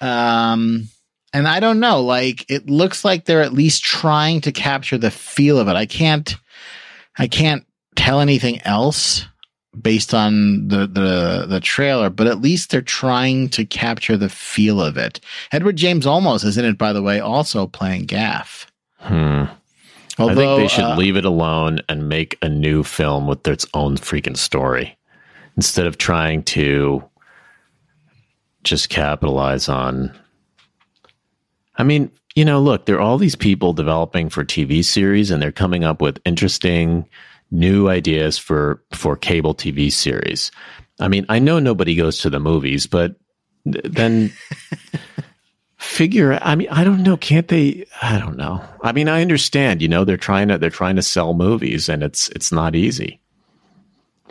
Um, 0.00 0.88
and 1.32 1.48
I 1.48 1.58
don't 1.60 1.80
know. 1.80 2.00
Like, 2.02 2.48
it 2.48 2.70
looks 2.70 3.04
like 3.04 3.24
they're 3.24 3.42
at 3.42 3.52
least 3.52 3.82
trying 3.82 4.40
to 4.42 4.52
capture 4.52 4.98
the 4.98 5.10
feel 5.10 5.58
of 5.58 5.68
it. 5.68 5.74
I 5.76 5.86
can't. 5.86 6.34
I 7.18 7.26
can't 7.26 7.66
tell 7.96 8.20
anything 8.20 8.62
else 8.62 9.26
based 9.80 10.14
on 10.14 10.68
the, 10.68 10.86
the 10.86 11.46
the 11.48 11.60
trailer, 11.60 12.10
but 12.10 12.26
at 12.26 12.40
least 12.40 12.70
they're 12.70 12.82
trying 12.82 13.48
to 13.50 13.64
capture 13.64 14.16
the 14.16 14.28
feel 14.28 14.80
of 14.80 14.96
it. 14.96 15.20
Edward 15.52 15.76
James 15.76 16.06
Olmos 16.06 16.44
is 16.44 16.56
in 16.56 16.64
it, 16.64 16.78
by 16.78 16.92
the 16.92 17.02
way, 17.02 17.20
also 17.20 17.66
playing 17.66 18.06
Gaff. 18.06 18.66
Hmm. 18.98 19.44
Although 20.18 20.32
I 20.32 20.34
think 20.34 20.56
they 20.58 20.68
should 20.68 20.84
uh, 20.84 20.96
leave 20.96 21.16
it 21.16 21.24
alone 21.24 21.80
and 21.88 22.08
make 22.08 22.36
a 22.42 22.48
new 22.48 22.82
film 22.82 23.28
with 23.28 23.46
its 23.46 23.66
own 23.74 23.96
freaking 23.96 24.36
story 24.36 24.96
instead 25.56 25.86
of 25.86 25.98
trying 25.98 26.42
to 26.42 27.04
just 28.64 28.88
capitalize 28.88 29.68
on. 29.68 30.16
I 31.76 31.84
mean, 31.84 32.10
you 32.34 32.44
know, 32.44 32.60
look, 32.60 32.86
there 32.86 32.96
are 32.96 33.00
all 33.00 33.18
these 33.18 33.36
people 33.36 33.72
developing 33.72 34.28
for 34.28 34.44
TV 34.44 34.84
series 34.84 35.30
and 35.30 35.40
they're 35.40 35.52
coming 35.52 35.84
up 35.84 36.02
with 36.02 36.20
interesting 36.24 37.08
new 37.50 37.88
ideas 37.88 38.38
for 38.38 38.82
for 38.92 39.16
cable 39.16 39.54
TV 39.54 39.90
series. 39.90 40.50
I 41.00 41.08
mean, 41.08 41.26
I 41.28 41.38
know 41.38 41.58
nobody 41.58 41.94
goes 41.94 42.18
to 42.20 42.30
the 42.30 42.40
movies, 42.40 42.86
but 42.86 43.14
then 43.64 44.32
figure 45.76 46.38
i 46.42 46.54
mean 46.54 46.68
i 46.70 46.82
don't 46.82 47.02
know. 47.02 47.16
Can't 47.16 47.48
they 47.48 47.84
i 48.02 48.18
don't 48.18 48.36
know. 48.36 48.62
I 48.82 48.92
mean 48.92 49.08
i 49.08 49.20
understand 49.20 49.82
you 49.82 49.88
know 49.88 50.04
they're 50.04 50.16
trying 50.16 50.48
to 50.48 50.58
they're 50.58 50.70
trying 50.70 50.96
to 50.96 51.02
sell 51.02 51.34
movies 51.34 51.88
and 51.88 52.02
it's 52.02 52.28
it's 52.30 52.52
not 52.52 52.74
easy. 52.74 53.20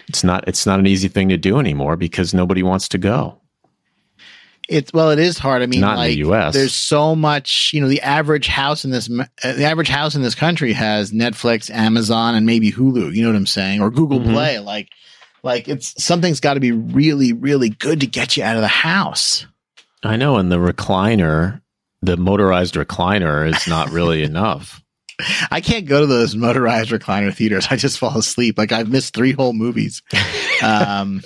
It's 0.08 0.24
not 0.24 0.48
it's 0.48 0.66
not 0.66 0.80
an 0.80 0.88
easy 0.88 1.08
thing 1.08 1.30
to 1.30 1.38
do 1.38 1.60
anymore 1.60 1.96
because 1.96 2.34
nobody 2.34 2.64
wants 2.64 2.88
to 2.90 2.98
go 2.98 3.42
It's 4.70 4.92
well, 4.94 5.12
it 5.12 5.20
is 5.20 5.38
hard. 5.38 5.62
I 5.62 5.66
mean, 5.66 5.80
Not 5.82 6.00
in 6.00 6.12
the 6.12 6.18
US. 6.30 6.54
there's 6.54 6.74
so 6.74 7.16
much. 7.16 7.72
You 7.74 7.82
know, 7.82 7.88
the 7.88 8.02
average 8.02 8.48
house 8.48 8.84
in 8.84 8.92
this, 8.92 9.10
uh, 9.10 9.26
the 9.54 9.64
average 9.64 9.88
house 9.90 10.16
in 10.16 10.22
this 10.22 10.36
country 10.36 10.74
has 10.74 11.12
Netflix, 11.12 11.70
Amazon, 11.72 12.36
and 12.36 12.46
maybe 12.46 12.72
Hulu. 12.72 13.14
You 13.16 13.24
know 13.24 13.30
what 13.30 13.38
I'm 13.38 13.46
saying, 13.46 13.80
or 13.82 13.90
Google 13.90 14.20
Mhm. 14.20 14.34
Play. 14.34 14.60
Like, 14.60 14.90
like 15.44 15.68
it's 15.70 16.04
something's 16.04 16.40
got 16.42 16.56
to 16.56 16.60
be 16.60 16.72
really, 16.74 17.32
really 17.32 17.70
good 17.70 18.02
to 18.02 18.08
get 18.08 18.36
you 18.36 18.44
out 18.44 18.56
of 18.56 18.62
the 18.62 18.68
house. 18.68 19.46
i 20.04 20.16
know 20.16 20.36
and 20.38 20.52
the 20.52 20.58
recliner 20.58 21.62
the 22.04 22.16
motorized 22.18 22.76
recliner 22.76 23.48
is 23.52 23.68
not 23.68 23.90
really 23.92 24.22
enough 24.32 24.84
I 25.50 25.62
can't 25.62 25.88
go 25.88 26.02
to 26.02 26.06
those 26.06 26.36
motorized 26.36 26.92
recliner 26.92 27.34
theaters. 27.34 27.68
I 27.72 27.76
just 27.76 27.98
fall 27.98 28.16
asleep. 28.20 28.56
Like 28.56 28.72
I've 28.72 28.88
missed 28.90 29.16
three 29.16 29.32
whole 29.32 29.52
movies. 29.54 30.04
um, 30.62 31.24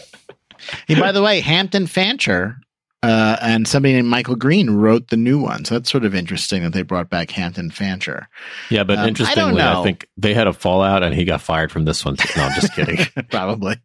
and 0.87 0.97
by 0.97 1.11
the 1.11 1.21
way, 1.21 1.41
Hampton 1.41 1.87
Fancher 1.87 2.55
uh, 3.03 3.37
and 3.41 3.67
somebody 3.67 3.93
named 3.93 4.07
Michael 4.07 4.35
Green 4.35 4.69
wrote 4.71 5.07
the 5.09 5.17
new 5.17 5.39
one. 5.39 5.65
So 5.65 5.75
that's 5.75 5.89
sort 5.91 6.05
of 6.05 6.13
interesting 6.13 6.61
that 6.63 6.73
they 6.73 6.83
brought 6.83 7.09
back 7.09 7.31
Hampton 7.31 7.71
Fancher. 7.71 8.27
yeah 8.69 8.83
but 8.83 8.99
Um, 8.99 9.07
interestingly 9.07 9.61
I, 9.61 9.73
know. 9.73 9.83
think 9.83 10.07
they 10.17 10.33
had 10.35 10.47
a 10.47 10.53
fallout 10.53 11.01
and 11.01 11.15
he 11.15 11.25
got 11.25 11.41
fired 11.41 11.71
from 11.71 11.85
this 11.85 12.05
one 12.05 12.15
too. 12.15 12.29
no 12.37 12.43
i'm 12.45 12.53
just 12.53 12.73
kidding 12.73 12.99
Probably. 13.31 13.75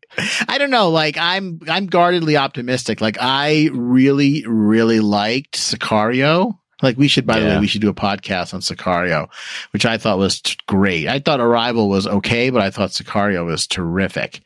I 0.48 0.58
don't 0.58 0.70
know. 0.70 0.90
Like 0.90 1.16
I'm, 1.18 1.60
I'm 1.68 1.86
guardedly 1.86 2.36
optimistic. 2.36 3.00
Like 3.00 3.16
I 3.20 3.70
really, 3.72 4.44
really 4.46 5.00
liked 5.00 5.56
Sicario. 5.56 6.58
Like 6.82 6.98
we 6.98 7.08
should, 7.08 7.24
by 7.26 7.40
the 7.40 7.46
way, 7.46 7.58
we 7.58 7.66
should 7.66 7.80
do 7.80 7.88
a 7.88 7.94
podcast 7.94 8.52
on 8.52 8.60
Sicario, 8.60 9.28
which 9.72 9.86
I 9.86 9.96
thought 9.96 10.18
was 10.18 10.42
t- 10.42 10.56
great. 10.68 11.08
I 11.08 11.20
thought 11.20 11.40
Arrival 11.40 11.88
was 11.88 12.06
okay, 12.06 12.50
but 12.50 12.60
I 12.60 12.68
thought 12.70 12.90
Sicario 12.90 13.46
was 13.46 13.66
terrific. 13.66 14.40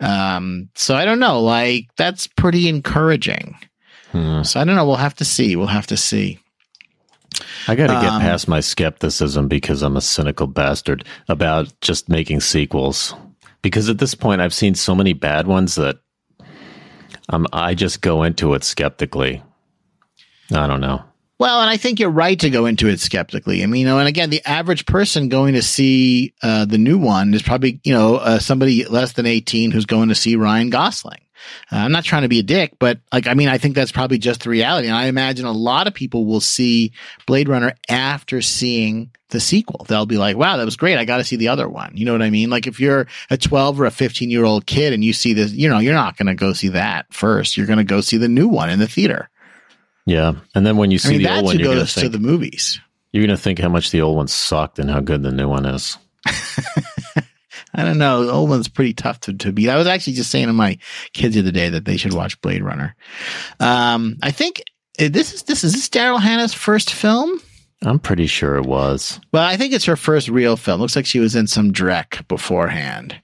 Um, 0.00 0.68
so 0.74 0.96
I 0.96 1.04
don't 1.04 1.20
know. 1.20 1.40
Like 1.40 1.88
that's 1.96 2.26
pretty 2.26 2.68
encouraging. 2.68 3.56
Hmm. 4.12 4.42
So 4.42 4.60
I 4.60 4.64
don't 4.64 4.76
know. 4.76 4.86
We'll 4.86 4.96
have 4.96 5.14
to 5.16 5.24
see. 5.24 5.56
We'll 5.56 5.66
have 5.66 5.86
to 5.88 5.96
see. 5.96 6.40
I 7.66 7.74
got 7.74 7.88
to 7.88 7.92
get 7.92 8.12
Um, 8.12 8.20
past 8.22 8.48
my 8.48 8.60
skepticism 8.60 9.48
because 9.48 9.82
I'm 9.82 9.96
a 9.96 10.00
cynical 10.00 10.46
bastard 10.46 11.04
about 11.28 11.72
just 11.80 12.08
making 12.08 12.40
sequels. 12.40 13.14
Because 13.60 13.88
at 13.88 13.98
this 13.98 14.14
point, 14.14 14.40
I've 14.40 14.54
seen 14.54 14.74
so 14.74 14.94
many 14.94 15.12
bad 15.12 15.46
ones 15.46 15.74
that 15.74 15.98
um, 17.28 17.46
I 17.52 17.74
just 17.74 18.00
go 18.00 18.22
into 18.22 18.54
it 18.54 18.64
skeptically. 18.64 19.42
I 20.52 20.66
don't 20.66 20.80
know. 20.80 21.02
Well, 21.38 21.60
and 21.60 21.70
I 21.70 21.76
think 21.76 22.00
you're 22.00 22.10
right 22.10 22.38
to 22.40 22.50
go 22.50 22.66
into 22.66 22.88
it 22.88 22.98
skeptically. 22.98 23.62
I 23.62 23.66
mean, 23.66 23.82
you 23.82 23.86
know, 23.86 23.98
and 23.98 24.08
again, 24.08 24.30
the 24.30 24.44
average 24.44 24.86
person 24.86 25.28
going 25.28 25.54
to 25.54 25.62
see 25.62 26.34
uh, 26.42 26.64
the 26.64 26.78
new 26.78 26.98
one 26.98 27.32
is 27.34 27.42
probably, 27.42 27.80
you 27.84 27.92
know, 27.92 28.16
uh, 28.16 28.38
somebody 28.40 28.84
less 28.86 29.12
than 29.12 29.26
18 29.26 29.70
who's 29.70 29.86
going 29.86 30.08
to 30.08 30.16
see 30.16 30.34
Ryan 30.34 30.70
Gosling. 30.70 31.20
Uh, 31.72 31.76
I'm 31.76 31.92
not 31.92 32.04
trying 32.04 32.22
to 32.22 32.28
be 32.28 32.38
a 32.38 32.42
dick, 32.42 32.74
but 32.78 33.00
like, 33.12 33.26
I 33.26 33.34
mean, 33.34 33.48
I 33.48 33.58
think 33.58 33.74
that's 33.74 33.92
probably 33.92 34.18
just 34.18 34.42
the 34.42 34.50
reality. 34.50 34.88
And 34.88 34.96
I 34.96 35.06
imagine 35.06 35.46
a 35.46 35.52
lot 35.52 35.86
of 35.86 35.94
people 35.94 36.24
will 36.26 36.40
see 36.40 36.92
Blade 37.26 37.48
Runner 37.48 37.74
after 37.88 38.40
seeing 38.42 39.10
the 39.30 39.40
sequel. 39.40 39.84
They'll 39.88 40.06
be 40.06 40.16
like, 40.16 40.36
wow, 40.36 40.56
that 40.56 40.64
was 40.64 40.76
great. 40.76 40.98
I 40.98 41.04
got 41.04 41.18
to 41.18 41.24
see 41.24 41.36
the 41.36 41.48
other 41.48 41.68
one. 41.68 41.92
You 41.94 42.04
know 42.04 42.12
what 42.12 42.22
I 42.22 42.30
mean? 42.30 42.50
Like 42.50 42.66
if 42.66 42.80
you're 42.80 43.06
a 43.30 43.36
12 43.36 43.80
or 43.80 43.84
a 43.86 43.90
15 43.90 44.30
year 44.30 44.44
old 44.44 44.66
kid 44.66 44.92
and 44.92 45.04
you 45.04 45.12
see 45.12 45.32
this, 45.32 45.52
you 45.52 45.68
know, 45.68 45.78
you're 45.78 45.94
not 45.94 46.16
going 46.16 46.26
to 46.26 46.34
go 46.34 46.52
see 46.52 46.68
that 46.68 47.12
first. 47.12 47.56
You're 47.56 47.66
going 47.66 47.78
to 47.78 47.84
go 47.84 48.00
see 48.00 48.16
the 48.16 48.28
new 48.28 48.48
one 48.48 48.70
in 48.70 48.78
the 48.78 48.88
theater. 48.88 49.28
Yeah, 50.06 50.32
and 50.54 50.64
then 50.64 50.78
when 50.78 50.90
you 50.90 50.98
see 50.98 51.08
I 51.08 51.12
mean, 51.12 51.22
the 51.22 51.36
old 51.36 51.44
one, 51.44 51.58
you're 51.58 51.74
going 51.74 51.86
to 51.86 52.08
the 52.08 52.18
movies. 52.18 52.80
you're 53.12 53.26
going 53.26 53.36
to 53.36 53.42
think 53.42 53.58
how 53.58 53.68
much 53.68 53.90
the 53.90 54.00
old 54.00 54.16
one 54.16 54.26
sucked 54.26 54.78
and 54.78 54.90
how 54.90 55.00
good 55.00 55.22
the 55.22 55.30
new 55.30 55.46
one 55.46 55.66
is. 55.66 55.98
I 57.78 57.84
don't 57.84 57.98
know. 57.98 58.24
The 58.24 58.32
old 58.32 58.50
one's 58.50 58.66
pretty 58.66 58.92
tough 58.92 59.20
to, 59.20 59.32
to 59.34 59.52
beat. 59.52 59.68
I 59.68 59.76
was 59.76 59.86
actually 59.86 60.14
just 60.14 60.32
saying 60.32 60.48
to 60.48 60.52
my 60.52 60.78
kids 61.12 61.36
the 61.36 61.42
other 61.42 61.52
day 61.52 61.68
that 61.68 61.84
they 61.84 61.96
should 61.96 62.12
watch 62.12 62.40
Blade 62.40 62.60
Runner. 62.60 62.96
Um, 63.60 64.16
I 64.20 64.32
think 64.32 64.64
uh, 65.00 65.08
this 65.08 65.32
is 65.32 65.44
this 65.44 65.62
is 65.62 65.74
this 65.74 65.88
Daryl 65.88 66.20
Hannah's 66.20 66.52
first 66.52 66.92
film. 66.92 67.40
I'm 67.84 68.00
pretty 68.00 68.26
sure 68.26 68.56
it 68.56 68.66
was. 68.66 69.20
Well, 69.30 69.44
I 69.44 69.56
think 69.56 69.72
it's 69.72 69.84
her 69.84 69.94
first 69.94 70.28
real 70.28 70.56
film. 70.56 70.80
Looks 70.80 70.96
like 70.96 71.06
she 71.06 71.20
was 71.20 71.36
in 71.36 71.46
some 71.46 71.72
Drek 71.72 72.26
beforehand, 72.26 73.14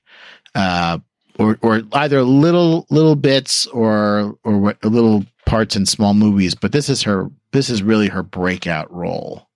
uh, 0.54 0.98
or 1.36 1.58
or 1.60 1.82
either 1.92 2.22
little 2.22 2.86
little 2.90 3.16
bits 3.16 3.66
or 3.66 4.38
or 4.44 4.58
what, 4.58 4.84
little 4.84 5.24
parts 5.46 5.74
in 5.74 5.84
small 5.84 6.14
movies. 6.14 6.54
But 6.54 6.70
this 6.70 6.88
is 6.88 7.02
her. 7.02 7.28
This 7.50 7.70
is 7.70 7.82
really 7.82 8.08
her 8.08 8.22
breakout 8.22 8.92
role. 8.94 9.48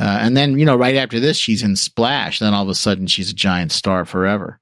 Uh, 0.00 0.18
and 0.20 0.36
then 0.36 0.58
you 0.58 0.64
know, 0.64 0.76
right 0.76 0.96
after 0.96 1.20
this, 1.20 1.36
she's 1.36 1.62
in 1.62 1.76
Splash. 1.76 2.38
Then 2.40 2.52
all 2.54 2.64
of 2.64 2.68
a 2.68 2.74
sudden, 2.74 3.06
she's 3.06 3.30
a 3.30 3.34
giant 3.34 3.72
star 3.72 4.04
forever. 4.04 4.58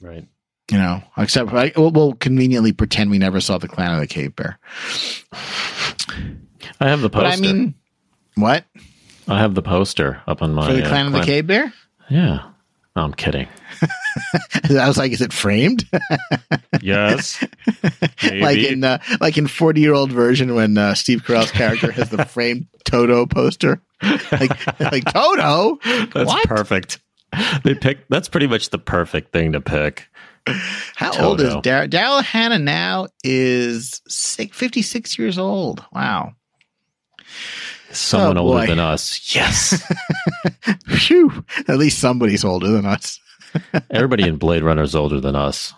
Right. 0.00 0.26
You 0.70 0.78
know, 0.78 1.02
except 1.18 1.52
I, 1.52 1.72
we'll, 1.76 1.90
we'll 1.90 2.14
conveniently 2.14 2.72
pretend 2.72 3.10
we 3.10 3.18
never 3.18 3.40
saw 3.40 3.58
the 3.58 3.68
Clan 3.68 3.92
of 3.94 4.00
the 4.00 4.06
Cave 4.06 4.34
Bear. 4.34 4.58
I 6.80 6.88
have 6.88 7.00
the 7.00 7.10
poster. 7.10 7.28
But 7.28 7.32
I 7.32 7.36
mean, 7.36 7.74
what 8.36 8.64
I 9.28 9.38
have 9.38 9.54
the 9.54 9.62
poster 9.62 10.22
up 10.26 10.42
on 10.42 10.54
my 10.54 10.66
for 10.66 10.72
the 10.72 10.84
uh, 10.84 10.88
Clan 10.88 11.06
of 11.06 11.12
the 11.12 11.18
Clan- 11.18 11.26
Cave 11.26 11.46
Bear? 11.46 11.72
Yeah. 12.10 12.48
No, 12.96 13.02
I'm 13.02 13.14
kidding. 13.14 13.48
I 14.70 14.88
was 14.88 14.96
like, 14.98 15.12
is 15.12 15.20
it 15.20 15.32
framed? 15.32 15.88
Yes. 16.80 17.44
like 18.24 18.58
in 18.58 18.82
uh, 18.82 18.98
like 19.20 19.38
in 19.38 19.46
forty 19.46 19.80
year 19.82 19.92
old 19.94 20.10
Virgin 20.10 20.54
when 20.56 20.76
uh, 20.76 20.94
Steve 20.94 21.22
Carell's 21.22 21.52
character 21.52 21.92
has 21.92 22.10
the 22.10 22.24
framed 22.24 22.66
Toto 22.84 23.24
poster. 23.26 23.80
Like 24.32 24.80
like 24.80 25.04
Toto. 25.04 25.78
That's 25.84 26.26
what? 26.26 26.48
perfect. 26.48 26.98
They 27.62 27.74
pick. 27.76 28.08
That's 28.08 28.28
pretty 28.28 28.48
much 28.48 28.70
the 28.70 28.78
perfect 28.78 29.30
thing 29.32 29.52
to 29.52 29.60
pick. 29.60 30.08
How 30.96 31.12
old 31.24 31.40
is 31.40 31.50
Toto. 31.50 31.60
Dar- 31.60 31.86
Daryl 31.86 32.24
Hannah 32.24 32.58
now? 32.58 33.06
Is 33.22 34.00
six, 34.08 34.56
56 34.56 35.16
years 35.18 35.38
old. 35.38 35.84
Wow. 35.92 36.32
Someone 37.92 38.38
Oh, 38.38 38.42
older 38.42 38.60
boy. 38.62 38.66
than 38.66 38.80
us. 38.80 39.34
Yes. 39.36 39.80
Phew. 40.88 41.44
At 41.68 41.78
least 41.78 41.98
somebody's 42.00 42.44
older 42.44 42.68
than 42.72 42.86
us. 42.86 43.20
Everybody 43.90 44.24
in 44.24 44.36
Blade 44.36 44.62
Runner 44.62 44.82
is 44.82 44.94
older 44.94 45.20
than 45.20 45.36
us. 45.36 45.74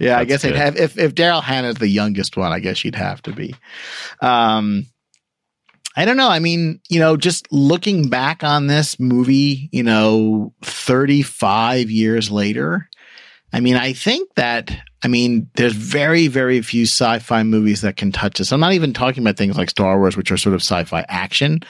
Yeah, 0.00 0.18
I 0.18 0.24
That's 0.24 0.42
guess 0.42 0.44
I'd 0.46 0.56
have 0.56 0.76
if 0.76 0.98
if 0.98 1.14
Daryl 1.14 1.42
Hannah's 1.42 1.76
the 1.76 1.88
youngest 1.88 2.36
one, 2.36 2.52
I 2.52 2.60
guess 2.60 2.78
she'd 2.78 2.94
have 2.94 3.22
to 3.22 3.32
be. 3.32 3.54
Um 4.20 4.86
I 5.94 6.06
don't 6.06 6.16
know. 6.16 6.30
I 6.30 6.38
mean, 6.38 6.80
you 6.88 7.00
know, 7.00 7.18
just 7.18 7.52
looking 7.52 8.08
back 8.08 8.42
on 8.42 8.66
this 8.66 8.98
movie, 8.98 9.68
you 9.72 9.82
know, 9.82 10.54
35 10.62 11.90
years 11.90 12.30
later, 12.30 12.88
I 13.52 13.60
mean, 13.60 13.76
I 13.76 13.92
think 13.92 14.30
that 14.36 14.74
I 15.04 15.08
mean, 15.08 15.50
there's 15.56 15.74
very, 15.74 16.28
very 16.28 16.62
few 16.62 16.84
sci-fi 16.84 17.42
movies 17.42 17.80
that 17.80 17.96
can 17.96 18.12
touch 18.12 18.38
this. 18.38 18.52
I'm 18.52 18.60
not 18.60 18.72
even 18.72 18.92
talking 18.92 19.22
about 19.22 19.36
things 19.36 19.58
like 19.58 19.70
Star 19.70 19.98
Wars, 19.98 20.16
which 20.16 20.30
are 20.30 20.36
sort 20.36 20.54
of 20.54 20.60
sci-fi 20.60 21.04
action, 21.08 21.60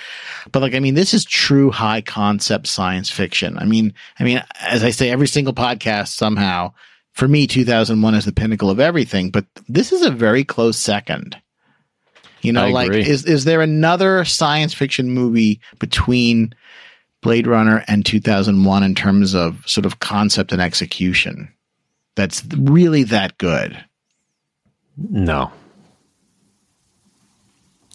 but 0.52 0.60
like, 0.60 0.74
I 0.74 0.80
mean, 0.80 0.94
this 0.94 1.14
is 1.14 1.24
true 1.24 1.70
high 1.70 2.02
concept 2.02 2.66
science 2.66 3.10
fiction. 3.10 3.56
I 3.58 3.64
mean, 3.64 3.94
I 4.18 4.24
mean, 4.24 4.42
as 4.60 4.84
I 4.84 4.90
say, 4.90 5.10
every 5.10 5.28
single 5.28 5.54
podcast 5.54 6.08
somehow, 6.08 6.74
for 7.12 7.26
me, 7.26 7.46
2001 7.46 8.14
is 8.14 8.26
the 8.26 8.32
pinnacle 8.32 8.70
of 8.70 8.80
everything, 8.80 9.30
but 9.30 9.46
this 9.66 9.92
is 9.92 10.02
a 10.02 10.10
very 10.10 10.44
close 10.44 10.76
second. 10.76 11.36
You 12.42 12.52
know, 12.52 12.68
like, 12.70 12.90
is 12.90 13.24
is 13.24 13.44
there 13.44 13.60
another 13.60 14.24
science 14.24 14.74
fiction 14.74 15.10
movie 15.10 15.60
between 15.78 16.52
Blade 17.22 17.46
Runner 17.46 17.84
and 17.86 18.04
2001 18.04 18.82
in 18.82 18.94
terms 18.96 19.34
of 19.34 19.62
sort 19.64 19.86
of 19.86 20.00
concept 20.00 20.50
and 20.52 20.60
execution 20.60 21.48
that's 22.14 22.44
really 22.56 23.04
that 23.04 23.38
good? 23.38 23.82
No. 24.96 25.52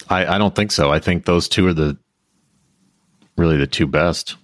I, 0.10 0.36
I 0.36 0.38
don't 0.38 0.56
think 0.56 0.72
so. 0.72 0.92
I 0.92 1.00
think 1.00 1.26
those 1.26 1.48
two 1.48 1.68
are 1.68 1.74
the 1.74 1.98
really 3.36 3.58
the 3.58 3.68
two 3.68 3.88
best. 3.88 4.36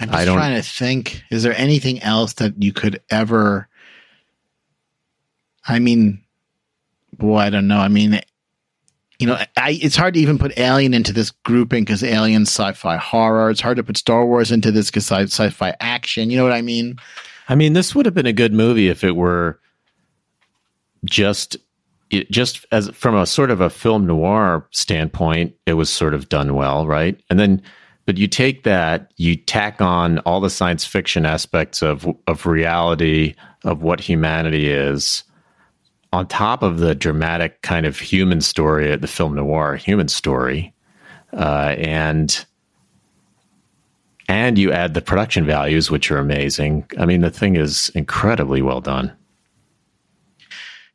I'm 0.00 0.10
just 0.10 0.26
trying 0.26 0.54
to 0.54 0.62
think. 0.62 1.22
Is 1.30 1.42
there 1.42 1.56
anything 1.56 2.00
else 2.02 2.34
that 2.34 2.62
you 2.62 2.72
could 2.72 3.02
ever? 3.10 3.68
I 5.66 5.80
mean, 5.80 6.22
boy, 7.12 7.38
I 7.38 7.50
don't 7.50 7.66
know. 7.66 7.78
I 7.78 7.88
mean, 7.88 8.20
you 9.18 9.26
know, 9.26 9.36
I, 9.56 9.78
it's 9.82 9.96
hard 9.96 10.14
to 10.14 10.20
even 10.20 10.38
put 10.38 10.56
Alien 10.56 10.94
into 10.94 11.12
this 11.12 11.32
grouping 11.44 11.84
because 11.84 12.04
Alien 12.04 12.42
sci-fi 12.42 12.96
horror. 12.96 13.50
It's 13.50 13.60
hard 13.60 13.76
to 13.78 13.82
put 13.82 13.96
Star 13.96 14.24
Wars 14.24 14.52
into 14.52 14.70
this 14.70 14.88
because 14.88 15.04
sci- 15.04 15.24
sci-fi 15.24 15.74
action. 15.80 16.30
You 16.30 16.36
know 16.36 16.44
what 16.44 16.52
I 16.52 16.62
mean? 16.62 16.96
I 17.48 17.54
mean, 17.54 17.72
this 17.72 17.94
would 17.94 18.06
have 18.06 18.14
been 18.14 18.26
a 18.26 18.32
good 18.32 18.52
movie 18.52 18.88
if 18.88 19.02
it 19.02 19.16
were 19.16 19.60
just 21.04 21.56
just 22.30 22.64
as 22.72 22.88
from 22.90 23.14
a 23.14 23.26
sort 23.26 23.50
of 23.50 23.60
a 23.60 23.70
film 23.70 24.06
noir 24.06 24.66
standpoint, 24.70 25.54
it 25.66 25.74
was 25.74 25.90
sort 25.90 26.14
of 26.14 26.28
done 26.28 26.54
well, 26.54 26.86
right? 26.86 27.20
And 27.28 27.38
then, 27.38 27.62
but 28.06 28.16
you 28.16 28.26
take 28.26 28.62
that, 28.62 29.12
you 29.16 29.36
tack 29.36 29.82
on 29.82 30.18
all 30.20 30.40
the 30.40 30.48
science 30.48 30.84
fiction 30.84 31.26
aspects 31.26 31.82
of 31.82 32.06
of 32.26 32.46
reality 32.46 33.34
of 33.64 33.82
what 33.82 34.00
humanity 34.00 34.70
is, 34.70 35.22
on 36.12 36.26
top 36.26 36.62
of 36.62 36.78
the 36.78 36.94
dramatic 36.94 37.60
kind 37.62 37.84
of 37.84 37.98
human 37.98 38.40
story, 38.40 38.94
the 38.96 39.06
film 39.06 39.34
noir 39.34 39.76
human 39.76 40.08
story, 40.08 40.72
uh, 41.34 41.74
and 41.78 42.46
and 44.28 44.58
you 44.58 44.70
add 44.70 44.94
the 44.94 45.00
production 45.00 45.44
values, 45.46 45.90
which 45.90 46.10
are 46.10 46.18
amazing. 46.18 46.84
I 46.98 47.06
mean, 47.06 47.22
the 47.22 47.30
thing 47.30 47.56
is 47.56 47.90
incredibly 47.94 48.62
well 48.62 48.80
done. 48.80 49.12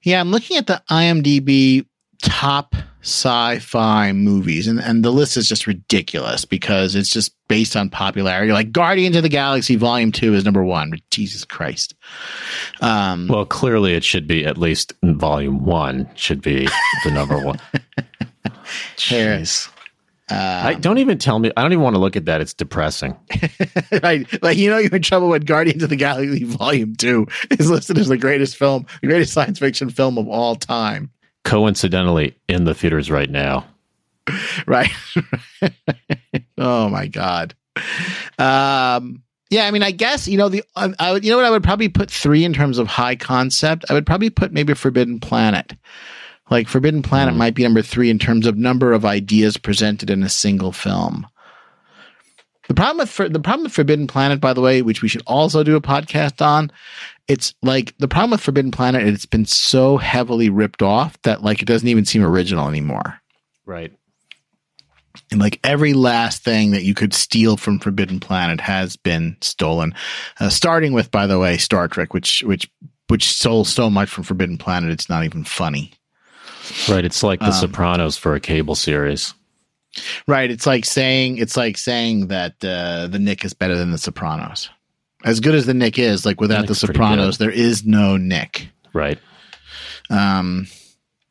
Yeah, 0.03 0.19
I'm 0.19 0.31
looking 0.31 0.57
at 0.57 0.67
the 0.67 0.81
IMDb 0.89 1.85
top 2.21 2.75
sci-fi 3.01 4.11
movies, 4.13 4.67
and 4.67 4.79
and 4.79 5.03
the 5.03 5.11
list 5.11 5.35
is 5.35 5.49
just 5.49 5.67
ridiculous 5.67 6.45
because 6.45 6.95
it's 6.95 7.09
just 7.09 7.33
based 7.47 7.75
on 7.75 7.89
popularity. 7.89 8.51
Like 8.53 8.71
Guardians 8.71 9.15
of 9.15 9.23
the 9.23 9.29
Galaxy 9.29 9.75
Volume 9.75 10.11
Two 10.11 10.33
is 10.33 10.45
number 10.45 10.63
one. 10.63 10.93
Jesus 11.09 11.43
Christ. 11.43 11.95
Um, 12.81 13.27
Well, 13.27 13.45
clearly, 13.45 13.93
it 13.93 14.03
should 14.03 14.27
be 14.27 14.45
at 14.45 14.57
least 14.57 14.93
volume 15.03 15.65
one 15.65 16.09
should 16.15 16.41
be 16.41 16.67
the 17.03 17.11
number 17.11 17.37
one. 17.43 17.59
Jeez. 18.97 19.69
Uh, 20.29 20.61
I 20.65 20.73
don't 20.75 20.99
even 20.99 21.17
tell 21.17 21.37
me. 21.39 21.51
I 21.57 21.61
don't 21.61 21.73
even 21.73 21.83
want 21.83 21.95
to 21.95 21.99
look 21.99 22.15
at 22.15 22.25
that. 22.25 22.39
It's 22.39 22.53
depressing. 22.53 23.17
right, 24.03 24.25
like 24.41 24.57
you 24.57 24.69
know, 24.69 24.77
you're 24.77 24.95
in 24.95 25.01
trouble 25.01 25.29
when 25.29 25.41
Guardians 25.41 25.83
of 25.83 25.89
the 25.89 25.95
Galaxy 25.95 26.43
Volume 26.45 26.95
Two 26.95 27.27
is 27.51 27.69
listed 27.69 27.97
as 27.97 28.07
the 28.07 28.17
greatest 28.17 28.55
film, 28.55 28.85
the 29.01 29.07
greatest 29.07 29.33
science 29.33 29.59
fiction 29.59 29.89
film 29.89 30.17
of 30.17 30.27
all 30.27 30.55
time. 30.55 31.11
Coincidentally, 31.43 32.37
in 32.47 32.63
the 32.63 32.73
theaters 32.73 33.11
right 33.11 33.29
now. 33.29 33.65
right 34.67 34.89
oh 36.57 36.87
my 36.89 37.07
god 37.07 37.53
um 38.39 39.21
yeah 39.49 39.65
i 39.65 39.71
mean 39.71 39.83
i 39.83 39.91
guess 39.91 40.27
you 40.27 40.37
know 40.37 40.49
the 40.49 40.63
I, 40.75 40.93
I 40.99 41.11
would 41.11 41.25
you 41.25 41.31
know 41.31 41.37
what 41.37 41.45
i 41.45 41.49
would 41.49 41.63
probably 41.63 41.89
put 41.89 42.09
three 42.09 42.45
in 42.45 42.53
terms 42.53 42.77
of 42.77 42.87
high 42.87 43.15
concept 43.15 43.85
i 43.89 43.93
would 43.93 44.05
probably 44.05 44.29
put 44.29 44.53
maybe 44.53 44.73
forbidden 44.73 45.19
planet 45.19 45.73
like 46.49 46.67
forbidden 46.67 47.01
planet 47.01 47.33
Hmm. 47.33 47.39
might 47.39 47.55
be 47.55 47.63
number 47.63 47.81
three 47.81 48.09
in 48.09 48.19
terms 48.19 48.45
of 48.45 48.57
number 48.57 48.93
of 48.93 49.05
ideas 49.05 49.57
presented 49.57 50.09
in 50.09 50.23
a 50.23 50.29
single 50.29 50.71
film 50.71 51.25
the 52.67 52.73
problem 52.73 52.97
with 52.97 53.09
for, 53.09 53.27
the 53.27 53.39
problem 53.39 53.63
with 53.63 53.73
forbidden 53.73 54.07
planet 54.07 54.39
by 54.39 54.53
the 54.53 54.61
way 54.61 54.81
which 54.81 55.01
we 55.01 55.07
should 55.07 55.23
also 55.27 55.63
do 55.63 55.75
a 55.75 55.81
podcast 55.81 56.45
on 56.45 56.71
it's 57.27 57.53
like 57.61 57.93
the 57.97 58.07
problem 58.07 58.31
with 58.31 58.41
forbidden 58.41 58.71
planet 58.71 59.05
it's 59.07 59.25
been 59.25 59.45
so 59.45 59.97
heavily 59.97 60.49
ripped 60.49 60.81
off 60.81 61.21
that 61.23 61.43
like 61.43 61.61
it 61.61 61.65
doesn't 61.65 61.87
even 61.87 62.05
seem 62.05 62.23
original 62.23 62.67
anymore 62.67 63.19
Right. 63.65 63.93
and 65.31 65.39
like 65.39 65.59
every 65.63 65.93
last 65.93 66.43
thing 66.43 66.71
that 66.71 66.83
you 66.83 66.93
could 66.93 67.13
steal 67.13 67.55
from 67.55 67.79
Forbidden 67.79 68.19
Planet 68.19 68.59
has 68.59 68.97
been 68.97 69.37
stolen. 69.41 69.93
Uh, 70.39 70.49
starting 70.49 70.91
with, 70.91 71.11
by 71.11 71.27
the 71.27 71.39
way, 71.39 71.55
Star 71.57 71.87
Trek, 71.87 72.13
which 72.13 72.43
which 72.43 72.69
which 73.07 73.29
stole 73.29 73.63
so 73.63 73.89
much 73.89 74.09
from 74.09 74.25
Forbidden 74.25 74.57
Planet, 74.57 74.89
it's 74.91 75.07
not 75.09 75.23
even 75.23 75.45
funny. 75.45 75.93
Right. 76.87 77.05
It's 77.05 77.23
like 77.23 77.39
The 77.39 77.47
Um, 77.47 77.51
Sopranos 77.51 78.17
for 78.17 78.35
a 78.35 78.39
cable 78.39 78.75
series. 78.75 79.33
Right. 80.27 80.49
It's 80.49 80.65
like 80.65 80.85
saying 80.85 81.37
it's 81.37 81.55
like 81.55 81.77
saying 81.77 82.27
that 82.27 82.53
uh, 82.63 83.07
the 83.07 83.19
Knick 83.19 83.45
is 83.45 83.53
better 83.53 83.75
than 83.75 83.91
the 83.91 83.97
Sopranos. 83.97 84.69
As 85.23 85.39
good 85.39 85.55
as 85.55 85.65
the 85.65 85.73
Knick 85.73 85.99
is, 85.99 86.25
like 86.25 86.41
without 86.41 86.67
the 86.67 86.75
Sopranos, 86.75 87.37
there 87.37 87.51
is 87.51 87.85
no 87.85 88.17
Knick. 88.17 88.69
Right. 88.91 89.19
Um, 90.09 90.67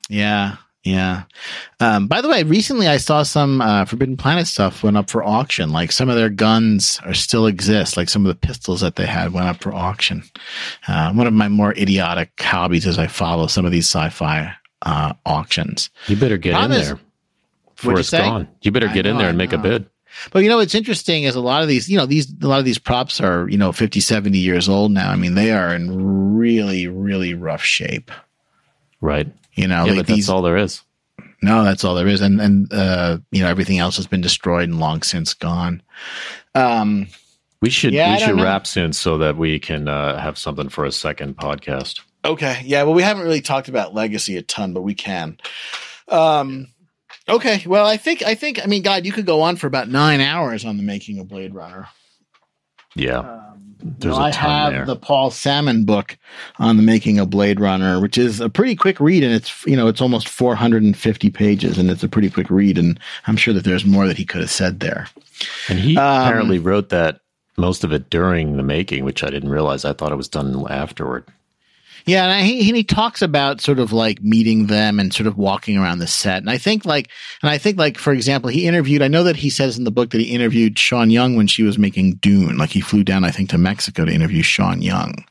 yeah, 0.09 0.57
yeah. 0.85 1.25
Um, 1.79 2.07
by 2.07 2.21
the 2.21 2.29
way, 2.29 2.43
recently 2.43 2.89
I 2.89 2.97
saw 2.97 3.23
some 3.23 3.61
uh, 3.61 3.85
Forbidden 3.85 4.17
Planet 4.17 4.47
stuff 4.47 4.83
went 4.83 4.97
up 4.97 5.11
for 5.11 5.23
auction. 5.23 5.73
Like 5.73 5.93
some 5.93 6.09
of 6.09 6.17
their 6.17 6.31
guns 6.31 7.01
are 7.05 7.15
still 7.15 7.47
exist. 7.47 7.97
Like 7.97 8.09
some 8.09 8.25
of 8.25 8.29
the 8.29 8.47
pistols 8.47 8.81
that 8.81 8.97
they 8.97 9.07
had 9.07 9.33
went 9.33 9.47
up 9.47 9.63
for 9.63 9.75
auction. 9.75 10.23
Uh, 10.89 11.13
one 11.13 11.27
of 11.27 11.33
my 11.35 11.49
more 11.49 11.73
idiotic 11.73 12.31
hobbies 12.41 12.87
is 12.87 12.99
I 12.99 13.09
follow 13.09 13.47
some 13.47 13.65
of 13.65 13.73
these 13.73 13.87
sci-fi 13.87 14.55
uh, 14.83 15.13
auctions. 15.27 15.91
You 16.09 16.17
better 16.17 16.37
get 16.39 16.53
Problem 16.53 16.73
in 16.73 16.81
is- 16.81 16.89
there 16.89 17.01
before 17.77 17.99
it's 18.01 18.09
say? 18.09 18.19
gone. 18.19 18.49
You 18.63 18.71
better 18.71 18.89
get 18.89 19.07
in 19.07 19.19
there 19.19 19.29
and 19.29 19.39
make 19.39 19.53
a 19.53 19.59
bid. 19.59 19.87
But 20.31 20.43
you 20.43 20.51
know 20.51 20.59
what's 20.59 20.75
interesting 20.75 21.23
is 21.23 21.35
a 21.35 21.41
lot 21.41 21.63
of 21.63 21.69
these, 21.69 21.89
you 21.89 21.97
know, 21.97 22.05
these 22.05 22.31
a 22.43 22.47
lot 22.47 22.59
of 22.59 22.67
these 22.67 22.79
props 22.79 23.19
are, 23.21 23.49
you 23.49 23.57
know, 23.57 23.73
50, 23.73 23.99
70 24.01 24.37
years 24.39 24.69
old 24.69 24.93
now. 24.93 25.11
I 25.11 25.17
mean, 25.17 25.35
they 25.37 25.53
are 25.53 25.75
in 25.75 26.37
really, 26.37 26.87
really 26.87 27.33
rough 27.33 27.63
shape. 27.63 28.11
Right. 29.01 29.27
You 29.55 29.67
know, 29.69 29.85
yeah, 29.87 29.93
like 29.93 29.97
but 30.01 30.07
these 30.09 30.27
that's 30.27 30.29
all 30.29 30.43
there 30.43 30.59
is. 30.59 30.83
No, 31.41 31.65
that's 31.65 31.83
all 31.83 31.95
there 31.95 32.07
is, 32.09 32.21
and 32.21 32.41
and 32.41 32.73
uh, 32.73 33.19
you 33.33 33.43
know 33.43 33.49
everything 33.49 33.79
else 33.79 33.97
has 33.97 34.07
been 34.07 34.21
destroyed 34.21 34.69
and 34.69 34.79
long 34.79 35.03
since 35.03 35.35
gone. 35.35 35.83
Um, 36.55 37.09
We 37.63 37.71
should 37.71 37.93
Yeah, 37.95 38.15
we 38.15 38.21
should 38.21 38.37
know. 38.37 38.45
wrap 38.45 38.67
soon 38.67 38.93
so 38.93 39.19
that 39.19 39.37
we 39.37 39.59
can 39.59 39.89
uh, 39.89 40.19
have 40.21 40.37
something 40.39 40.69
for 40.69 40.85
a 40.85 40.93
second 40.93 41.37
podcast. 41.37 42.01
Okay, 42.25 42.63
yeah, 42.65 42.85
well, 42.85 42.95
we 42.95 43.03
haven't 43.03 43.25
really 43.25 43.41
talked 43.41 43.69
about 43.69 43.95
legacy 43.95 44.37
a 44.37 44.43
ton, 44.43 44.73
but 44.73 44.83
we 44.83 44.95
can. 44.95 45.39
Um, 46.09 46.69
okay, 47.29 47.63
well, 47.67 47.87
I 47.87 47.97
think 47.97 48.23
I 48.23 48.35
think 48.35 48.61
I 48.63 48.67
mean, 48.67 48.83
God, 48.83 49.05
you 49.05 49.13
could 49.13 49.27
go 49.27 49.41
on 49.43 49.57
for 49.57 49.67
about 49.67 49.89
nine 49.89 50.21
hours 50.21 50.65
on 50.65 50.77
the 50.77 50.83
making 50.83 51.19
of 51.19 51.29
Blade 51.29 51.55
Runner. 51.55 51.89
Yeah. 52.95 53.19
Um, 53.21 53.75
There's 53.81 54.15
well, 54.15 54.25
a 54.25 54.29
I 54.29 54.31
ton 54.31 54.51
have 54.51 54.73
there. 54.73 54.87
the 54.87 54.97
Paul 54.97 55.31
Sammon 55.31 55.85
book 55.85 56.17
on 56.59 56.77
the 56.77 56.83
making 56.83 57.19
of 57.19 57.31
Blade 57.31 57.59
Runner, 57.59 58.01
which 58.01 58.19
is 58.19 58.41
a 58.41 58.49
pretty 58.51 58.77
quick 58.77 59.01
read, 59.01 59.25
and 59.25 59.33
it's 59.33 59.67
you 59.67 59.77
know 59.77 59.89
it's 59.89 60.01
almost 60.03 60.29
450 60.29 61.31
pages, 61.31 61.79
and 61.79 61.91
it's 61.91 62.05
a 62.05 62.09
pretty 62.09 62.31
quick 62.31 62.51
read, 62.51 62.79
and 62.79 63.01
I'm 63.27 63.37
sure 63.37 63.55
that 63.55 63.65
there's 63.65 63.85
more 63.87 64.07
that 64.07 64.19
he 64.19 64.25
could 64.25 64.43
have 64.43 64.51
said 64.51 64.79
there. 64.81 65.09
And 65.69 65.79
he 65.81 65.97
Um, 65.97 66.23
apparently 66.29 66.59
wrote 66.61 66.91
that 66.91 67.21
most 67.57 67.83
of 67.83 67.93
it 67.93 68.11
during 68.11 68.57
the 68.57 68.63
making, 68.63 69.05
which 69.05 69.25
I 69.25 69.31
didn't 69.31 69.51
realize. 69.51 69.85
I 69.85 69.93
thought 69.93 70.13
it 70.13 70.17
was 70.17 70.29
done 70.29 70.65
afterward. 70.71 71.25
Yeah, 72.05 72.25
and 72.25 72.33
I, 72.33 72.43
he 72.43 72.63
he 72.63 72.85
talks 72.85 73.23
about 73.23 73.61
sort 73.61 73.79
of 73.79 73.93
like 73.93 74.23
meeting 74.23 74.67
them 74.67 74.99
and 74.99 75.13
sort 75.13 75.27
of 75.27 75.37
walking 75.37 75.79
around 75.79 75.99
the 75.99 76.07
set, 76.07 76.39
and 76.39 76.51
I 76.51 76.59
think 76.59 76.85
like, 76.85 77.09
and 77.43 77.51
I 77.51 77.59
think 77.59 77.79
like 77.79 77.99
for 77.99 78.13
example, 78.13 78.51
he 78.51 78.67
interviewed. 78.67 79.03
I 79.03 79.09
know 79.09 79.23
that 79.25 79.37
he 79.37 79.51
says 79.51 79.79
in 79.79 79.85
the 79.85 79.91
book 79.91 80.11
that 80.11 80.21
he 80.21 80.35
interviewed 80.35 80.79
Sean 80.79 81.11
Young 81.11 81.37
when 81.37 81.47
she 81.47 81.63
was 81.63 81.79
making 81.79 82.15
Dune. 82.15 82.57
Like 82.59 82.71
he 82.71 82.81
flew 82.81 83.05
down, 83.05 83.25
I 83.25 83.31
think, 83.31 83.51
to 83.51 83.59
Mexico 83.59 84.05
to 84.05 84.13
interview 84.13 84.43
Sean 84.43 84.83
Young. 84.83 85.25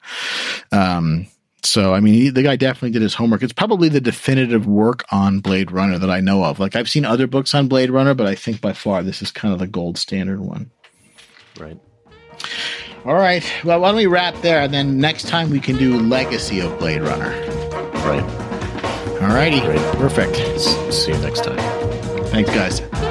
Um, 0.71 1.27
so 1.63 1.93
I 1.93 1.99
mean, 1.99 2.13
he, 2.13 2.29
the 2.29 2.43
guy 2.43 2.55
definitely 2.55 2.91
did 2.91 3.01
his 3.01 3.13
homework. 3.13 3.43
It's 3.43 3.53
probably 3.53 3.89
the 3.89 4.01
definitive 4.01 4.65
work 4.65 5.03
on 5.11 5.39
Blade 5.39 5.71
Runner 5.71 5.97
that 5.99 6.09
I 6.09 6.19
know 6.21 6.43
of. 6.43 6.59
Like 6.59 6.75
I've 6.75 6.89
seen 6.89 7.05
other 7.05 7.27
books 7.27 7.53
on 7.53 7.67
Blade 7.67 7.91
Runner, 7.91 8.13
but 8.13 8.27
I 8.27 8.35
think 8.35 8.61
by 8.61 8.73
far 8.73 9.03
this 9.03 9.21
is 9.21 9.31
kind 9.31 9.53
of 9.53 9.59
the 9.59 9.67
gold 9.67 9.97
standard 9.97 10.39
one. 10.39 10.71
Right. 11.59 11.77
All 13.03 13.15
right, 13.15 13.43
well, 13.63 13.79
why 13.81 13.87
don't 13.89 13.95
we 13.97 14.05
wrap 14.05 14.35
there, 14.41 14.61
and 14.61 14.71
then 14.73 14.99
next 14.99 15.27
time 15.27 15.49
we 15.49 15.59
can 15.59 15.75
do 15.77 15.97
Legacy 15.99 16.59
of 16.59 16.77
Blade 16.77 17.01
Runner. 17.01 17.29
Right. 18.05 18.23
All 19.21 19.27
righty, 19.29 19.59
Great. 19.61 19.79
perfect. 19.97 20.35
See 20.93 21.11
you 21.11 21.17
next 21.19 21.43
time. 21.43 21.57
Thanks, 22.27 22.49
guys. 22.51 23.10